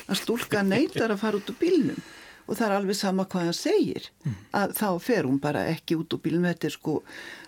að 0.07 0.19
stúlka 0.21 0.63
neytar 0.67 1.13
að 1.13 1.23
fara 1.25 1.41
út 1.41 1.49
úr 1.49 1.59
bílnum. 1.59 1.99
Og 2.43 2.57
það 2.59 2.65
er 2.67 2.73
alveg 2.75 2.97
sama 2.99 3.23
hvað 3.31 3.45
hann 3.47 3.55
segir. 3.55 4.09
Að 4.51 4.73
þá 4.75 4.87
fer 4.99 5.27
hún 5.29 5.37
bara 5.39 5.61
ekki 5.71 5.95
út 5.95 6.11
úr 6.11 6.19
bílnum. 6.25 6.49
Þetta 6.51 6.67
er 6.67 6.73
sko 6.75 6.97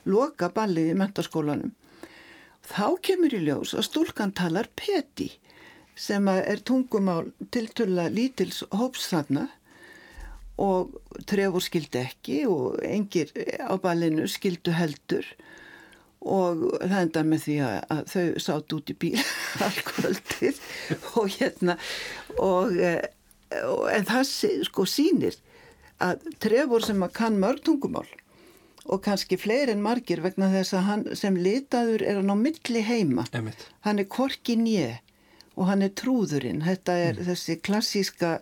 loka 0.07 0.47
ballið 0.55 0.93
í 0.93 0.99
mentaskólanum 1.01 1.73
þá 2.65 2.97
kemur 3.05 3.33
í 3.35 3.41
ljós 3.45 3.73
að 3.77 3.87
stúlkan 3.89 4.33
talar 4.35 4.69
peti 4.77 5.29
sem 5.95 6.27
er 6.31 6.61
tungumál 6.65 7.29
tiltöla 7.53 8.07
lítils 8.11 8.63
hóps 8.73 9.07
þarna 9.11 9.47
og 10.61 10.95
trefur 11.27 11.63
skildi 11.63 12.01
ekki 12.05 12.43
og 12.47 12.79
engir 12.87 13.31
á 13.59 13.75
ballinu 13.81 14.27
skildu 14.31 14.75
heldur. 14.75 15.27
Og 16.25 16.63
það 16.81 16.99
enda 17.03 17.23
með 17.27 17.41
því 17.43 17.55
að, 17.67 17.75
að 17.93 18.03
þau 18.13 18.45
sátt 18.47 18.75
út 18.77 18.91
í 18.91 18.97
bíl 18.97 19.17
allkvöldið 19.67 20.61
og 21.19 21.27
hérna 21.35 21.75
og, 22.41 22.71
eh, 22.79 23.03
og 23.61 23.83
en 23.93 24.07
það 24.07 24.23
sko 24.65 24.87
sýnir 24.89 25.37
að 26.01 26.25
trefur 26.43 26.83
sem 26.83 27.03
að 27.05 27.13
kann 27.19 27.37
mörg 27.39 27.61
tungumál 27.67 28.07
og 28.85 29.01
kannski 29.05 29.37
fleiri 29.41 29.73
en 29.73 29.83
margir 29.85 30.21
vegna 30.21 30.49
þess 30.53 30.75
að 30.77 30.87
hann 30.89 31.05
sem 31.17 31.37
litaður 31.39 32.03
er 32.05 32.19
hann 32.19 32.33
á 32.33 32.37
milli 32.37 32.83
heima. 32.85 33.25
Einmitt. 33.33 33.67
hann 33.85 33.99
er 34.01 34.09
korki 34.09 34.57
nýje 34.59 34.99
og 35.55 35.69
hann 35.69 35.85
er 35.85 35.93
trúðurinn. 35.95 36.63
Þetta 36.65 36.97
er 37.07 37.21
þessi 37.25 37.57
klassíska 37.63 38.39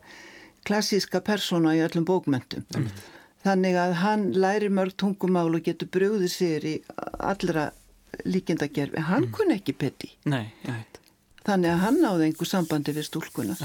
klassíska 0.68 1.22
persóna 1.26 1.76
í 1.78 1.84
öllum 1.84 2.06
bókmentum 2.08 2.66
þannig 3.44 3.78
að 3.80 3.94
hann 4.02 4.26
læri 4.38 4.70
mörg 4.72 4.96
tungumál 5.00 5.50
og 5.52 5.64
getur 5.66 5.90
brugðið 5.92 6.32
sér 6.32 6.68
í 6.68 6.76
allra 7.20 7.70
líkindagerfi 8.30 9.04
hann 9.08 9.30
kunni 9.34 9.58
ekki 9.60 9.76
peti. 9.76 10.12
Nei, 10.30 10.46
ég 10.64 10.70
veit. 10.72 11.00
Þannig 11.44 11.74
að 11.74 11.82
hann 11.82 11.98
náði 12.00 12.28
einhver 12.30 12.48
sambandi 12.48 12.94
við 12.96 13.08
stúlkuna. 13.10 13.56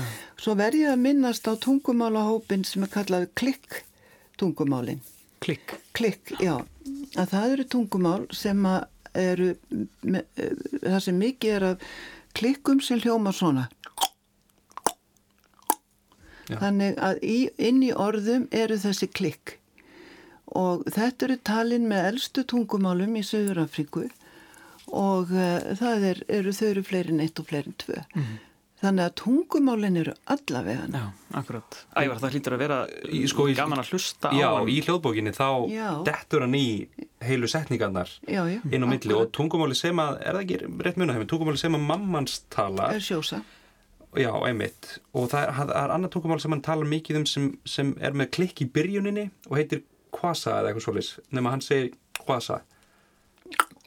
Svo 0.41 0.57
verð 0.59 0.81
ég 0.81 0.93
að 0.95 1.03
minnast 1.05 1.47
á 1.47 1.55
tungumálahópin 1.63 2.65
sem 2.67 2.83
er 2.83 2.91
kallað 2.91 3.29
klikk 3.39 3.85
tungumálin. 4.41 5.03
Klikk. 5.45 5.77
Klikk, 5.95 6.33
já, 6.43 6.57
að 7.15 7.35
það 7.35 7.53
eru 7.55 7.67
tungumál 7.71 8.25
sem 8.35 8.65
eru 9.19 9.53
eh, 9.55 10.55
það 10.83 11.03
sem 11.05 11.21
mikið 11.23 11.55
er 11.55 11.67
af 11.69 11.87
klikkum 12.39 12.83
sem 12.83 12.99
hljóma 13.03 13.31
svona 13.35 13.69
Já. 16.49 16.57
þannig 16.63 16.99
að 17.05 17.19
í, 17.23 17.39
inn 17.71 17.83
í 17.85 17.93
orðum 17.93 18.49
eru 18.57 18.79
þessi 18.81 19.09
klikk 19.13 19.57
og 20.59 20.87
þetta 20.89 21.27
eru 21.29 21.37
talin 21.45 21.89
með 21.91 22.07
eldstu 22.15 22.45
tungumálum 22.49 23.17
í 23.21 23.25
Söður 23.29 23.65
Afríku 23.67 24.07
og 24.89 25.33
uh, 25.35 25.75
það 25.77 26.07
er, 26.15 26.21
eru 26.41 26.53
þau 26.57 26.69
eru 26.71 26.85
fleiri 26.89 27.13
en 27.13 27.21
eitt 27.27 27.41
og 27.43 27.51
fleiri 27.51 27.69
en 27.69 27.77
tvö 27.83 27.99
þannig 28.79 29.03
að 29.05 29.15
tungumálin 29.21 29.99
eru 30.01 30.13
allavegana 30.33 31.03
Já, 31.03 31.07
akkurat 31.43 31.79
Ævar, 31.99 32.21
það 32.23 32.35
hlýtur 32.37 32.55
að 32.57 32.63
vera 32.63 32.77
Í- 33.11 33.23
sko, 33.29 33.49
í- 33.51 33.57
gaman 33.59 33.83
að 33.83 33.91
hlusta 33.93 34.31
Já, 34.39 34.47
á 34.49 34.57
hann. 34.63 34.71
í 34.73 34.79
hljóðbókinni 34.87 35.33
þá 35.37 35.49
Já. 35.75 35.89
dettur 36.07 36.45
hann 36.47 36.55
í 36.57 36.65
heilu 37.29 37.51
setningarnar 37.51 38.09
já, 38.25 38.41
já, 38.47 38.61
inn 38.71 38.87
á 38.87 38.89
milli 38.89 39.11
akkurat. 39.11 39.27
og 39.27 39.33
tungumáli 39.35 39.77
sem 39.77 39.99
að, 40.01 40.21
er 40.23 40.39
það 40.39 40.45
ekki 40.47 40.61
rétt 40.87 41.01
munahefn, 41.03 41.29
tungumáli 41.35 41.59
sem 41.61 41.75
að 41.77 41.85
mammans 41.91 42.39
tala 42.55 42.89
er 42.95 43.03
sjósa 43.05 43.43
Já, 44.17 44.31
einmitt. 44.49 44.95
Og 45.13 45.29
það 45.33 45.43
er, 45.45 45.55
það 45.59 45.75
er 45.83 45.93
annað 45.95 46.15
tungumál 46.15 46.41
sem 46.41 46.55
hann 46.55 46.65
talar 46.65 46.89
mikið 46.89 47.21
um 47.21 47.29
sem, 47.29 47.51
sem 47.69 47.93
er 48.01 48.17
með 48.17 48.33
klikk 48.39 48.65
í 48.65 48.71
byrjuninni 48.73 49.29
og 49.51 49.59
heitir 49.61 49.85
kvasa 50.15 50.61
eða 50.63 50.71
eitthvað 50.71 50.87
svoleiðis. 50.87 51.13
Nefn 51.29 51.51
að 51.51 51.57
hann 51.57 51.65
segir 51.67 51.91
kvasa. 52.23 52.63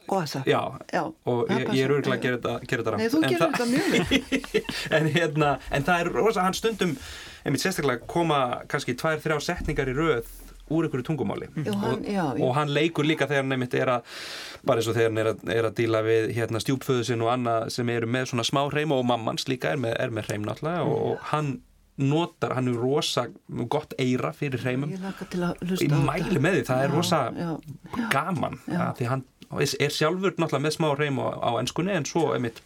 Gosa. 0.06 0.42
Já, 0.46 0.78
Já, 0.92 1.02
og 1.24 1.50
ég, 1.50 1.68
ég 1.72 1.84
er 1.86 1.92
örgulega 1.94 2.18
að 2.18 2.24
gera 2.24 2.38
þetta, 2.38 2.54
gera 2.66 2.84
þetta 2.84 2.98
Nei, 2.98 3.08
þú 3.08 3.18
En 3.18 3.28
gerir 3.30 3.42
þetta 3.44 3.66
mjög 3.70 4.48
en, 4.98 5.10
hérna, 5.14 5.50
en 5.70 5.86
það 5.86 6.00
er 6.02 6.10
rosa, 6.16 6.46
hann 6.46 6.56
stundum, 6.58 6.94
einmitt 7.46 7.62
sérstaklega 7.62 8.08
koma 8.10 8.40
kannski 8.70 8.96
tvær, 8.98 9.20
þrjá 9.22 9.38
setningar 9.46 9.92
í 9.92 9.94
röð 9.96 10.32
úr 10.72 10.86
einhverju 10.88 11.06
tungumáli. 11.10 11.48
Já, 11.56 11.72
hann- 11.72 11.98
og, 11.98 12.06
já, 12.08 12.24
já. 12.38 12.44
og 12.46 12.54
hann 12.56 12.72
leikur 12.74 13.06
líka 13.08 13.28
þegar 13.30 13.44
hann 13.44 13.56
einmitt 13.56 13.74
er 13.78 13.92
að 13.98 14.14
bara 14.64 14.80
eins 14.82 14.88
og 14.90 14.96
þegar 14.96 15.10
hann 15.10 15.18
er 15.24 15.30
að, 15.32 15.44
er 15.56 15.68
að 15.70 15.76
díla 15.80 16.02
við 16.06 16.30
hérna, 16.36 16.62
stjúpföðu 16.64 17.04
sinn 17.10 17.22
og 17.26 17.32
annað 17.34 17.68
sem 17.76 17.92
eru 17.94 18.06
með 18.06 18.30
svona 18.32 18.46
smá 18.48 18.62
hreim 18.72 18.92
og 18.96 19.04
mammans 19.08 19.46
líka 19.50 19.72
er 19.76 19.82
með, 19.84 19.94
er 20.00 20.10
með 20.18 20.30
hreim 20.30 20.48
náttúrulega 20.48 20.86
og, 20.88 21.04
og 21.12 21.28
hann 21.32 21.52
notar, 22.02 22.54
hann 22.56 22.68
er 22.72 22.78
rosa 22.80 23.26
gott 23.68 23.92
eira 24.00 24.32
fyrir 24.32 24.62
hreimum. 24.64 24.94
Á 24.96 25.12
mæli 26.08 26.40
með 26.40 26.56
því, 26.56 26.66
það 26.66 26.84
er 26.86 26.88
Já, 26.88 26.94
rosa 26.96 27.22
já, 27.36 27.50
gaman 28.10 28.58
því 28.66 29.08
hann 29.10 29.24
er 29.60 29.92
sjálfur 29.92 30.32
náttúrulega 30.40 30.64
með 30.64 30.76
smá 30.78 30.88
hreim 30.96 31.18
á, 31.20 31.26
á 31.36 31.50
ennskunni 31.60 31.92
en 31.92 32.06
svo 32.08 32.30
einmitt 32.32 32.62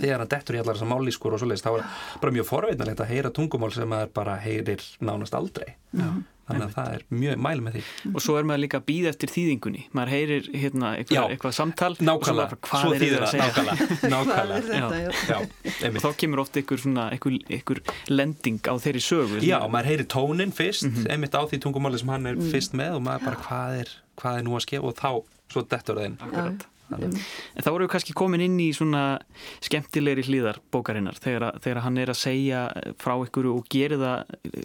þegar 0.00 0.20
hann 0.24 0.28
dettur 0.28 0.58
í 0.58 0.60
allar 0.60 0.76
þessar 0.76 0.90
mállískur 0.90 1.32
og 1.36 1.40
svoleiðis 1.40 1.62
þá 1.64 1.70
er 1.78 1.84
bara 2.20 2.34
mjög 2.36 2.48
forveitnilegt 2.50 3.00
að 3.00 3.12
heyra 3.14 3.30
tungumál 3.32 3.70
sem 3.72 3.88
maður 3.88 4.10
bara 4.18 4.34
heyrir 4.42 4.82
nánast 5.00 5.36
aldrei. 5.38 5.70
Mhm. 5.94 6.24
Þannig 6.50 6.66
að 6.66 6.74
það 6.76 6.90
er 6.96 7.04
mjög 7.22 7.40
mæli 7.46 7.64
með 7.66 7.76
því. 7.78 7.82
Og 8.14 8.24
svo 8.24 8.36
er 8.40 8.48
maður 8.50 8.62
líka 8.64 8.80
að 8.80 8.86
býða 8.90 9.12
eftir 9.14 9.32
þýðingunni. 9.34 9.82
Maður 9.96 10.12
heyrir 10.14 10.48
hérna 10.64 10.90
Já. 10.90 10.98
eitthvað, 11.00 11.30
eitthvað 11.36 11.54
samtal 11.60 11.90
og 11.90 11.98
svo 12.00 12.06
nákvæmlega, 12.10 12.58
svo 12.70 12.90
þýðir 13.00 13.24
það 13.24 13.40
nákvæmlega, 13.40 13.88
nákvæmlega. 14.14 14.60
þetta? 14.70 15.00
Já. 15.00 15.08
já, 15.30 15.38
og 15.40 15.84
einmitt. 15.86 16.02
Þá 16.04 16.10
kemur 16.24 16.42
oft 16.44 16.56
einhver 16.60 16.82
svona 16.84 17.06
einhver, 17.14 17.38
einhver 17.50 17.82
lending 18.10 18.60
á 18.66 18.74
þeirri 18.82 19.02
sögu 19.04 19.40
Já, 19.44 19.58
maður 19.70 19.90
heyrir 19.92 20.08
tónin 20.10 20.52
fyrst, 20.54 20.88
Mhm. 20.90 21.06
einmitt 21.10 21.34
á 21.38 21.42
því 21.46 21.60
tungumáli 21.62 21.98
sem 22.02 22.08
hann 22.08 22.26
er 22.26 22.36
fyrst 22.50 22.72
með 22.74 22.96
og 22.98 23.02
maður 23.06 23.24
bara 23.30 23.36
hvað 23.46 23.80
er, 23.84 23.88
hvað 24.20 24.38
er 24.38 24.42
nú 24.48 24.56
að 24.58 24.64
skef 24.66 24.84
og 24.84 24.94
þá 24.98 25.10
svo 25.50 25.62
dettur 25.66 25.96
það 25.98 26.04
inn. 26.06 26.18
Akkurat. 26.22 26.66
En 26.98 27.62
þá 27.62 27.70
vorum 27.70 27.86
við 27.86 27.92
kannski 27.94 28.12
komin 28.14 28.40
inn 28.40 28.58
í 28.58 28.70
svona 28.74 29.18
skemmtilegri 29.60 30.22
hlýðar 30.26 30.58
bókarinnar 30.72 31.18
þegar, 31.20 31.50
að- 31.52 31.60
þegar 31.62 31.82
hann 31.82 31.98
er 31.98 32.06
að 32.08 32.18
segja 32.20 32.62
frá 32.98 33.14
ykkur 33.26 33.46
og 33.54 33.68
gerir 33.68 33.98
það 33.98 34.24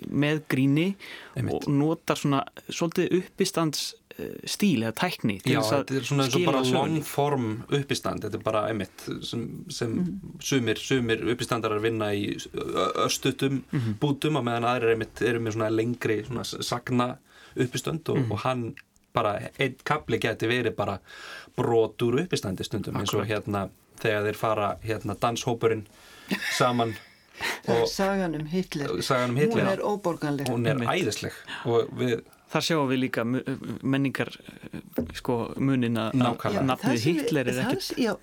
með 0.09 0.41
gríni 0.49 0.95
Einmitt. 1.35 1.53
og 1.53 1.67
notar 1.67 2.15
svona 2.17 2.43
svolítið 2.69 3.13
uppistands 3.21 3.93
eh, 4.17 4.31
stíl 4.47 4.79
eða 4.85 4.93
tækni 4.95 5.41
Já, 5.43 5.59
að 5.59 5.71
þetta 5.83 5.95
er 5.99 6.05
svona 6.07 6.23
eins 6.23 6.35
og 6.35 6.45
bara 6.45 6.59
sögunni. 6.63 6.73
long 6.73 7.01
form 7.03 7.63
uppistand, 7.69 8.21
þetta 8.23 8.35
er 8.39 8.43
bara 8.43 8.61
einmitt 8.69 9.01
sem, 9.27 9.65
sem 9.69 9.91
Mhm. 9.91 10.39
sumir, 10.39 10.75
sumir 10.79 11.19
uppistandarar 11.33 11.81
vinna 11.83 12.13
í 12.15 12.37
östutum 13.05 13.61
Mhm. 13.71 13.97
bútum 13.99 14.37
og 14.37 14.45
meðan 14.45 14.63
aðrir 14.63 14.93
einmitt 14.95 15.21
eru 15.21 15.39
með 15.39 15.53
svona 15.57 15.69
lengri 15.69 16.23
svona 16.25 16.43
sagna 16.63 17.17
uppistand 17.57 18.07
og, 18.09 18.17
Mhm. 18.17 18.31
og 18.31 18.39
hann 18.39 18.75
bara, 19.13 19.49
einn 19.59 19.75
kapli 19.85 20.17
geti 20.19 20.45
verið 20.47 20.75
bara 20.75 20.99
brot 21.57 22.01
úr 22.05 22.21
uppistandi 22.25 22.67
stundum 22.67 22.97
eins 23.01 23.13
og 23.15 23.25
hérna 23.29 23.67
þegar 24.01 24.29
þeir 24.29 24.39
fara 24.39 24.69
hérna 24.83 25.15
danshópurinn 25.21 25.85
saman 26.57 26.95
og 27.71 27.83
Sagan 27.91 28.35
um 28.37 28.45
Hitler. 28.47 29.01
sagan 29.03 29.33
um 29.33 29.35
Hitler 29.41 29.65
Hún 29.65 29.73
er 29.73 29.83
óborganleg. 29.83 30.47
hún 30.47 30.67
er 30.71 30.79
æðisleg 30.87 31.35
og 31.67 31.89
við 31.99 32.21
þar 32.55 32.63
sjáum 32.63 32.87
við 32.87 32.99
líka 33.01 33.23
menningar 33.27 34.29
sko 35.17 35.35
munin 35.59 35.97
að 35.99 36.13
nafnið 36.63 37.01
Hitler 37.03 37.49
er 37.51 37.57
ekkert 37.65 37.89
Já, 37.99 38.13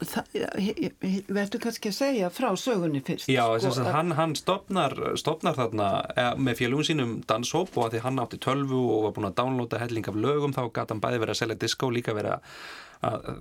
við 0.62 1.40
ættum 1.42 1.62
kannski 1.66 1.90
að 1.90 1.96
segja 1.98 2.30
frá 2.32 2.48
sögunni 2.56 3.02
fyrst 3.04 3.28
Já, 3.28 3.42
sko, 3.60 3.72
að 3.82 3.90
hann, 3.96 4.14
hann 4.16 4.32
stopnar, 4.38 4.94
stopnar 5.20 5.58
þarna 5.58 5.88
eða, 6.14 6.30
með 6.38 6.60
fjölugum 6.62 6.88
sínum 6.88 7.12
danshóp 7.28 7.76
og 7.76 7.88
að 7.88 7.96
því 7.98 8.04
hann 8.06 8.22
átti 8.24 8.40
tölvu 8.46 8.80
og 8.94 9.04
var 9.08 9.16
búin 9.18 9.28
að 9.28 9.36
downloada 9.42 9.82
helling 9.82 10.08
af 10.08 10.20
lögum 10.24 10.56
þá 10.56 10.62
gæti 10.70 10.94
hann 10.94 11.04
bæði 11.04 11.22
verið 11.26 11.36
að 11.36 11.42
selja 11.42 11.60
disco 11.66 11.90
líka 11.92 12.16
verið 12.16 12.38
að 12.38 12.56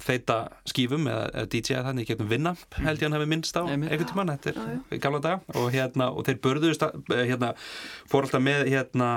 þeita 0.02 0.38
skífum 0.70 1.06
eða 1.12 1.46
DJ-a 1.52 1.84
þannig 1.86 2.08
getum 2.10 2.30
Vinnamp 2.32 2.78
held 2.82 3.02
ég 3.02 3.06
hann 3.06 3.16
hefði 3.18 3.28
minnst 3.30 3.58
á 3.58 3.62
einhvern 3.62 4.08
tíman, 4.10 4.32
þetta 4.34 4.64
er 4.90 5.02
gamla 5.04 5.20
dag 5.22 5.52
og, 5.54 5.68
hérna, 5.74 6.08
og 6.10 6.26
þeir 6.26 6.40
börðust 6.42 6.86
hérna, 7.12 7.52
fór 8.10 8.26
alltaf 8.26 8.42
með 8.42 8.72
hérna 8.72 9.12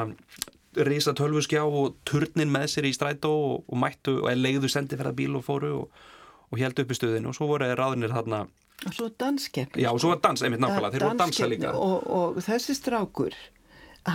reysa 0.75 1.15
tölvuskjá 1.17 1.63
og 1.65 1.95
turnin 2.09 2.53
með 2.53 2.67
sér 2.75 2.91
í 2.91 2.93
strætó 2.93 3.31
og, 3.31 3.65
og 3.71 3.81
mættu 3.81 4.19
og 4.21 4.37
leiðu 4.37 4.69
sendiferðarbíl 4.73 5.39
og 5.39 5.47
fóru 5.47 5.73
og, 5.79 6.05
og 6.51 6.61
held 6.61 6.83
upp 6.83 6.93
í 6.93 6.99
stöðinu 6.99 7.31
og 7.31 7.39
svo 7.39 7.49
voru 7.49 7.71
ráðinir 7.79 8.13
þarna. 8.15 8.45
Og 8.85 8.93
svo 8.93 9.09
danskeppn 9.09 9.81
já 9.81 9.89
og 9.93 10.01
svo 10.03 10.13
var 10.13 10.21
dans, 10.27 10.43
einmitt 10.45 10.61
nákvæmlega, 10.61 10.97
þeir 10.97 11.07
voru 11.07 11.21
dansa 11.23 11.49
líka. 11.49 11.73
og, 11.73 12.09
og 12.11 12.41
þessi 12.45 12.77
strákur 12.77 13.37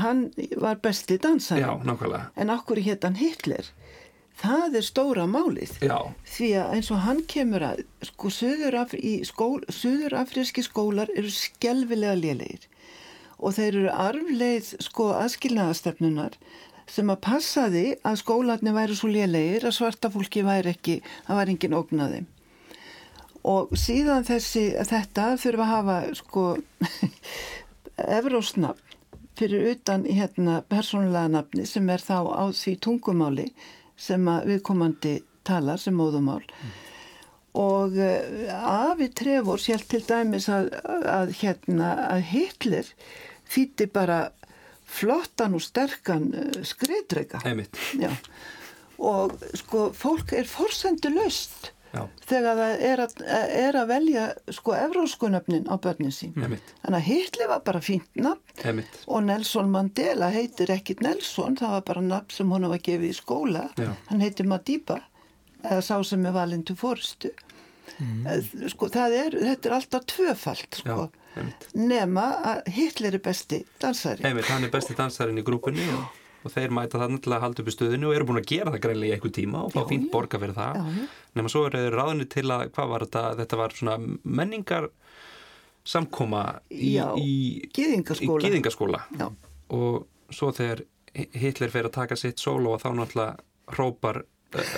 hann 0.03 0.27
var 0.61 0.77
besti 0.83 1.17
dansar 1.17 1.63
já, 1.63 1.71
nákvæmlega. 1.81 2.29
En 2.37 2.53
okkur 2.53 2.83
hétt 2.85 3.07
hann 3.07 3.17
Hitler 3.17 3.71
það 4.39 4.79
er 4.79 4.87
stóra 4.87 5.25
málið. 5.29 5.75
Já. 5.83 5.99
því 6.35 6.49
að 6.61 6.73
eins 6.77 6.91
og 6.95 7.03
hann 7.05 7.21
kemur 7.33 7.65
að 7.71 7.83
sko 8.09 8.31
söðurafríski 8.33 9.27
skól, 9.27 10.89
skólar 10.95 11.13
eru 11.15 11.31
skelvilega 11.33 12.15
lélegir. 12.19 12.65
Og 13.39 13.55
þeir 13.55 13.69
eru 13.73 13.93
arfleið 13.93 14.73
sko 14.83 15.13
aðskilnaðastefnunar 15.19 16.35
sem 16.89 17.09
að 17.13 17.21
passaði 17.23 17.85
að 18.03 18.19
skólarni 18.23 18.73
væri 18.73 18.97
svo 18.97 19.11
lélegir 19.13 19.67
að 19.69 19.77
svarta 19.77 20.09
fólki 20.11 20.43
væri 20.43 20.73
ekki, 20.73 20.99
það 21.27 21.39
var 21.39 21.53
engin 21.53 21.77
ógnaði 21.77 22.25
og 23.47 23.73
síðan 23.77 24.25
þessi, 24.27 24.69
þetta 24.75 25.33
þurfa 25.39 25.65
að 25.65 25.73
hafa 25.73 25.97
sko 26.19 26.45
evrósnafn 28.19 28.85
fyrir 29.39 29.69
utan 29.71 30.03
hérna 30.03 30.59
persónulega 30.67 31.31
nafni 31.31 31.65
sem 31.67 31.87
er 31.89 32.03
þá 32.03 32.27
á 32.27 32.43
því 32.51 32.73
tungumáli 32.83 33.47
sem 33.99 34.29
viðkomandi 34.47 35.19
talar 35.47 35.81
sem 35.81 35.97
móðumál 35.97 36.43
mm 36.45 36.77
og 37.57 37.97
uh, 37.97 38.89
Afi 38.89 39.09
Trevor 39.15 39.61
sjálf 39.61 39.87
til 39.89 40.03
dæmis 40.05 40.49
að, 40.51 40.69
að, 40.85 41.33
hérna, 41.41 41.93
að 42.13 42.25
Hitler 42.29 42.91
þýtti 43.49 43.89
bara 43.93 44.19
flottan 44.89 45.57
og 45.57 45.63
sterkan 45.65 46.29
uh, 46.33 46.61
skriðdreika 46.65 47.41
og 48.99 49.35
sko 49.55 49.89
fólk 49.95 50.35
er 50.35 50.49
forsendu 50.49 51.11
löst 51.13 51.71
Já. 51.89 52.03
þegar 52.29 52.59
það 52.59 52.83
er 52.85 53.01
að, 53.01 53.13
er 53.57 53.77
að 53.79 53.87
velja 53.89 54.23
sko 54.53 54.75
evróskunöfnin 54.77 55.65
á 55.65 55.75
börnin 55.81 56.13
sín 56.13 56.35
Einmitt. 56.37 56.73
þannig 56.83 56.99
að 56.99 57.07
Hitler 57.07 57.49
var 57.49 57.63
bara 57.65 57.81
fínt 57.81 58.19
nafn 58.19 58.83
og 59.07 59.23
Nelson 59.25 59.71
Mandela 59.73 60.29
heitir 60.33 60.69
ekkit 60.75 61.01
Nelson, 61.01 61.57
það 61.57 61.73
var 61.77 61.85
bara 61.87 62.05
nafn 62.05 62.35
sem 62.35 62.53
hún 62.53 62.69
var 62.69 62.83
gefið 62.85 63.09
í 63.09 63.17
skóla 63.17 63.65
Já. 63.79 63.89
hann 64.11 64.21
heitir 64.21 64.49
Madiba 64.49 64.99
eða 65.63 65.81
sá 65.81 65.95
sem 66.05 66.29
er 66.29 66.35
valin 66.37 66.61
til 66.67 66.77
fórstu 66.77 67.33
mm. 67.97 68.69
sko 68.69 68.91
það 68.93 69.17
er, 69.23 69.39
þetta 69.49 69.71
er 69.71 69.77
alltaf 69.79 70.07
tvöfalt 70.13 70.81
sko 70.83 71.09
Já, 71.09 71.47
nema 71.73 72.29
að 72.53 72.71
Hitler 72.77 73.17
er 73.17 73.23
besti 73.23 73.63
dansari 73.81 74.29
Einmitt, 74.29 74.49
hann 74.53 74.67
er 74.67 74.73
besti 74.73 74.97
dansarin 74.97 75.41
í 75.41 75.45
grúpunni 75.45 75.89
og, 75.95 76.18
og 76.43 76.53
þeir 76.53 76.71
mæta 76.75 76.99
það 77.01 77.11
náttúrulega 77.15 77.39
að 77.39 77.45
halda 77.45 77.61
upp 77.63 77.69
í 77.71 77.73
stöðinu 77.75 78.09
og 78.09 78.15
eru 78.15 78.27
búin 78.29 78.39
að 78.41 78.49
gera 78.53 78.71
það 78.75 78.83
greinlega 78.85 79.11
í 79.11 79.15
einhver 79.17 79.33
tíma 79.35 79.63
og 79.65 79.73
fá 79.75 79.81
fínt 79.89 80.07
borga 80.13 80.39
fyrir 80.39 80.55
það. 80.55 80.79
Já, 80.79 81.07
nema 81.39 81.51
svo 81.51 81.65
eru 81.67 81.81
ráðinni 81.93 82.27
til 82.31 82.45
að, 82.55 82.63
hvað 82.75 82.93
var 82.93 83.05
þetta? 83.07 83.23
Þetta 83.41 83.59
var 83.59 83.75
svona 83.79 83.97
menningar 84.23 84.89
samkoma 85.89 86.43
í, 86.69 86.95
í 87.19 87.33
gýðingaskóla 88.45 89.03
og 89.75 90.07
svo 90.35 90.51
þegar 90.55 90.83
Hitler 91.13 91.71
fer 91.73 91.87
að 91.89 91.95
taka 91.95 92.15
sitt 92.19 92.39
solo 92.39 92.75
og 92.75 92.83
þá 92.83 92.91
náttúrulega 92.99 93.75
hrópar 93.75 94.23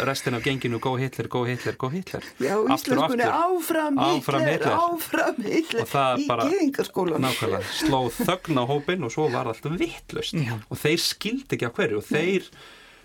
restin 0.05 0.35
af 0.35 0.43
genginu 0.43 0.79
Go 0.79 0.95
Hitler, 0.95 1.27
Go 1.27 1.43
Hitler, 1.43 1.75
Go 1.77 1.89
Hitler. 1.89 2.23
Já, 2.39 2.55
íslenskunni 2.75 3.23
áfram, 3.23 3.99
áfram 3.99 4.45
Hitler, 4.45 4.75
áfram 4.75 5.39
Hitler 5.45 5.87
í 6.19 6.27
geðingarskólan 6.27 7.23
Nákvæmlega, 7.23 7.63
slóð 7.79 8.19
þögn 8.19 8.59
á 8.59 8.63
hópin 8.67 9.07
og 9.07 9.13
svo 9.15 9.29
var 9.31 9.47
það 9.47 9.53
alltaf 9.55 9.79
vittlust 9.79 10.37
og 10.67 10.81
þeir 10.81 11.03
skildi 11.05 11.57
ekki 11.57 11.69
að 11.69 11.75
hverju. 11.79 12.01
Og 12.01 12.09
þeir 12.09 12.49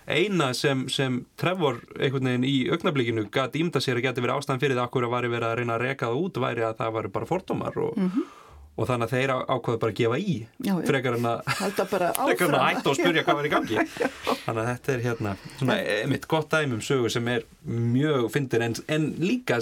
eina 0.06 0.52
sem, 0.54 0.86
sem 0.90 1.20
Trevor 1.38 1.80
einhvern 1.98 2.30
veginn 2.30 2.48
í 2.48 2.56
augnablíkinu 2.74 3.28
gæti 3.30 3.62
ímda 3.62 3.82
sér 3.82 4.00
að 4.00 4.08
geti 4.08 4.24
verið 4.24 4.40
ástæðan 4.40 4.62
fyrir 4.62 4.78
það 4.78 4.98
að 5.06 5.14
væri 5.14 5.30
verið 5.34 5.48
að 5.48 5.56
reyna 5.60 5.78
að 5.78 5.86
reka 5.86 6.10
það 6.10 6.26
út 6.26 6.42
væri 6.46 6.66
að 6.66 6.76
það 6.82 6.98
væri 6.98 7.14
bara 7.14 7.30
fordómar 7.30 7.80
og 7.82 7.94
mm 7.98 8.10
-hmm 8.10 8.34
og 8.76 8.88
þannig 8.90 9.08
að 9.08 9.14
þeir 9.16 9.32
ákveðu 9.34 9.80
bara 9.82 9.92
að 9.94 9.98
gefa 10.00 10.18
í 10.20 10.36
já, 10.66 10.72
frekar 10.88 11.16
en 11.16 11.28
að 11.30 11.42
frekar 11.56 12.48
en 12.50 12.56
að 12.58 12.66
ætta 12.76 12.92
og 12.92 12.98
spurja 12.98 13.24
hvað 13.26 13.38
var 13.40 13.48
í 13.48 13.52
gangi. 13.54 13.78
Þannig 14.46 14.62
að 14.62 14.70
þetta 14.70 14.94
er 14.94 15.04
hérna 15.06 15.34
svona, 15.56 15.76
mitt 16.12 16.28
gott 16.30 16.50
dæmum 16.52 16.82
sögu 16.84 17.12
sem 17.12 17.30
er 17.32 17.46
mjög 17.66 18.28
fyndir 18.34 18.66
en, 18.66 18.76
en 18.92 19.08
líka 19.22 19.60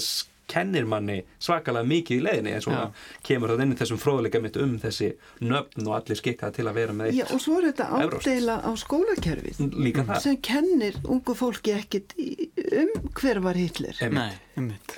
kennir 0.50 0.86
manni 0.88 1.20
svakalega 1.42 1.88
mikið 1.88 2.18
í 2.18 2.24
leðinni 2.24 2.54
eins 2.56 2.68
og 2.68 2.74
það 2.76 3.02
kemur 3.28 3.52
það 3.52 3.62
inn 3.64 3.74
í 3.74 3.78
þessum 3.80 4.00
fróðleika 4.02 4.40
mitt 4.44 4.58
um 4.60 4.74
þessi 4.82 5.10
nöfn 5.44 5.88
og 5.88 5.96
allir 5.98 6.20
skikkað 6.20 6.56
til 6.58 6.66
að 6.68 6.78
vera 6.80 6.96
með 6.96 7.10
eitt 7.10 7.18
Já 7.20 7.26
og 7.34 7.42
svo 7.44 7.58
er 7.60 7.68
þetta 7.70 7.88
ádela 8.00 8.56
á 8.60 8.70
skólakerfið 8.84 9.60
Líka 9.74 10.06
það. 10.08 10.22
sem 10.26 10.40
kennir 10.44 10.98
ungu 11.04 11.36
fólki 11.38 11.76
ekkit 11.76 12.16
um 12.18 12.94
hver 13.14 13.40
var 13.44 13.58
Hitler. 13.58 14.00
Nei, 14.10 14.32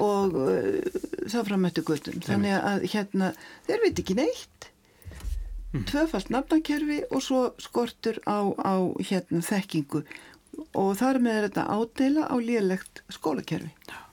og 0.02 0.38
uh, 0.38 0.80
það 1.26 1.50
framöttu 1.50 1.84
gutum 1.86 2.22
þannig 2.24 2.56
að 2.56 2.88
hérna 2.94 3.34
þeir 3.68 3.84
veit 3.84 4.02
ekki 4.02 4.18
neitt. 4.18 4.70
Mm. 5.74 5.82
tvöfalt 5.90 6.30
nafnakerfi 6.30 7.02
og 7.10 7.20
svo 7.20 7.40
skortur 7.60 8.20
á, 8.24 8.48
á 8.54 8.74
hérna 9.02 9.42
þekkingu. 9.44 10.04
Og 10.78 10.94
þar 10.96 11.18
með 11.20 11.36
er 11.36 11.46
þetta 11.50 11.64
ádela 11.68 12.28
á 12.32 12.36
lélegt 12.40 13.02
skólakerfi. 13.12 13.74
Já 13.90 14.05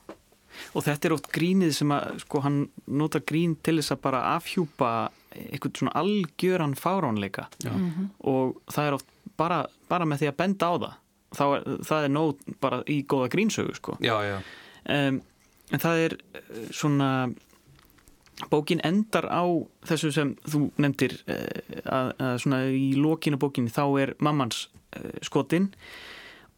og 0.74 0.84
þetta 0.84 1.08
er 1.08 1.14
oft 1.16 1.30
grínið 1.34 1.72
sem 1.78 1.92
að 1.94 2.18
sko 2.24 2.42
hann 2.44 2.58
nota 2.86 3.20
grín 3.22 3.54
til 3.62 3.78
þess 3.78 3.94
að 3.94 4.02
bara 4.06 4.24
afhjúpa 4.34 4.90
eitthvað 5.34 5.78
svona 5.78 5.94
algjöran 5.98 6.74
fáránleika. 6.78 7.48
Mm 7.64 7.90
-hmm. 7.90 8.08
og 8.18 8.60
það 8.70 8.86
er 8.86 8.94
oft 8.98 9.06
bara, 9.36 9.66
bara 9.88 10.04
með 10.04 10.18
því 10.18 10.28
að 10.28 10.36
benda 10.36 10.66
á 10.66 10.74
það. 10.78 10.94
Þá 11.34 11.44
er, 11.56 11.62
það 11.82 12.04
er 12.04 12.08
nóg 12.08 12.36
bara 12.60 12.82
í 12.86 13.02
góða 13.06 13.28
grínsögu 13.28 13.74
sko. 13.74 13.96
Já, 14.00 14.22
já. 14.22 14.38
Um, 14.84 15.22
en 15.72 15.80
það 15.80 15.98
er 16.04 16.16
eh, 16.34 16.68
svona 16.70 17.10
bókin 18.50 18.82
endar 18.84 19.26
á 19.30 19.44
þessu 19.86 20.10
sem 20.14 20.34
þú 20.48 20.68
nefndir 20.82 21.16
eh, 21.30 21.80
að, 21.84 22.12
að 22.18 22.38
svona 22.42 22.60
í 22.66 22.94
lokinu 22.98 23.38
bókinni 23.40 23.72
þá 23.72 23.84
er 24.02 24.14
mammans 24.18 24.68
eh, 24.96 25.20
skotinn 25.22 25.70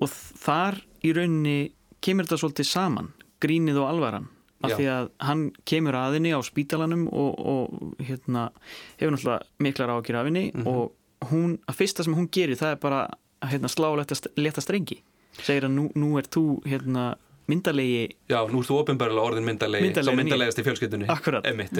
og 0.03 0.11
þar 0.11 0.81
í 1.05 1.13
rauninni 1.17 1.59
kemur 2.05 2.27
þetta 2.27 2.41
svolítið 2.43 2.71
saman 2.71 3.13
grínið 3.43 3.81
og 3.83 3.91
alvaran 3.91 4.29
af 4.65 4.73
Já. 4.73 4.77
því 4.77 4.87
að 4.93 5.09
hann 5.29 5.43
kemur 5.69 5.99
aðinni 5.99 6.33
á 6.33 6.41
spítalanum 6.45 7.07
og, 7.13 7.43
og 7.53 8.01
hérna, 8.01 8.49
hefur 8.97 9.13
náttúrulega 9.15 9.67
miklar 9.67 9.93
ákjör 9.99 10.21
af 10.21 10.31
henni 10.31 10.51
mm 10.55 10.63
-hmm. 10.63 10.69
og 10.69 11.31
hún, 11.31 11.59
að 11.69 11.75
fyrsta 11.75 12.05
sem 12.05 12.15
hún 12.15 12.29
gerir 12.33 12.57
það 12.57 12.71
er 12.71 12.81
bara 12.81 13.01
að 13.43 13.49
hérna, 13.53 13.69
slá 13.69 13.89
leta 14.37 14.61
strengi. 14.61 15.03
Segir 15.43 15.65
að 15.65 15.73
nú, 15.77 15.91
nú 15.95 16.19
er 16.19 16.25
þú 16.25 16.63
hérna, 16.65 17.17
myndalegi 17.47 18.17
Já, 18.29 18.41
nú 18.51 18.61
ert 18.61 18.71
þú 18.71 18.81
ofinbarlega 18.83 19.23
orðin 19.23 19.45
myndalegi 19.45 19.85
myndalegi, 19.87 20.09
svo 20.09 20.17
myndalegast 20.17 20.59
í 20.59 20.65
fjölskyldunni. 20.67 21.09
Akkurat. 21.13 21.47
Emitt, 21.47 21.79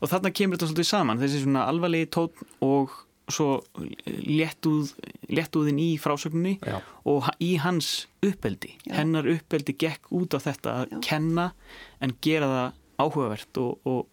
og 0.00 0.10
þarna 0.10 0.32
kemur 0.32 0.56
þetta 0.56 0.70
svolítið 0.70 0.88
saman 0.90 1.18
þessi 1.22 1.42
svona 1.44 1.66
alvarlegi 1.70 2.10
tótt 2.16 2.42
og 2.60 2.90
svo 3.28 3.60
léttúð, 4.06 4.92
léttúðin 5.32 5.80
í 5.82 5.88
frásögninni 5.98 6.56
Já. 6.62 6.78
og 7.08 7.26
í 7.42 7.56
hans 7.62 8.06
uppeldi. 8.22 8.76
Já. 8.86 9.00
hennar 9.00 9.26
uppeldi 9.30 9.74
gekk 9.78 10.10
út 10.14 10.36
á 10.36 10.40
þetta 10.42 10.74
að 10.82 10.96
Já. 10.96 10.98
kenna 11.08 11.50
en 12.00 12.14
gera 12.22 12.50
það 12.52 12.82
áhugavert 13.02 13.60
og, 13.60 13.80
og, 13.84 14.06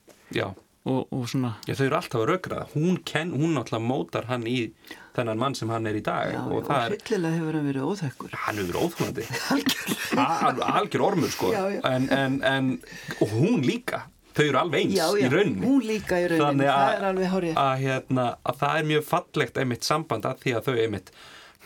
og, 0.90 1.02
og 1.14 1.28
svona 1.30 1.54
Já 1.70 1.76
þau 1.78 1.86
eru 1.86 2.00
alltaf 2.00 2.22
að 2.22 2.28
raugra 2.32 2.66
hún, 2.74 2.98
hún 3.06 3.54
náttúrulega 3.56 3.86
mótar 3.86 4.28
hann 4.32 4.48
í 4.50 4.72
þennan 5.14 5.40
mann 5.40 5.56
sem 5.56 5.70
hann 5.70 5.86
er 5.88 6.00
í 6.00 6.04
dag 6.04 6.34
og 6.50 6.66
hlutlega 6.66 7.36
hefur 7.38 7.60
hann 7.60 7.70
verið 7.70 7.86
óþekkur. 7.92 8.34
Hann 8.48 8.58
hefur 8.58 8.74
verið 8.74 8.82
óþekkur 8.90 10.74
algjör 10.80 11.06
ormur 11.06 11.32
sko. 11.34 11.54
En, 11.54 12.10
en, 12.10 12.42
en, 12.42 12.74
og 13.22 13.38
hún 13.38 13.62
líka 13.66 14.08
þau 14.34 14.44
eru 14.46 14.60
alveg 14.60 14.84
eins 14.84 14.96
já, 14.98 15.06
já, 15.06 15.26
í 15.26 15.30
rauninni. 15.32 15.68
hún 15.68 15.86
líka 15.88 16.20
í 16.22 16.28
rauninni, 16.32 16.68
það 16.68 16.96
er 16.98 17.08
alveg 17.10 17.32
hórið 17.34 17.62
að, 17.64 17.74
hérna, 17.84 18.28
að 18.44 18.60
það 18.64 18.80
er 18.80 18.90
mjög 18.92 19.08
fallegt 19.10 19.60
einmitt 19.62 19.88
samband 19.88 20.28
að 20.30 20.44
því 20.44 20.56
að 20.58 20.70
þau 20.70 20.76
einmitt 20.86 21.12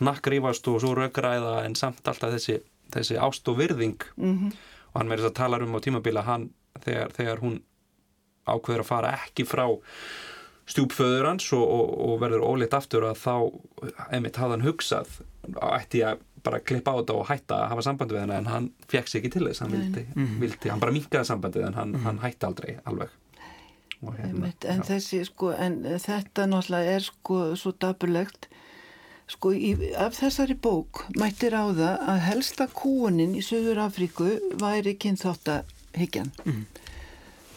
nakkrífast 0.07 0.69
og 0.71 0.81
svo 0.83 0.93
raugræða 0.97 1.55
en 1.65 1.77
samt 1.77 2.07
alltaf 2.07 2.35
þessi, 2.35 2.59
þessi 2.93 3.17
ást 3.17 3.49
og 3.49 3.57
virðing. 3.57 4.03
Mm 4.15 4.35
-hmm. 4.37 4.55
og 4.93 5.01
hann 5.01 5.09
verður 5.09 5.31
að 5.31 5.39
tala 5.41 5.63
um 5.63 5.77
á 5.77 5.79
tímabila 5.81 6.23
hann 6.27 6.49
þegar, 6.83 7.11
þegar 7.17 7.41
hún 7.41 7.61
ákveður 8.47 8.83
að 8.83 8.91
fara 8.91 9.13
ekki 9.25 9.45
frá 9.47 9.65
stjúpföður 10.67 11.29
hans 11.29 11.47
og, 11.55 11.63
og, 11.63 11.91
og 12.07 12.21
verður 12.21 12.45
óleitt 12.45 12.75
aftur 12.75 13.07
að 13.07 13.21
þá 13.23 13.35
einmitt 14.11 14.39
hafði 14.39 14.57
hann 14.57 14.67
hugsað 14.67 15.19
ætti 15.55 16.03
að 16.03 16.23
bara 16.43 16.59
klippa 16.59 16.93
á 16.93 16.99
þetta 16.99 17.15
og 17.17 17.29
hætta 17.29 17.61
að 17.61 17.69
hafa 17.73 17.85
samband 17.87 18.13
við 18.13 18.23
henni 18.23 18.37
en 18.37 18.51
hann 18.51 18.67
fekk 18.91 19.09
sér 19.09 19.21
ekki 19.21 19.33
til 19.37 19.45
þess 19.47 19.63
hann 19.63 19.73
vildi, 19.73 20.03
vildi, 20.41 20.69
hann 20.71 20.83
bara 20.83 20.95
minkaði 20.95 21.29
sambandið 21.31 21.69
en 21.69 21.79
hann, 21.79 21.95
hann 22.05 22.21
hætti 22.23 22.47
aldrei 22.47 22.77
alveg. 22.89 23.15
Hérna, 23.97 24.27
einmitt, 24.27 24.65
en, 24.69 24.83
þessi, 24.85 25.23
sko, 25.25 25.51
en 25.57 25.79
þetta 25.81 26.45
náttúrulega 26.45 26.97
er 26.99 27.05
sko 27.07 27.39
svo 27.57 27.73
dabulegt 27.81 28.45
sko 29.27 29.51
í, 29.57 29.71
af 29.97 30.19
þessari 30.19 30.55
bók 30.55 31.03
mættir 31.17 31.55
á 31.57 31.65
það 31.65 32.03
að 32.13 32.19
helsta 32.27 32.67
kúunin 32.71 33.33
í 33.35 33.41
Suður 33.43 33.81
Afríku 33.87 34.29
væri 34.61 34.93
kynþáttahyggjan. 35.01 36.29
Mm. 36.45 36.61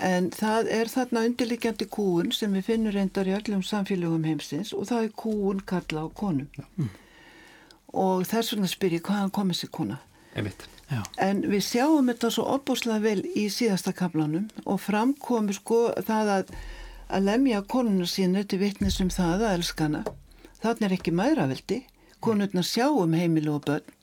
En 0.01 0.31
það 0.33 0.71
er 0.73 0.89
þarna 0.89 1.27
undirlikjandi 1.29 1.87
kúun 1.93 2.33
sem 2.33 2.57
við 2.57 2.71
finnum 2.71 2.95
reyndar 2.95 3.29
í 3.29 3.37
öllum 3.37 3.63
samfélögum 3.67 4.25
heimsins 4.25 4.73
og 4.73 4.89
það 4.89 5.07
er 5.07 5.15
kúun 5.23 5.61
kalla 5.69 6.07
á 6.07 6.09
konum. 6.09 6.49
Og 7.93 8.27
þess 8.29 8.55
vegna 8.55 8.71
spyr 8.71 8.99
ég 8.99 9.07
hvaðan 9.07 9.33
komið 9.35 9.63
sér. 9.63 9.73
Já. 10.91 11.01
En 11.23 11.45
við 11.47 11.63
sjáum 11.67 12.11
þetta 12.11 12.31
svo 12.35 12.45
opbúslega 12.51 13.03
vel 13.03 13.21
í 13.39 13.47
síðasta 13.51 13.93
kaplanum 13.95 14.49
og 14.65 14.81
framkomi 14.83 15.55
sko 15.55 15.93
það 16.07 16.33
að, 16.35 16.53
að 17.11 17.27
lemja 17.29 17.63
konuna 17.63 18.07
sínu 18.11 18.43
til 18.47 18.59
vittnesum 18.63 19.11
það 19.15 19.47
að 19.47 19.55
elskana. 19.59 20.03
Þannig 20.63 20.87
er 20.89 20.97
ekki 20.99 21.15
mæraveldi. 21.15 21.81
Konurna 22.21 22.63
sjáum 22.67 23.15
heimilu 23.17 23.55
og 23.57 23.67
börn 23.69 23.97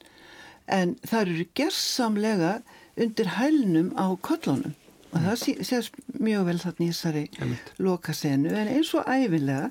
en 0.68 0.96
það 1.06 1.20
eru 1.22 1.46
gerðsamlega 1.56 2.52
undir 2.98 3.32
hælnum 3.38 3.90
á 3.96 4.06
kollunum 4.20 4.74
og 5.08 5.24
það 5.24 5.64
sést 5.64 5.96
mjög 6.20 6.48
vel 6.50 6.58
þarna 6.60 6.84
í 6.84 6.90
þessari 6.92 7.24
lokasenu 7.80 8.52
en 8.52 8.72
eins 8.74 8.90
og 8.96 9.08
æfilega 9.08 9.70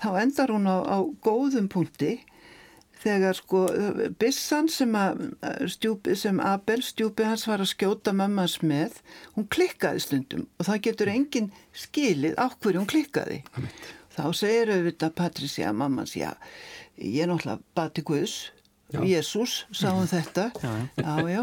þá 0.00 0.08
endar 0.22 0.52
hún 0.54 0.68
á, 0.68 0.76
á 0.80 0.98
góðum 1.24 1.68
punkti 1.72 2.14
þegar 3.02 3.38
sko 3.38 3.62
Bissan 4.20 4.70
sem, 4.72 4.94
stjúpi, 5.74 6.16
sem 6.18 6.38
Abel 6.42 6.82
stjúpi 6.86 7.26
hans 7.26 7.46
var 7.50 7.64
að 7.64 7.72
skjóta 7.74 8.14
mammas 8.16 8.60
með 8.62 9.00
hún 9.36 9.48
klikkaði 9.52 10.04
stundum 10.06 10.46
og 10.58 10.68
það 10.70 10.84
getur 10.88 11.12
engin 11.12 11.50
skilið 11.84 12.38
á 12.38 12.46
hverju 12.54 12.82
hún 12.82 12.90
klikkaði. 12.90 13.42
Amen. 13.58 13.76
þá 14.12 14.24
segir 14.36 14.74
auðvitað 14.74 15.14
Patricia 15.18 15.72
mammans 15.72 16.16
já 16.16 16.32
ég 16.96 17.22
er 17.24 17.30
náttúrulega 17.32 17.62
bati 17.74 18.04
Guðs 18.06 18.52
Jésús 19.00 19.64
sáum 19.72 20.04
þetta. 20.04 20.50
Já, 21.00 21.14
já. 21.30 21.40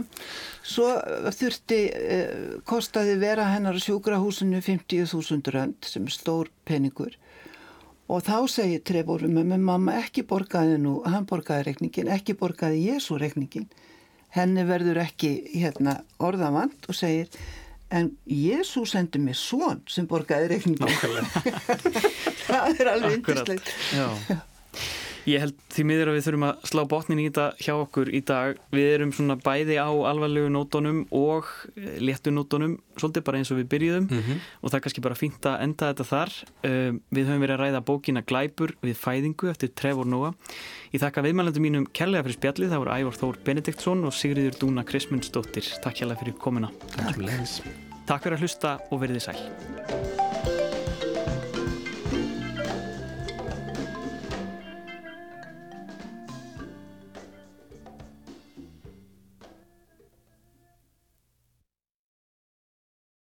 Svo 0.61 0.89
þurfti 1.33 1.79
eh, 1.89 2.33
kostaði 2.67 3.15
vera 3.21 3.47
hennar 3.49 3.79
sjúkrahúsinu 3.81 4.61
50.000 4.61 5.53
rönd 5.55 5.89
sem 5.89 6.05
stór 6.13 6.51
peningur 6.69 7.15
og 8.09 8.25
þá 8.25 8.37
segir 8.49 8.83
Trevor 8.85 9.27
með 9.29 9.55
mamma 9.61 9.99
ekki 10.01 10.25
borgaði 10.27 10.79
nú 10.81 10.99
hann 11.05 11.27
borgaði 11.29 11.69
rekningin, 11.69 12.11
ekki 12.11 12.35
borgaði 12.39 12.83
Jésú 12.89 13.19
rekningin 13.21 13.69
henni 14.35 14.65
verður 14.67 15.01
ekki 15.05 15.33
hérna, 15.55 15.99
orðavand 16.21 16.89
og 16.89 16.97
segir 16.97 17.31
en 17.93 18.11
Jésú 18.29 18.83
sendi 18.89 19.21
mig 19.21 19.37
svon 19.37 19.81
sem 19.89 20.09
borgaði 20.09 20.51
rekningin 20.55 20.93
það 22.49 22.81
er 22.81 22.93
alveg 22.93 23.19
yndislegt. 23.19 23.73
Já 23.93 24.45
Ég 25.27 25.43
held 25.43 25.55
því 25.73 25.85
miður 25.89 26.11
að 26.11 26.17
við 26.17 26.25
þurfum 26.27 26.45
að 26.47 26.67
slá 26.69 26.81
botnin 26.89 27.21
í 27.21 27.25
þetta 27.27 27.45
hjá 27.59 27.73
okkur 27.75 28.11
í 28.13 28.21
dag. 28.25 28.59
Við 28.75 28.87
erum 28.93 29.13
svona 29.15 29.35
bæði 29.41 29.79
á 29.81 29.89
alvarlegu 29.89 30.51
nótonum 30.53 31.01
og 31.15 31.49
léttu 31.75 32.33
nótonum, 32.33 32.77
svolítið 32.99 33.25
bara 33.27 33.41
eins 33.41 33.51
og 33.53 33.59
við 33.59 33.69
byrjuðum 33.73 34.07
mm 34.07 34.21
-hmm. 34.23 34.39
og 34.61 34.69
það 34.69 34.77
er 34.77 34.83
kannski 34.85 35.05
bara 35.05 35.19
fínt 35.19 35.45
að 35.45 35.61
enda 35.65 35.91
þetta 35.91 36.05
þar. 36.13 36.31
Uh, 36.63 36.91
við 37.11 37.27
höfum 37.27 37.43
verið 37.43 37.55
að 37.55 37.61
ræða 37.63 37.85
bókina 37.85 38.21
Glæpur 38.21 38.75
við 38.81 38.95
fæðingu 38.95 39.49
eftir 39.49 39.73
Trevor 39.75 40.05
Noah. 40.05 40.33
Ég 40.93 41.01
þakka 41.01 41.25
viðmælendum 41.25 41.61
mínum 41.61 41.85
kellega 41.93 42.23
fyrir 42.23 42.39
spjallið, 42.39 42.71
það 42.71 42.81
voru 42.83 42.95
Ævar 42.97 43.19
Þór 43.19 43.35
Benediktsson 43.45 44.05
og 44.05 44.13
Sigriður 44.13 44.57
Dúna 44.59 44.83
Krismundsdóttir. 44.83 45.65
Takk 45.83 46.01
hjálpa 46.01 46.19
fyrir 46.23 46.33
komuna. 46.33 46.71
Takk. 46.95 47.21
Takk 48.09 48.23
fyrir 48.23 48.39
að 48.39 48.41
hlusta 48.41 48.79
og 48.89 49.03
verðið 49.03 49.29
sæl. 49.29 50.28